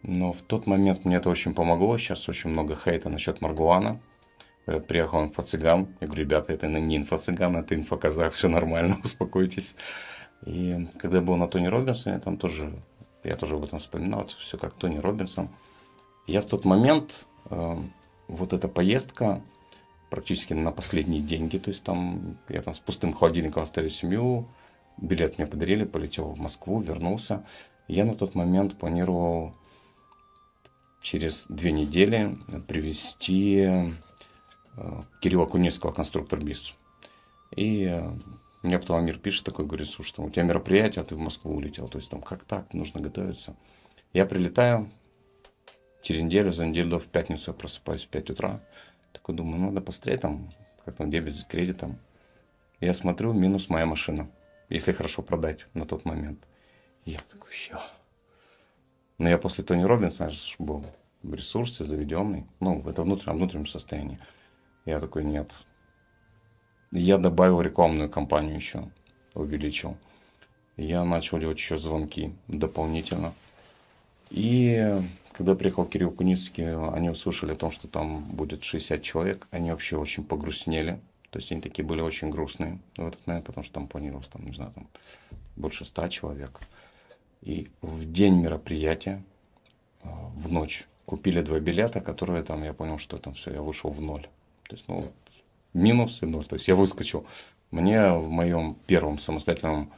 Но 0.09 0.33
в 0.33 0.41
тот 0.41 0.69
момент 0.69 1.05
мне 1.05 1.17
это 1.17 1.29
очень 1.29 1.53
помогло. 1.53 1.99
Сейчас 1.99 2.29
очень 2.29 2.51
много 2.51 2.77
хейта 2.77 3.09
насчет 3.09 3.41
Маргуана. 3.41 4.01
Говорят, 4.65 4.87
приехал 4.87 5.25
инфо-цыган. 5.25 5.89
Я 6.01 6.07
говорю, 6.07 6.23
ребята, 6.23 6.53
это 6.53 6.69
не 6.69 6.97
инфо-цыган, 6.97 7.57
это 7.57 7.75
инфо-казах, 7.75 8.33
все 8.33 8.49
нормально, 8.49 8.99
успокойтесь. 9.05 9.75
И 10.45 10.87
когда 10.99 11.17
я 11.17 11.23
был 11.25 11.35
на 11.35 11.49
Тони 11.49 11.67
Робинсоне, 11.67 12.21
там 12.21 12.37
тоже, 12.37 12.73
я 13.25 13.35
тоже 13.35 13.57
об 13.57 13.65
этом 13.65 13.81
вспоминал, 13.81 14.29
все 14.39 14.57
как 14.59 14.75
Тони 14.75 14.99
Робинсон. 14.99 15.49
Я 16.29 16.41
в 16.41 16.47
тот 16.47 16.65
момент, 16.65 17.27
э, 17.51 17.77
вот 18.29 18.53
эта 18.53 18.69
поездка, 18.69 19.41
практически 20.09 20.53
на 20.53 20.71
последние 20.71 21.21
деньги, 21.21 21.59
то 21.59 21.71
есть 21.71 21.83
там 21.83 22.39
я 22.49 22.63
там 22.63 22.75
с 22.75 22.79
пустым 22.79 23.13
холодильником 23.13 23.65
оставил 23.65 23.91
семью, 23.91 24.47
билет 24.99 25.39
мне 25.39 25.49
подарили, 25.49 25.85
полетел 25.85 26.27
в 26.29 26.39
Москву, 26.39 26.81
вернулся. 26.81 27.45
Я 27.89 28.05
на 28.05 28.15
тот 28.15 28.37
момент 28.37 28.79
планировал 28.79 29.53
через 31.07 31.47
две 31.49 31.71
недели 31.71 32.37
привести 32.67 33.61
э, 33.61 33.91
Кирилла 35.21 35.47
Кунецкого, 35.47 35.93
конструктор 35.93 36.43
БИС. 36.43 36.75
И 37.55 37.85
э, 37.85 38.11
мне 38.65 38.77
потом 38.81 38.97
Амир 38.97 39.17
пишет 39.17 39.45
такой, 39.45 39.67
говорит, 39.67 39.89
слушай, 39.89 40.17
там, 40.17 40.25
у 40.25 40.31
тебя 40.31 40.43
мероприятие, 40.43 41.03
а 41.03 41.05
ты 41.05 41.15
в 41.15 41.21
Москву 41.21 41.55
улетел. 41.55 41.87
То 41.87 41.99
есть 41.99 42.11
там 42.11 42.23
как 42.23 42.43
так, 42.43 42.75
нужно 42.75 43.01
готовиться. 43.01 43.55
Я 44.13 44.27
прилетаю, 44.27 44.91
через 46.03 46.23
неделю, 46.23 46.53
за 46.53 46.67
неделю 46.67 46.99
в 46.99 47.07
пятницу 47.07 47.53
я 47.53 47.55
просыпаюсь 47.55 48.05
в 48.05 48.09
5 48.09 48.31
утра. 48.31 48.61
Такой 49.13 49.37
думаю, 49.37 49.63
надо 49.63 49.83
посмотреть 49.83 50.23
там, 50.23 50.53
как 50.85 50.97
там 50.97 51.09
дебет 51.09 51.37
с 51.37 51.45
кредитом. 51.45 52.01
Я 52.81 52.93
смотрю, 52.95 53.33
минус 53.33 53.69
моя 53.69 53.87
машина, 53.87 54.29
если 54.69 54.91
хорошо 54.91 55.23
продать 55.23 55.67
на 55.73 55.87
тот 55.87 56.05
момент. 56.05 56.41
Я 57.05 57.21
такой, 57.31 57.53
я. 57.71 57.81
Но 59.19 59.29
я 59.29 59.39
после 59.39 59.65
Тони 59.65 59.83
Робинса 59.83 60.31
был 60.59 60.85
в 61.23 61.35
ресурсе, 61.35 61.85
заведенный. 61.85 62.45
Ну, 62.61 62.83
это 62.89 63.03
внутреннем, 63.03 63.37
внутреннем 63.39 63.67
состоянии. 63.67 64.19
Я 64.85 65.01
такой, 65.01 65.25
нет. 65.25 65.57
Я 66.93 67.19
добавил 67.19 67.61
рекламную 67.61 68.09
кампанию 68.09 68.57
еще, 68.57 68.89
увеличил. 69.35 69.97
Я 70.77 71.05
начал 71.05 71.39
делать 71.39 71.59
еще 71.59 71.79
звонки 71.79 72.35
дополнительно. 72.49 73.33
И 74.31 75.01
когда 75.33 75.55
приехал 75.55 75.87
Кирилл 75.87 76.11
Куницкий, 76.11 76.75
они 76.93 77.11
услышали 77.11 77.53
о 77.53 77.57
том, 77.57 77.71
что 77.71 77.89
там 77.89 78.23
будет 78.25 78.63
60 78.63 79.03
человек. 79.03 79.47
Они 79.51 79.71
вообще 79.71 79.97
очень 79.97 80.25
погрустнели. 80.25 81.01
То 81.31 81.39
есть 81.39 81.51
они 81.53 81.61
такие 81.61 81.85
были 81.85 82.01
очень 82.01 82.31
грустные 82.31 82.79
в 82.97 83.07
этот 83.07 83.27
момент, 83.27 83.47
потому 83.47 83.65
что 83.65 83.75
там 83.75 83.89
планировалось, 83.89 84.29
там, 84.29 84.45
не 84.45 84.53
знаю, 84.53 84.73
там 84.73 84.87
больше 85.57 85.85
100 85.85 86.09
человек. 86.09 86.61
И 87.47 87.69
в 87.81 88.11
день 88.11 88.43
мероприятия, 88.43 89.23
э, 90.03 90.09
в 90.35 90.51
ночь, 90.53 90.89
купили 91.05 91.41
два 91.43 91.61
билета, 91.61 92.01
которые 92.01 92.43
там, 92.43 92.65
я 92.65 92.73
понял, 92.73 92.99
что 92.99 93.19
там 93.19 93.35
все, 93.35 93.53
я 93.53 93.63
вышел 93.63 93.89
в 93.89 94.01
ноль. 94.01 94.27
То 94.69 94.75
есть, 94.75 94.89
ну, 94.89 95.05
минус 95.73 96.25
и 96.25 96.27
ноль. 96.27 96.45
То 96.45 96.57
есть 96.57 96.67
я 96.67 96.75
выскочил. 96.75 97.25
Мне 97.71 98.11
в 98.11 98.29
моем 98.29 98.75
первом 98.89 99.19
самостоятельном 99.19 99.93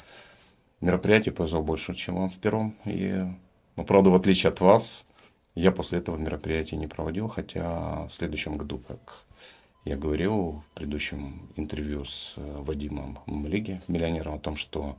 мероприятии 0.83 1.31
повезло 1.31 1.63
больше, 1.63 1.95
чем 1.95 2.17
вам 2.17 2.29
в 2.29 2.37
первом. 2.37 2.77
И, 2.85 3.25
ну, 3.77 3.85
правда, 3.85 4.11
в 4.11 4.15
отличие 4.15 4.51
от 4.51 4.61
вас, 4.61 5.07
я 5.55 5.73
после 5.73 6.01
этого 6.01 6.19
мероприятия 6.19 6.77
не 6.77 6.87
проводил, 6.87 7.29
хотя 7.29 8.05
в 8.05 8.11
следующем 8.11 8.59
году, 8.59 8.79
как 8.87 9.25
я 9.87 9.97
говорил 9.97 10.63
в 10.71 10.75
предыдущем 10.75 11.49
интервью 11.57 12.05
с 12.05 12.35
Вадимом 12.37 13.21
Млиги, 13.25 13.81
миллионером, 13.89 14.35
о 14.35 14.39
том, 14.39 14.57
что 14.57 14.99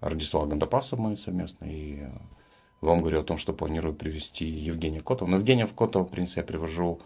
Радислава 0.00 0.46
Гандапасов 0.46 0.98
мы 0.98 1.16
совместно, 1.16 1.64
и 1.64 2.06
вам 2.80 3.00
говорю 3.00 3.20
о 3.20 3.24
том, 3.24 3.36
что 3.36 3.52
планирую 3.52 3.94
привести 3.94 4.46
Евгения 4.46 5.00
Котова. 5.00 5.28
Но 5.28 5.36
Евгения 5.36 5.66
Котова, 5.66 6.04
в 6.04 6.10
принципе, 6.10 6.42
я 6.42 6.46
привожу 6.46 7.00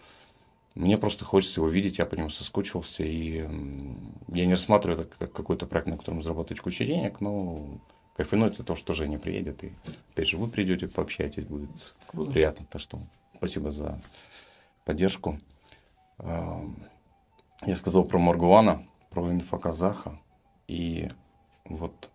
мне 0.74 0.96
просто 0.96 1.24
хочется 1.26 1.60
его 1.60 1.68
видеть, 1.68 1.98
я 1.98 2.06
по 2.06 2.14
нему 2.14 2.30
соскучился, 2.30 3.04
и 3.04 3.46
я 4.28 4.46
не 4.46 4.52
рассматриваю 4.52 5.02
это 5.02 5.10
как 5.18 5.32
какой-то 5.32 5.66
проект, 5.66 5.88
на 5.88 5.98
котором 5.98 6.22
заработать 6.22 6.60
кучу 6.60 6.84
денег, 6.86 7.20
но 7.20 7.78
кайфану 8.16 8.46
это 8.46 8.64
то, 8.64 8.74
что 8.74 8.94
Женя 8.94 9.18
приедет, 9.18 9.64
и 9.64 9.72
опять 10.12 10.28
же 10.28 10.38
вы 10.38 10.48
придете, 10.48 10.88
пообщаетесь, 10.88 11.44
будет 11.44 11.68
Круто. 12.06 12.30
приятно. 12.30 12.66
Так 12.70 12.80
что 12.80 13.00
спасибо 13.36 13.70
за 13.70 14.00
поддержку. 14.86 15.38
Я 16.18 17.76
сказал 17.76 18.04
про 18.04 18.18
Маргуана, 18.18 18.86
про 19.10 19.30
инфоказаха, 19.30 20.18
и 20.68 21.10
вот 21.66 22.08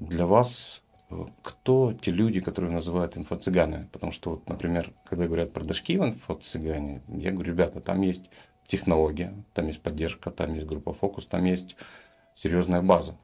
для 0.00 0.26
вас 0.26 0.82
кто 1.42 1.92
те 1.92 2.10
люди, 2.10 2.40
которые 2.40 2.72
называют 2.72 3.16
инфо-цыганы? 3.16 3.88
Потому 3.92 4.12
что, 4.12 4.30
вот, 4.30 4.48
например, 4.48 4.92
когда 5.04 5.26
говорят 5.26 5.52
про 5.52 5.64
дашки 5.64 5.96
в 5.96 6.02
инфо-цыгане, 6.02 7.02
я 7.08 7.32
говорю, 7.32 7.52
ребята, 7.52 7.80
там 7.80 8.00
есть 8.00 8.30
технология, 8.68 9.34
там 9.54 9.66
есть 9.66 9.82
поддержка, 9.82 10.30
там 10.30 10.54
есть 10.54 10.66
группа 10.66 10.92
фокус, 10.92 11.26
там 11.26 11.44
есть 11.44 11.76
серьезная 12.34 12.80
база. 12.80 13.16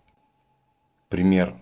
Пример, 1.09 1.55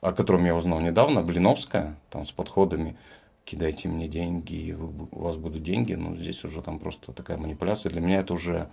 о 0.00 0.12
котором 0.12 0.44
я 0.46 0.56
узнал 0.56 0.80
недавно, 0.80 1.22
Блиновская, 1.22 1.96
там 2.10 2.24
с 2.24 2.32
подходами 2.32 2.96
кидайте 3.44 3.88
мне 3.88 4.08
деньги, 4.08 4.72
у 4.72 5.20
вас 5.20 5.36
будут 5.36 5.62
деньги, 5.62 5.94
но 5.94 6.14
здесь 6.16 6.44
уже 6.44 6.62
там 6.62 6.78
просто 6.78 7.12
такая 7.12 7.38
манипуляция. 7.38 7.90
Для 7.90 8.00
меня 8.00 8.20
это 8.20 8.34
уже 8.34 8.68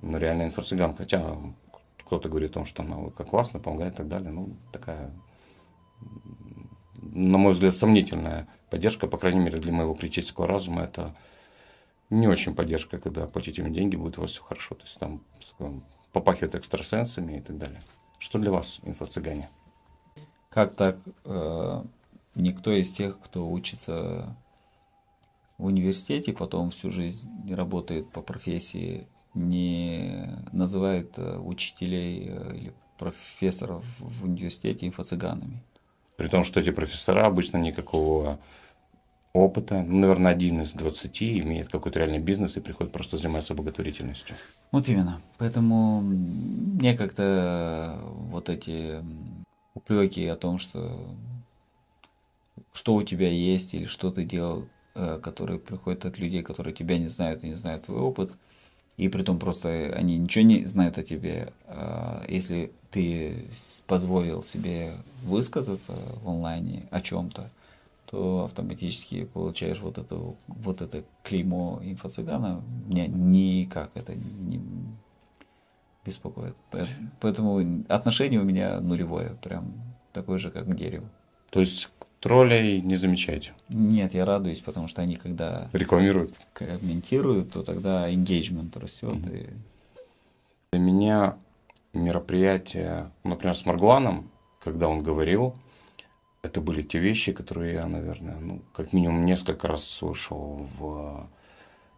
ну, 0.00 0.18
реально 0.18 0.44
инфо-цыган, 0.44 0.94
хотя 0.94 1.36
кто-то 2.04 2.28
говорит 2.28 2.50
о 2.52 2.54
том, 2.54 2.66
что 2.66 2.82
она 2.82 3.10
как 3.10 3.28
классно 3.28 3.60
помогает 3.60 3.94
и 3.94 3.96
так 3.98 4.08
далее, 4.08 4.30
ну, 4.30 4.56
такая, 4.72 5.10
на 6.96 7.38
мой 7.38 7.52
взгляд, 7.52 7.74
сомнительная 7.74 8.48
поддержка, 8.70 9.06
по 9.06 9.18
крайней 9.18 9.40
мере, 9.40 9.58
для 9.58 9.72
моего 9.72 9.94
критического 9.94 10.46
разума, 10.46 10.82
это 10.82 11.14
не 12.10 12.28
очень 12.28 12.54
поддержка, 12.54 12.98
когда 12.98 13.26
платите 13.26 13.62
им 13.62 13.72
деньги, 13.72 13.96
будет 13.96 14.18
у 14.18 14.22
вас 14.22 14.30
все 14.30 14.42
хорошо. 14.42 14.74
То 14.74 14.82
есть 14.82 14.98
там 14.98 15.22
попахивает 16.12 16.54
экстрасенсами 16.54 17.38
и 17.38 17.40
так 17.40 17.58
далее. 17.58 17.82
Что 18.18 18.38
для 18.38 18.50
вас 18.50 18.80
инфо-цыгане? 18.82 19.48
Как 20.50 20.74
так? 20.74 20.98
Э, 21.24 21.82
никто 22.34 22.70
из 22.72 22.90
тех, 22.90 23.18
кто 23.18 23.50
учится 23.50 24.36
в 25.58 25.64
университете, 25.64 26.32
потом 26.32 26.70
всю 26.70 26.90
жизнь 26.90 27.54
работает 27.54 28.10
по 28.10 28.20
профессии, 28.20 29.06
не 29.34 30.28
называет 30.52 31.14
э, 31.16 31.38
учителей 31.38 32.28
э, 32.28 32.56
или 32.56 32.72
профессоров 32.98 33.84
в 33.98 34.24
университете 34.24 34.86
инфо-цыганами. 34.86 35.62
При 36.16 36.28
том, 36.28 36.44
что 36.44 36.60
эти 36.60 36.70
профессора 36.70 37.26
обычно 37.26 37.56
никакого 37.56 38.38
опыта, 39.32 39.82
ну, 39.82 40.00
наверное, 40.00 40.32
один 40.32 40.60
из 40.60 40.72
20 40.72 41.22
имеет 41.22 41.68
какой-то 41.68 41.98
реальный 41.98 42.18
бизнес 42.18 42.56
и 42.56 42.60
приходит 42.60 42.92
просто 42.92 43.16
заниматься 43.16 43.54
благотворительностью. 43.54 44.36
Вот 44.70 44.88
именно. 44.88 45.20
Поэтому 45.38 46.00
мне 46.02 46.96
как-то 46.96 47.98
вот 48.04 48.50
эти 48.50 49.02
упреки 49.74 50.26
о 50.26 50.36
том, 50.36 50.58
что 50.58 50.98
что 52.72 52.94
у 52.94 53.02
тебя 53.02 53.28
есть 53.28 53.74
или 53.74 53.84
что 53.84 54.10
ты 54.10 54.24
делал, 54.24 54.66
э, 54.94 55.18
которые 55.22 55.58
приходят 55.58 56.04
от 56.04 56.18
людей, 56.18 56.42
которые 56.42 56.74
тебя 56.74 56.98
не 56.98 57.08
знают 57.08 57.44
и 57.44 57.48
не 57.48 57.54
знают 57.54 57.84
твой 57.84 58.00
опыт, 58.00 58.32
и 58.96 59.08
при 59.08 59.22
том 59.22 59.38
просто 59.38 59.92
они 59.94 60.18
ничего 60.18 60.44
не 60.44 60.64
знают 60.64 60.98
о 60.98 61.02
тебе. 61.02 61.52
А 61.66 62.24
если 62.28 62.72
ты 62.90 63.46
позволил 63.86 64.42
себе 64.42 64.94
высказаться 65.24 65.94
в 66.22 66.28
онлайне 66.28 66.86
о 66.90 67.00
чем-то, 67.00 67.50
то 68.06 68.44
автоматически 68.44 69.24
получаешь 69.24 69.80
вот 69.80 69.96
это, 69.96 70.34
вот 70.46 70.82
это 70.82 71.02
клеймо 71.22 71.80
инфо-цыгана. 71.82 72.62
Меня 72.86 73.06
никак 73.06 73.90
это 73.94 74.14
не 74.14 74.60
беспокоит. 76.04 76.54
Поэтому 77.20 77.84
отношение 77.88 78.40
у 78.40 78.44
меня 78.44 78.80
нулевое, 78.80 79.30
прям 79.42 79.72
такое 80.12 80.36
же, 80.36 80.50
как 80.50 80.66
к 80.66 80.74
дереву. 80.74 81.08
То 81.50 81.60
есть 81.60 81.88
троллей 82.22 82.80
не 82.80 82.94
замечаете? 82.94 83.52
Нет, 83.68 84.14
я 84.14 84.24
радуюсь, 84.24 84.60
потому 84.60 84.88
что 84.88 85.02
они 85.02 85.16
когда... 85.16 85.68
Рекламируют? 85.72 86.40
Комментируют, 86.54 87.52
то 87.52 87.62
тогда 87.62 88.10
engagement 88.10 88.78
растет. 88.78 89.10
Mm-hmm. 89.10 89.40
И... 89.40 89.50
Для 90.72 90.80
меня 90.80 91.36
мероприятие, 91.92 93.10
например, 93.24 93.54
с 93.56 93.66
Маргуаном, 93.66 94.30
когда 94.60 94.88
он 94.88 95.02
говорил, 95.02 95.54
это 96.42 96.60
были 96.60 96.82
те 96.82 96.98
вещи, 96.98 97.32
которые 97.32 97.74
я, 97.74 97.86
наверное, 97.86 98.36
ну, 98.38 98.62
как 98.72 98.92
минимум 98.92 99.26
несколько 99.26 99.66
раз 99.66 99.84
слышал 99.84 100.66
в 100.78 101.28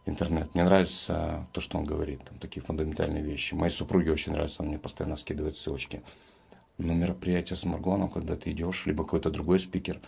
интернет. 0.07 0.53
Мне 0.55 0.63
нравится 0.63 1.47
то, 1.51 1.61
что 1.61 1.77
он 1.77 1.85
говорит, 1.85 2.23
там 2.23 2.37
такие 2.39 2.61
фундаментальные 2.61 3.23
вещи. 3.23 3.53
Моей 3.53 3.71
супруге 3.71 4.11
очень 4.11 4.33
нравится, 4.33 4.63
он 4.63 4.69
мне 4.69 4.79
постоянно 4.79 5.15
скидывает 5.15 5.55
ссылочки. 5.55 6.01
Но 6.77 6.93
мероприятие 6.93 7.55
с 7.55 7.63
Маргоном, 7.63 8.09
когда 8.09 8.35
ты 8.35 8.51
идешь, 8.51 8.85
либо 8.85 9.03
какой-то 9.03 9.29
другой 9.31 9.59
спикер, 9.59 10.01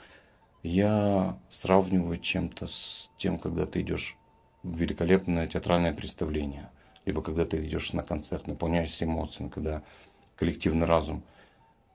я 0.63 1.39
сравниваю 1.49 2.19
чем-то 2.19 2.67
с 2.67 3.09
тем, 3.17 3.39
когда 3.39 3.65
ты 3.65 3.81
идешь 3.81 4.17
в 4.63 4.77
великолепное 4.77 5.47
театральное 5.47 5.93
представление, 5.93 6.69
либо 7.05 7.21
когда 7.21 7.45
ты 7.45 7.65
идешь 7.65 7.93
на 7.93 8.03
концерт, 8.03 8.47
наполняешься 8.47 9.05
эмоциями, 9.05 9.49
когда 9.49 9.83
коллективный 10.35 10.85
разум. 10.85 11.23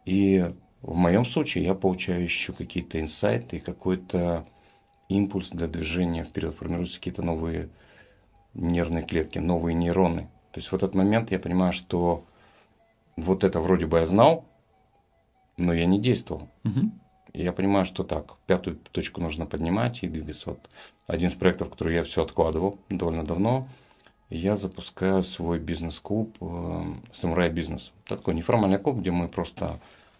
И 0.06 0.52
в 0.80 0.96
моем 0.96 1.24
случае 1.24 1.64
я 1.64 1.74
получаю 1.74 2.22
еще 2.22 2.52
какие-то 2.52 3.00
инсайты, 3.00 3.60
какой-то 3.60 4.42
импульс 5.08 5.50
для 5.50 5.66
движения 5.66 6.24
вперед, 6.24 6.54
формируются 6.54 6.98
какие-то 6.98 7.22
новые 7.22 7.68
нервные 8.54 9.04
клетки, 9.04 9.38
новые 9.38 9.74
нейроны. 9.74 10.22
То 10.52 10.58
есть 10.58 10.72
в 10.72 10.74
этот 10.74 10.94
момент 10.94 11.30
я 11.30 11.38
понимаю, 11.38 11.72
что 11.72 12.24
вот 13.16 13.44
это 13.44 13.60
вроде 13.60 13.86
бы 13.86 13.98
я 13.98 14.06
знал, 14.06 14.44
но 15.62 15.72
я 15.72 15.86
не 15.86 15.98
действовал. 15.98 16.48
Угу. 16.64 16.90
Я 17.34 17.52
понимаю, 17.52 17.86
что 17.86 18.04
так, 18.04 18.36
пятую 18.46 18.76
точку 18.90 19.20
нужно 19.20 19.46
поднимать 19.46 20.02
и 20.02 20.08
двигаться. 20.08 20.50
Вот 20.50 20.68
один 21.06 21.28
из 21.28 21.34
проектов, 21.34 21.70
который 21.70 21.94
я 21.94 22.02
все 22.02 22.22
откладывал 22.22 22.78
довольно 22.90 23.24
давно, 23.24 23.68
я 24.28 24.56
запускаю 24.56 25.22
свой 25.22 25.58
бизнес-клуб 25.58 26.36
э, 26.40 26.82
«Самурай 27.12 27.50
бизнес». 27.50 27.92
Такой 28.06 28.34
неформальный 28.34 28.78
клуб, 28.78 28.98
где 28.98 29.10
мы 29.10 29.28
просто 29.28 29.78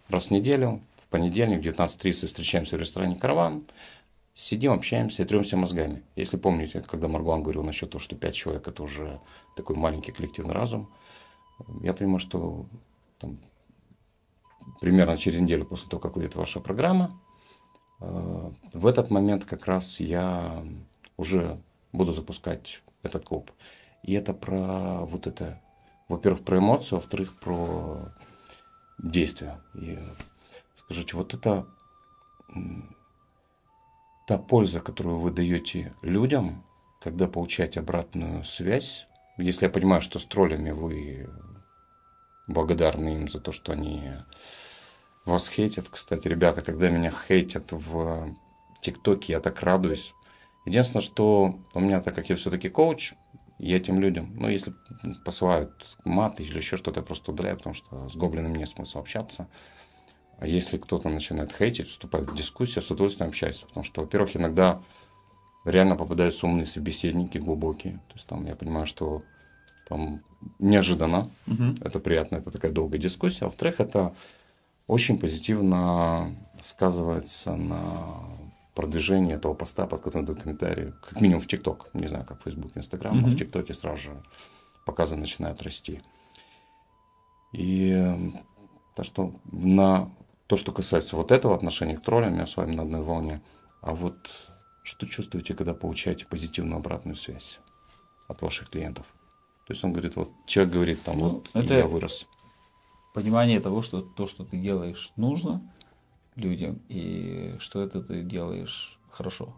раз 0.09 0.27
в 0.27 0.31
неделю, 0.31 0.81
в 1.03 1.07
понедельник 1.09 1.61
в 1.61 1.65
19.30 1.65 2.27
встречаемся 2.27 2.77
в 2.77 2.79
ресторане 2.79 3.15
«Караван», 3.15 3.63
сидим, 4.35 4.71
общаемся 4.71 5.23
и 5.23 5.25
тремся 5.25 5.57
мозгами. 5.57 6.03
Если 6.15 6.37
помните, 6.37 6.83
когда 6.87 7.07
Маргуан 7.07 7.43
говорил 7.43 7.63
насчет 7.63 7.91
того, 7.91 8.01
что 8.01 8.15
пять 8.15 8.35
человек– 8.35 8.67
это 8.67 8.83
уже 8.83 9.19
такой 9.55 9.75
маленький 9.75 10.11
коллективный 10.11 10.53
разум, 10.53 10.89
я 11.81 11.93
понимаю, 11.93 12.19
что 12.19 12.65
там, 13.19 13.37
примерно 14.81 15.17
через 15.17 15.39
неделю 15.39 15.65
после 15.65 15.89
того, 15.89 16.01
как 16.01 16.15
выйдет 16.15 16.35
ваша 16.35 16.59
программа, 16.59 17.11
э, 17.99 18.51
в 18.73 18.87
этот 18.87 19.09
момент 19.09 19.45
как 19.45 19.65
раз 19.65 19.99
я 19.99 20.63
уже 21.17 21.59
буду 21.91 22.11
запускать 22.11 22.81
этот 23.03 23.25
клуб. 23.25 23.51
И 24.03 24.13
это 24.13 24.33
про 24.33 25.05
вот 25.05 25.27
это, 25.27 25.61
во-первых, 26.09 26.43
про 26.43 26.57
эмоцию, 26.57 26.99
во-вторых, 26.99 27.33
про 27.39 28.11
действия. 28.97 29.61
И 29.75 29.97
скажите, 30.75 31.15
вот 31.15 31.33
это 31.33 31.65
та 34.27 34.37
польза, 34.37 34.79
которую 34.79 35.19
вы 35.19 35.31
даете 35.31 35.93
людям, 36.01 36.63
когда 37.01 37.27
получаете 37.27 37.79
обратную 37.79 38.43
связь, 38.43 39.07
если 39.37 39.65
я 39.65 39.71
понимаю, 39.71 40.01
что 40.01 40.19
с 40.19 40.25
троллями 40.25 40.71
вы 40.71 41.29
благодарны 42.47 43.15
им 43.15 43.29
за 43.29 43.39
то, 43.39 43.51
что 43.51 43.71
они 43.71 44.01
вас 45.25 45.49
хейтят. 45.49 45.87
Кстати, 45.89 46.27
ребята, 46.27 46.61
когда 46.61 46.89
меня 46.89 47.11
хейтят 47.11 47.71
в 47.71 48.35
ТикТоке, 48.81 49.33
я 49.33 49.39
так 49.39 49.61
радуюсь. 49.61 50.13
Единственное, 50.65 51.01
что 51.01 51.59
у 51.73 51.79
меня, 51.79 52.01
так 52.01 52.15
как 52.15 52.29
я 52.29 52.35
все-таки 52.35 52.69
коуч, 52.69 53.13
я 53.59 53.77
этим 53.77 53.99
людям, 53.99 54.33
ну, 54.35 54.49
если 54.49 54.73
посылают 55.23 55.97
мат 56.03 56.39
или 56.39 56.57
еще 56.57 56.75
что-то, 56.75 56.99
я 56.99 57.05
просто 57.05 57.31
удаляю, 57.31 57.57
потому 57.57 57.73
что 57.73 58.09
с 58.09 58.15
гоблином 58.15 58.55
нет 58.55 58.69
смысла 58.69 59.01
общаться. 59.01 59.47
А 60.37 60.47
если 60.47 60.77
кто-то 60.77 61.09
начинает 61.09 61.55
хейтить, 61.55 61.87
вступает 61.87 62.29
в 62.29 62.35
дискуссию, 62.35 62.81
с 62.81 62.91
удовольствием 62.91 63.29
общаюсь. 63.29 63.61
Потому 63.61 63.85
что, 63.85 64.01
во-первых, 64.01 64.35
иногда 64.35 64.81
реально 65.63 65.95
попадаются 65.95 66.45
умные 66.45 66.65
собеседники, 66.65 67.37
глубокие. 67.37 67.93
То 68.09 68.15
есть 68.15 68.27
там 68.27 68.45
я 68.45 68.55
понимаю, 68.55 68.85
что 68.85 69.23
там 69.87 70.21
неожиданно, 70.59 71.29
угу. 71.47 71.75
это 71.81 71.99
приятно, 71.99 72.37
это 72.37 72.51
такая 72.51 72.71
долгая 72.71 72.99
дискуссия. 72.99 73.45
А 73.45 73.47
во-вторых, 73.47 73.79
это 73.79 74.13
очень 74.87 75.17
позитивно 75.17 76.35
сказывается 76.63 77.55
на 77.55 77.81
продвижении 78.75 79.35
этого 79.35 79.53
поста, 79.53 79.85
под 79.85 80.01
которым 80.01 80.25
дают 80.25 80.41
комментарии, 80.41 80.93
как 81.07 81.21
минимум 81.21 81.41
в 81.41 81.47
ТикТок, 81.47 81.89
не 81.93 82.07
знаю, 82.07 82.25
как 82.25 82.41
в 82.41 82.43
Facebook, 82.43 82.75
Инстаграм, 82.75 83.19
но 83.19 83.27
в 83.27 83.37
ТикТоке 83.37 83.73
сразу 83.73 84.01
же 84.01 84.23
показы 84.85 85.15
начинают 85.15 85.61
расти. 85.61 86.01
И 87.51 88.15
то, 88.95 89.03
что 89.03 89.33
на 89.51 90.09
то, 90.47 90.57
что 90.57 90.71
касается 90.71 91.15
вот 91.15 91.31
этого 91.31 91.55
отношения 91.55 91.97
к 91.97 92.01
троллям, 92.01 92.37
я 92.37 92.45
с 92.45 92.57
вами 92.57 92.75
на 92.75 92.83
одной 92.83 93.01
волне. 93.01 93.41
А 93.81 93.93
вот 93.93 94.17
что 94.83 95.05
чувствуете, 95.05 95.53
когда 95.53 95.73
получаете 95.73 96.25
позитивную 96.25 96.77
обратную 96.77 97.15
связь 97.15 97.59
от 98.27 98.41
ваших 98.41 98.69
клиентов? 98.69 99.13
То 99.65 99.73
есть 99.73 99.83
он 99.83 99.93
говорит, 99.93 100.15
вот 100.15 100.31
человек 100.45 100.73
говорит, 100.73 101.03
там, 101.03 101.19
ну, 101.19 101.29
вот 101.29 101.49
это 101.53 101.73
я 101.73 101.87
вырос. 101.87 102.27
Понимание 103.13 103.59
того, 103.59 103.81
что 103.81 104.01
то, 104.01 104.27
что 104.27 104.43
ты 104.43 104.57
делаешь, 104.57 105.11
нужно 105.15 105.61
людям, 106.35 106.81
и 106.89 107.55
что 107.59 107.81
это 107.81 108.01
ты 108.01 108.23
делаешь 108.23 108.99
хорошо. 109.09 109.55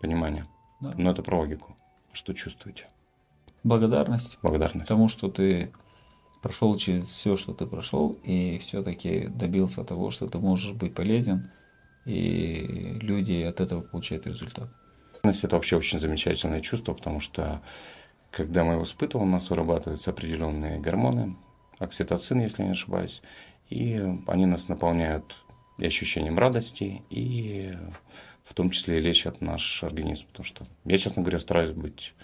Понимание. 0.00 0.46
Да. 0.80 0.94
Но 0.96 1.10
это 1.10 1.22
про 1.22 1.38
логику. 1.38 1.76
Что 2.12 2.32
чувствуете? 2.32 2.88
Благодарность. 3.62 4.38
Благодарность. 4.40 4.88
Потому 4.88 5.08
что 5.08 5.28
ты 5.28 5.72
прошел 6.40 6.74
через 6.76 7.04
все, 7.08 7.36
что 7.36 7.52
ты 7.52 7.66
прошел, 7.66 8.18
и 8.24 8.58
все-таки 8.58 9.26
добился 9.26 9.84
того, 9.84 10.10
что 10.10 10.26
ты 10.26 10.38
можешь 10.38 10.72
быть 10.72 10.94
полезен 10.94 11.50
и 12.06 12.98
люди 13.00 13.42
от 13.42 13.60
этого 13.60 13.82
получают 13.82 14.26
результат. 14.26 14.70
Это 15.22 15.54
вообще 15.54 15.76
очень 15.76 15.98
замечательное 15.98 16.62
чувство, 16.62 16.94
потому 16.94 17.20
что 17.20 17.62
когда 18.30 18.64
мы 18.64 18.74
его 18.74 18.84
испытываем, 18.84 19.28
у 19.28 19.32
нас 19.32 19.50
вырабатываются 19.50 20.10
определенные 20.10 20.78
гормоны, 20.78 21.36
окситоцин, 21.78 22.40
если 22.40 22.62
не 22.62 22.70
ошибаюсь, 22.70 23.22
и 23.68 24.02
они 24.26 24.46
нас 24.46 24.68
наполняют 24.68 25.36
и 25.78 25.86
ощущением 25.86 26.38
радости, 26.38 27.02
и 27.10 27.74
в 28.44 28.54
том 28.54 28.70
числе 28.70 28.98
и 28.98 29.00
лечат 29.00 29.40
наш 29.40 29.82
организм. 29.82 30.26
Потому 30.28 30.44
что 30.44 30.66
я, 30.84 30.98
честно 30.98 31.22
говоря, 31.22 31.38
стараюсь 31.38 31.70
быть... 31.70 32.14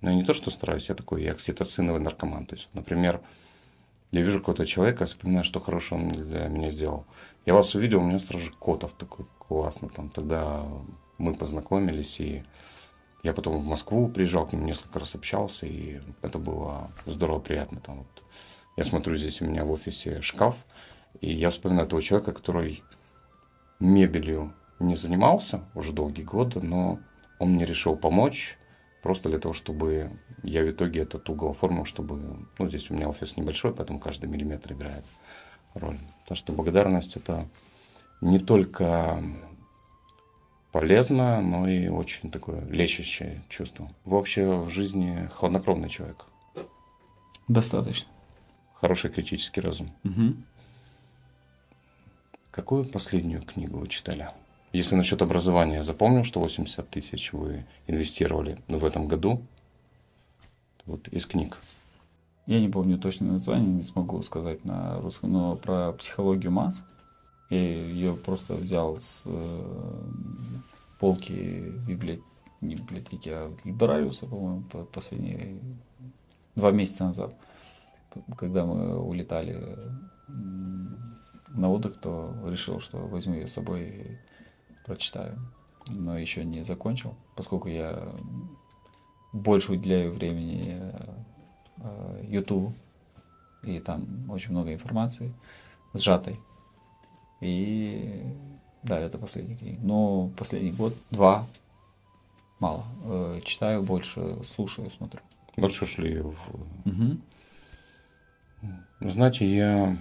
Ну, 0.00 0.10
я 0.10 0.16
не 0.16 0.24
то, 0.24 0.34
что 0.34 0.50
стараюсь, 0.50 0.90
я 0.90 0.94
такой 0.94 1.22
и 1.22 1.28
окситоциновый 1.28 2.00
наркоман. 2.00 2.44
То 2.44 2.56
есть, 2.56 2.68
например, 2.74 3.22
я 4.12 4.20
вижу 4.20 4.40
какого-то 4.40 4.66
человека, 4.66 5.06
вспоминаю, 5.06 5.44
что 5.44 5.60
хорошего 5.60 5.98
он 5.98 6.08
для 6.08 6.46
меня 6.48 6.68
сделал. 6.68 7.06
Я 7.46 7.54
вас 7.54 7.74
увидел, 7.74 8.00
у 8.00 8.06
меня 8.06 8.18
сразу 8.18 8.44
же 8.44 8.52
Котов 8.52 8.92
такой 8.92 9.26
классно. 9.38 9.88
Там 9.88 10.10
тогда 10.10 10.66
мы 11.16 11.34
познакомились, 11.34 12.20
и 12.20 12.44
я 13.24 13.32
потом 13.32 13.58
в 13.58 13.66
Москву 13.66 14.08
приезжал, 14.08 14.46
к 14.46 14.52
ним 14.52 14.66
несколько 14.66 15.00
раз 15.00 15.14
общался, 15.14 15.66
и 15.66 16.00
это 16.20 16.38
было 16.38 16.90
здорово, 17.06 17.40
приятно. 17.40 17.80
Там 17.80 17.98
вот. 17.98 18.22
Я 18.76 18.84
смотрю, 18.84 19.16
здесь 19.16 19.40
у 19.40 19.46
меня 19.46 19.64
в 19.64 19.70
офисе 19.70 20.20
шкаф, 20.20 20.66
и 21.20 21.32
я 21.32 21.48
вспоминаю 21.48 21.88
того 21.88 22.02
человека, 22.02 22.32
который 22.32 22.84
мебелью 23.80 24.52
не 24.78 24.94
занимался 24.94 25.64
уже 25.74 25.92
долгие 25.92 26.22
годы, 26.22 26.60
но 26.60 27.00
он 27.38 27.52
мне 27.52 27.64
решил 27.64 27.96
помочь, 27.96 28.58
просто 29.02 29.30
для 29.30 29.38
того, 29.38 29.54
чтобы 29.54 30.10
я 30.42 30.62
в 30.62 30.70
итоге 30.70 31.00
этот 31.00 31.28
угол 31.30 31.52
оформил, 31.52 31.86
чтобы... 31.86 32.46
Ну, 32.58 32.68
здесь 32.68 32.90
у 32.90 32.94
меня 32.94 33.08
офис 33.08 33.38
небольшой, 33.38 33.72
поэтому 33.72 34.00
каждый 34.00 34.28
миллиметр 34.28 34.74
играет 34.74 35.04
роль. 35.72 35.98
Так 36.28 36.36
что 36.36 36.52
благодарность– 36.52 37.16
это 37.16 37.48
не 38.20 38.38
только 38.38 39.22
полезно, 40.74 41.40
но 41.40 41.68
и 41.68 41.86
очень 41.86 42.32
такое 42.32 42.64
лечащее 42.64 43.44
чувство. 43.48 43.88
Вообще 44.04 44.44
в 44.56 44.70
жизни 44.70 45.30
хладнокровный 45.32 45.88
человек. 45.88 46.26
Достаточно. 47.46 48.08
Хороший 48.74 49.10
критический 49.10 49.60
разум. 49.60 49.86
Угу. 50.02 50.34
Какую 52.50 52.84
последнюю 52.86 53.42
книгу 53.42 53.78
вы 53.78 53.86
читали? 53.86 54.28
Если 54.72 54.96
насчет 54.96 55.22
образования, 55.22 55.80
запомнил, 55.80 56.24
что 56.24 56.40
80 56.40 56.90
тысяч 56.90 57.32
вы 57.32 57.64
инвестировали 57.86 58.58
в 58.66 58.84
этом 58.84 59.06
году 59.06 59.42
вот 60.86 61.06
из 61.06 61.24
книг. 61.24 61.58
Я 62.46 62.58
не 62.58 62.68
помню 62.68 62.98
точное 62.98 63.30
название, 63.30 63.68
не 63.68 63.82
смогу 63.82 64.20
сказать 64.22 64.64
на 64.64 65.00
русском, 65.00 65.30
но 65.30 65.54
про 65.54 65.92
психологию 65.92 66.50
масс. 66.50 66.82
Я 67.50 67.58
ее 67.58 68.14
просто 68.14 68.54
взял 68.54 68.98
с 68.98 69.22
э, 69.26 70.00
полки 70.98 71.72
библиотеки, 71.86 72.24
не 72.60 72.76
а 73.30 73.54
Либералиуса, 73.64 74.26
по-моему, 74.26 74.64
последние 74.92 75.60
два 76.54 76.70
месяца 76.70 77.04
назад, 77.04 77.34
когда 78.36 78.64
мы 78.64 78.98
улетали 78.98 79.76
на 81.50 81.70
отдых, 81.70 82.00
то 82.00 82.34
решил, 82.46 82.80
что 82.80 82.98
возьму 82.98 83.34
ее 83.34 83.46
с 83.46 83.52
собой 83.52 83.82
и 83.82 84.18
прочитаю. 84.86 85.38
Но 85.88 86.16
еще 86.16 86.44
не 86.44 86.64
закончил, 86.64 87.14
поскольку 87.36 87.68
я 87.68 88.08
больше 89.32 89.72
уделяю 89.72 90.12
времени 90.12 90.80
э, 91.76 92.24
YouTube, 92.26 92.74
и 93.62 93.80
там 93.80 94.30
очень 94.30 94.52
много 94.52 94.72
информации 94.72 95.34
сжатой. 95.92 96.38
И 97.44 98.22
да, 98.82 98.98
это 98.98 99.18
последний 99.18 99.56
книга. 99.56 99.78
Но 99.82 100.30
последний 100.36 100.72
год, 100.72 100.94
два, 101.10 101.46
мало. 102.58 102.84
Э, 103.04 103.40
читаю 103.44 103.82
больше, 103.82 104.42
слушаю, 104.44 104.90
смотрю. 104.90 105.20
Больше 105.56 105.86
шли 105.86 106.20
в... 106.20 106.50
Угу. 106.86 107.18
Знаете, 109.10 109.46
я 109.46 109.96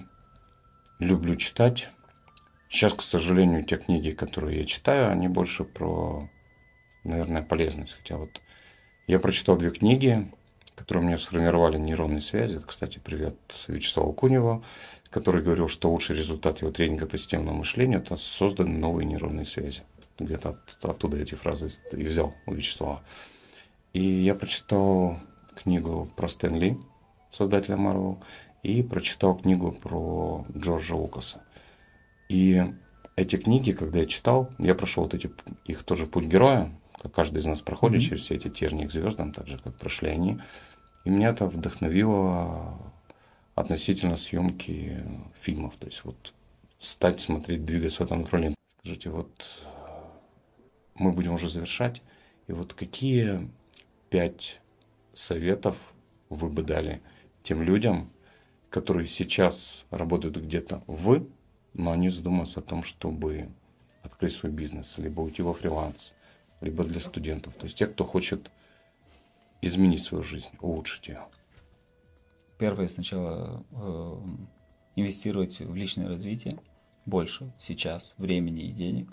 люблю 0.99 1.35
читать. 1.35 1.89
Сейчас, 2.69 2.93
к 2.93 3.01
сожалению, 3.01 3.63
те 3.63 3.77
книги, 3.77 4.11
которые 4.11 4.61
я 4.61 4.65
читаю, 4.65 5.11
они 5.11 5.27
больше 5.27 5.65
про, 5.65 6.29
наверное, 7.03 7.43
полезность. 7.43 7.95
Хотя 7.95 8.17
вот 8.17 8.41
я 9.05 9.19
прочитал 9.19 9.57
две 9.57 9.69
книги, 9.71 10.31
которые 10.75 11.05
мне 11.05 11.17
сформировали 11.17 11.77
нейронные 11.77 12.21
связи. 12.21 12.55
Это, 12.55 12.65
кстати, 12.65 12.99
привет 12.99 13.35
Вячеславу 13.67 14.13
Куневу, 14.13 14.63
который 15.13 15.43
говорил, 15.43 15.67
что 15.67 15.91
лучший 15.91 16.17
результат 16.17 16.61
его 16.61 16.71
тренинга 16.71 17.05
по 17.05 17.17
системному 17.17 17.59
мышлению– 17.59 17.99
это 18.01 18.17
созданы 18.17 18.77
новые 18.77 19.05
нейронные 19.05 19.45
связи. 19.45 19.83
Где-то 20.17 20.49
от, 20.49 20.85
оттуда 20.85 21.17
эти 21.17 21.35
фразы 21.35 21.67
и 21.91 22.03
взял 22.03 22.33
у 22.47 22.53
Вячеслава. 22.53 23.03
И 23.93 24.03
я 24.03 24.33
прочитал 24.33 25.19
книгу 25.55 26.11
про 26.15 26.27
Стэнли, 26.27 26.79
создателя 27.31 27.75
Marvel, 27.75 28.17
и 28.63 28.81
прочитал 28.81 29.37
книгу 29.37 29.71
про 29.71 30.45
Джорджа 30.57 30.95
Лукаса. 30.95 31.43
И 32.27 32.63
эти 33.15 33.35
книги, 33.35 33.71
когда 33.71 33.99
я 33.99 34.07
читал, 34.07 34.49
я 34.57 34.73
прошел 34.73 35.03
вот 35.03 35.13
эти, 35.13 35.29
их 35.65 35.83
тоже 35.83 36.07
путь 36.07 36.25
героя, 36.25 36.71
как 36.99 37.11
каждый 37.13 37.39
из 37.39 37.45
нас 37.45 37.61
проходит 37.61 38.01
mm-hmm. 38.01 38.05
через 38.05 38.21
все 38.21 38.35
эти 38.35 38.49
тернии 38.49 38.87
к 38.87 38.91
звездам, 38.91 39.31
так 39.31 39.47
же, 39.47 39.59
как 39.59 39.75
прошли 39.75 40.09
они. 40.09 40.39
И 41.05 41.11
меня 41.11 41.29
это 41.29 41.45
вдохновило 41.45 42.92
относительно 43.55 44.15
съемки 44.15 45.03
фильмов. 45.35 45.75
То 45.77 45.87
есть 45.87 46.03
вот 46.03 46.33
стать, 46.79 47.21
смотреть, 47.21 47.65
двигаться 47.65 48.03
в 48.03 48.05
этом 48.05 48.21
направлении. 48.21 48.55
Скажите, 48.79 49.09
вот 49.09 49.31
мы 50.95 51.11
будем 51.11 51.33
уже 51.33 51.49
завершать. 51.49 52.01
И 52.47 52.51
вот 52.51 52.73
какие 52.73 53.49
пять 54.09 54.59
советов 55.13 55.75
вы 56.29 56.49
бы 56.49 56.63
дали 56.63 57.01
тем 57.43 57.61
людям, 57.61 58.11
которые 58.69 59.07
сейчас 59.07 59.85
работают 59.91 60.37
где-то 60.37 60.83
в, 60.87 61.25
но 61.73 61.91
они 61.91 62.09
задумываются 62.09 62.59
о 62.59 62.63
том, 62.63 62.83
чтобы 62.83 63.49
открыть 64.01 64.33
свой 64.33 64.51
бизнес, 64.51 64.97
либо 64.97 65.21
уйти 65.21 65.41
во 65.41 65.53
фриланс, 65.53 66.13
либо 66.61 66.83
для 66.83 66.99
студентов. 66.99 67.55
То 67.55 67.65
есть 67.65 67.77
те, 67.77 67.85
кто 67.85 68.03
хочет 68.03 68.51
изменить 69.61 70.03
свою 70.03 70.23
жизнь, 70.23 70.49
улучшить 70.59 71.07
ее. 71.07 71.21
Первое 72.57 72.87
сначала 72.87 73.65
э, 73.71 74.17
инвестировать 74.95 75.59
в 75.59 75.75
личное 75.75 76.07
развитие 76.07 76.59
больше 77.05 77.51
сейчас 77.57 78.13
времени 78.17 78.61
и 78.61 78.71
денег. 78.71 79.11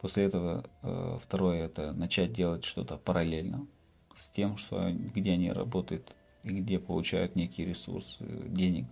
После 0.00 0.24
этого 0.24 0.64
э, 0.82 1.18
второе 1.22 1.64
это 1.64 1.92
начать 1.92 2.32
делать 2.32 2.64
что-то 2.64 2.96
параллельно 2.96 3.66
с 4.14 4.28
тем, 4.28 4.56
что 4.56 4.90
где 4.90 5.32
они 5.32 5.52
работают 5.52 6.14
и 6.42 6.48
где 6.48 6.78
получают 6.78 7.36
некий 7.36 7.64
ресурс 7.64 8.16
э, 8.20 8.46
денег. 8.48 8.86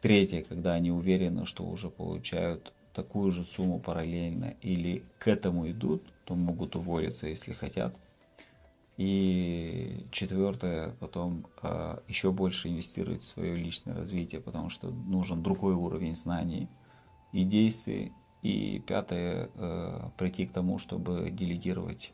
Третье, 0.00 0.42
когда 0.42 0.74
они 0.74 0.90
уверены, 0.90 1.44
что 1.44 1.64
уже 1.64 1.90
получают 1.90 2.72
такую 2.92 3.30
же 3.30 3.44
сумму 3.44 3.78
параллельно 3.78 4.56
или 4.60 5.04
к 5.18 5.28
этому 5.28 5.70
идут, 5.70 6.02
то 6.24 6.34
могут 6.34 6.76
уволиться, 6.76 7.28
если 7.28 7.52
хотят. 7.52 7.94
И 8.98 10.08
четвертое, 10.10 10.90
потом 10.98 11.46
э, 11.62 11.98
еще 12.08 12.32
больше 12.32 12.68
инвестировать 12.68 13.22
в 13.22 13.28
свое 13.28 13.54
личное 13.54 13.94
развитие, 13.94 14.40
потому 14.40 14.70
что 14.70 14.90
нужен 14.90 15.40
другой 15.40 15.74
уровень 15.74 16.16
знаний 16.16 16.68
и 17.32 17.44
действий. 17.44 18.12
И 18.42 18.82
пятое, 18.84 19.50
э, 19.54 20.10
прийти 20.18 20.46
к 20.46 20.52
тому, 20.52 20.80
чтобы 20.80 21.30
делегировать 21.30 22.12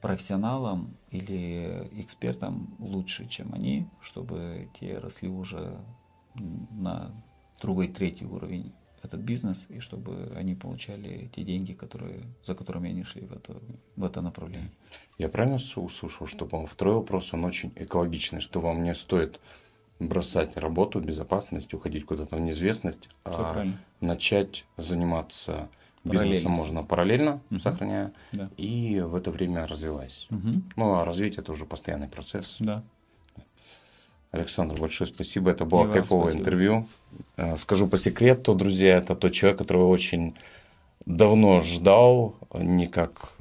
профессионалам 0.00 0.96
или 1.10 1.90
экспертам 1.92 2.74
лучше, 2.78 3.28
чем 3.28 3.52
они, 3.52 3.86
чтобы 4.00 4.70
те 4.80 4.98
росли 4.98 5.28
уже 5.28 5.78
на 6.34 7.12
другой, 7.60 7.88
третий 7.88 8.24
уровень 8.24 8.72
этот 9.02 9.20
бизнес, 9.20 9.66
и 9.68 9.80
чтобы 9.80 10.32
они 10.36 10.54
получали 10.54 11.30
те 11.34 11.42
деньги, 11.42 11.72
которые, 11.72 12.22
за 12.42 12.54
которыми 12.54 12.90
они 12.90 13.02
шли 13.02 13.22
в 13.22 13.32
это, 13.32 13.56
в 13.96 14.04
это 14.04 14.20
направление. 14.20 14.70
Я 15.18 15.28
правильно 15.28 15.56
услышал, 15.56 16.26
что, 16.26 16.46
по-моему, 16.46 16.66
второй 16.66 16.94
вопрос, 16.96 17.32
он 17.34 17.44
очень 17.44 17.72
экологичный, 17.76 18.40
что 18.40 18.60
вам 18.60 18.82
не 18.82 18.94
стоит 18.94 19.40
бросать 19.98 20.56
работу, 20.56 21.00
безопасность, 21.00 21.74
уходить 21.74 22.06
куда-то 22.06 22.36
в 22.36 22.40
неизвестность, 22.40 23.08
Все 23.24 23.34
а 23.34 23.52
правильно. 23.52 23.78
начать 24.00 24.64
заниматься 24.76 25.68
бизнесом 26.04 26.52
можно 26.52 26.82
параллельно, 26.82 27.40
угу. 27.50 27.60
сохраняя, 27.60 28.12
да. 28.32 28.50
и 28.56 29.00
в 29.00 29.14
это 29.14 29.30
время 29.30 29.66
развиваясь. 29.66 30.26
Угу. 30.30 30.48
Ну, 30.76 30.94
а 30.94 31.04
развитие 31.04 31.42
это 31.42 31.52
уже 31.52 31.66
постоянный 31.66 32.08
процесс. 32.08 32.56
Да. 32.60 32.82
Александр, 34.32 34.80
большое 34.80 35.08
спасибо. 35.08 35.50
Это 35.50 35.64
было 35.64 35.90
кайфовое 35.90 36.28
спасибо. 36.28 36.40
интервью. 36.40 36.86
Э, 37.36 37.56
скажу 37.56 37.86
по 37.86 37.98
секрету, 37.98 38.54
друзья, 38.54 38.98
это 38.98 39.16
тот 39.16 39.32
человек, 39.32 39.58
которого 39.58 39.88
очень 39.88 40.36
давно 41.04 41.62
ждал, 41.62 42.36
не 42.54 42.86
как 42.86 43.32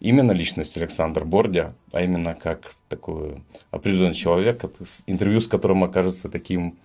именно 0.00 0.32
личность 0.32 0.76
Александр 0.76 1.24
Бордя, 1.24 1.74
а 1.92 2.02
именно 2.02 2.34
как 2.34 2.74
такой 2.88 3.42
определенный 3.70 4.14
человек, 4.14 4.64
интервью 5.06 5.40
с 5.40 5.48
которым 5.48 5.82
окажется 5.82 6.28
таким 6.28 6.76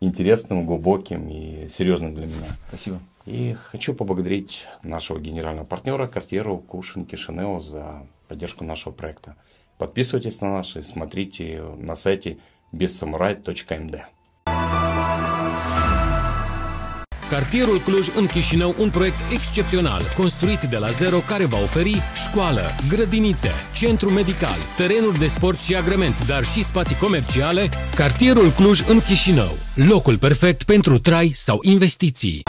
интересным, 0.00 0.66
глубоким 0.66 1.28
и 1.28 1.68
серьезным 1.68 2.14
для 2.14 2.26
меня. 2.26 2.48
Спасибо. 2.68 3.00
И 3.24 3.54
хочу 3.54 3.94
поблагодарить 3.94 4.66
нашего 4.82 5.18
генерального 5.18 5.64
партнера 5.64 6.06
квартиру 6.06 6.58
Кушин 6.58 7.04
Кишинео 7.04 7.60
за 7.60 8.06
поддержку 8.28 8.64
нашего 8.64 8.92
проекта. 8.92 9.36
Подписывайтесь 9.77 10.41
на 10.41 10.49
нас 10.51 10.75
и 10.75 10.81
смотрите 10.81 11.61
на 11.77 11.95
сайте 11.95 12.37
безсамурай.мд. 12.71 13.95
Cartierul 17.31 17.79
Cluj 17.79 18.07
în 18.17 18.25
Chișinău, 18.25 18.75
un 18.79 18.89
proiect 18.89 19.17
excepțional, 19.33 20.01
construit 20.17 20.61
de 20.61 20.77
la 20.77 20.89
zero 20.89 21.17
care 21.17 21.45
va 21.45 21.57
oferi 21.57 22.01
școală, 22.27 22.61
grădinițe, 22.89 23.51
centru 23.73 24.09
medical, 24.09 24.57
terenuri 24.77 25.19
de 25.19 25.27
sport 25.27 25.59
și 25.59 25.75
agrement, 25.75 26.27
dar 26.27 26.43
și 26.43 26.63
spații 26.63 26.95
comerciale. 26.95 27.69
Cartierul 27.95 28.49
Cluj 28.49 28.79
în 28.87 28.99
Chișinău, 28.99 29.57
locul 29.75 30.17
perfect 30.17 30.63
pentru 30.63 30.99
trai 30.99 31.31
sau 31.33 31.59
investiții. 31.61 32.41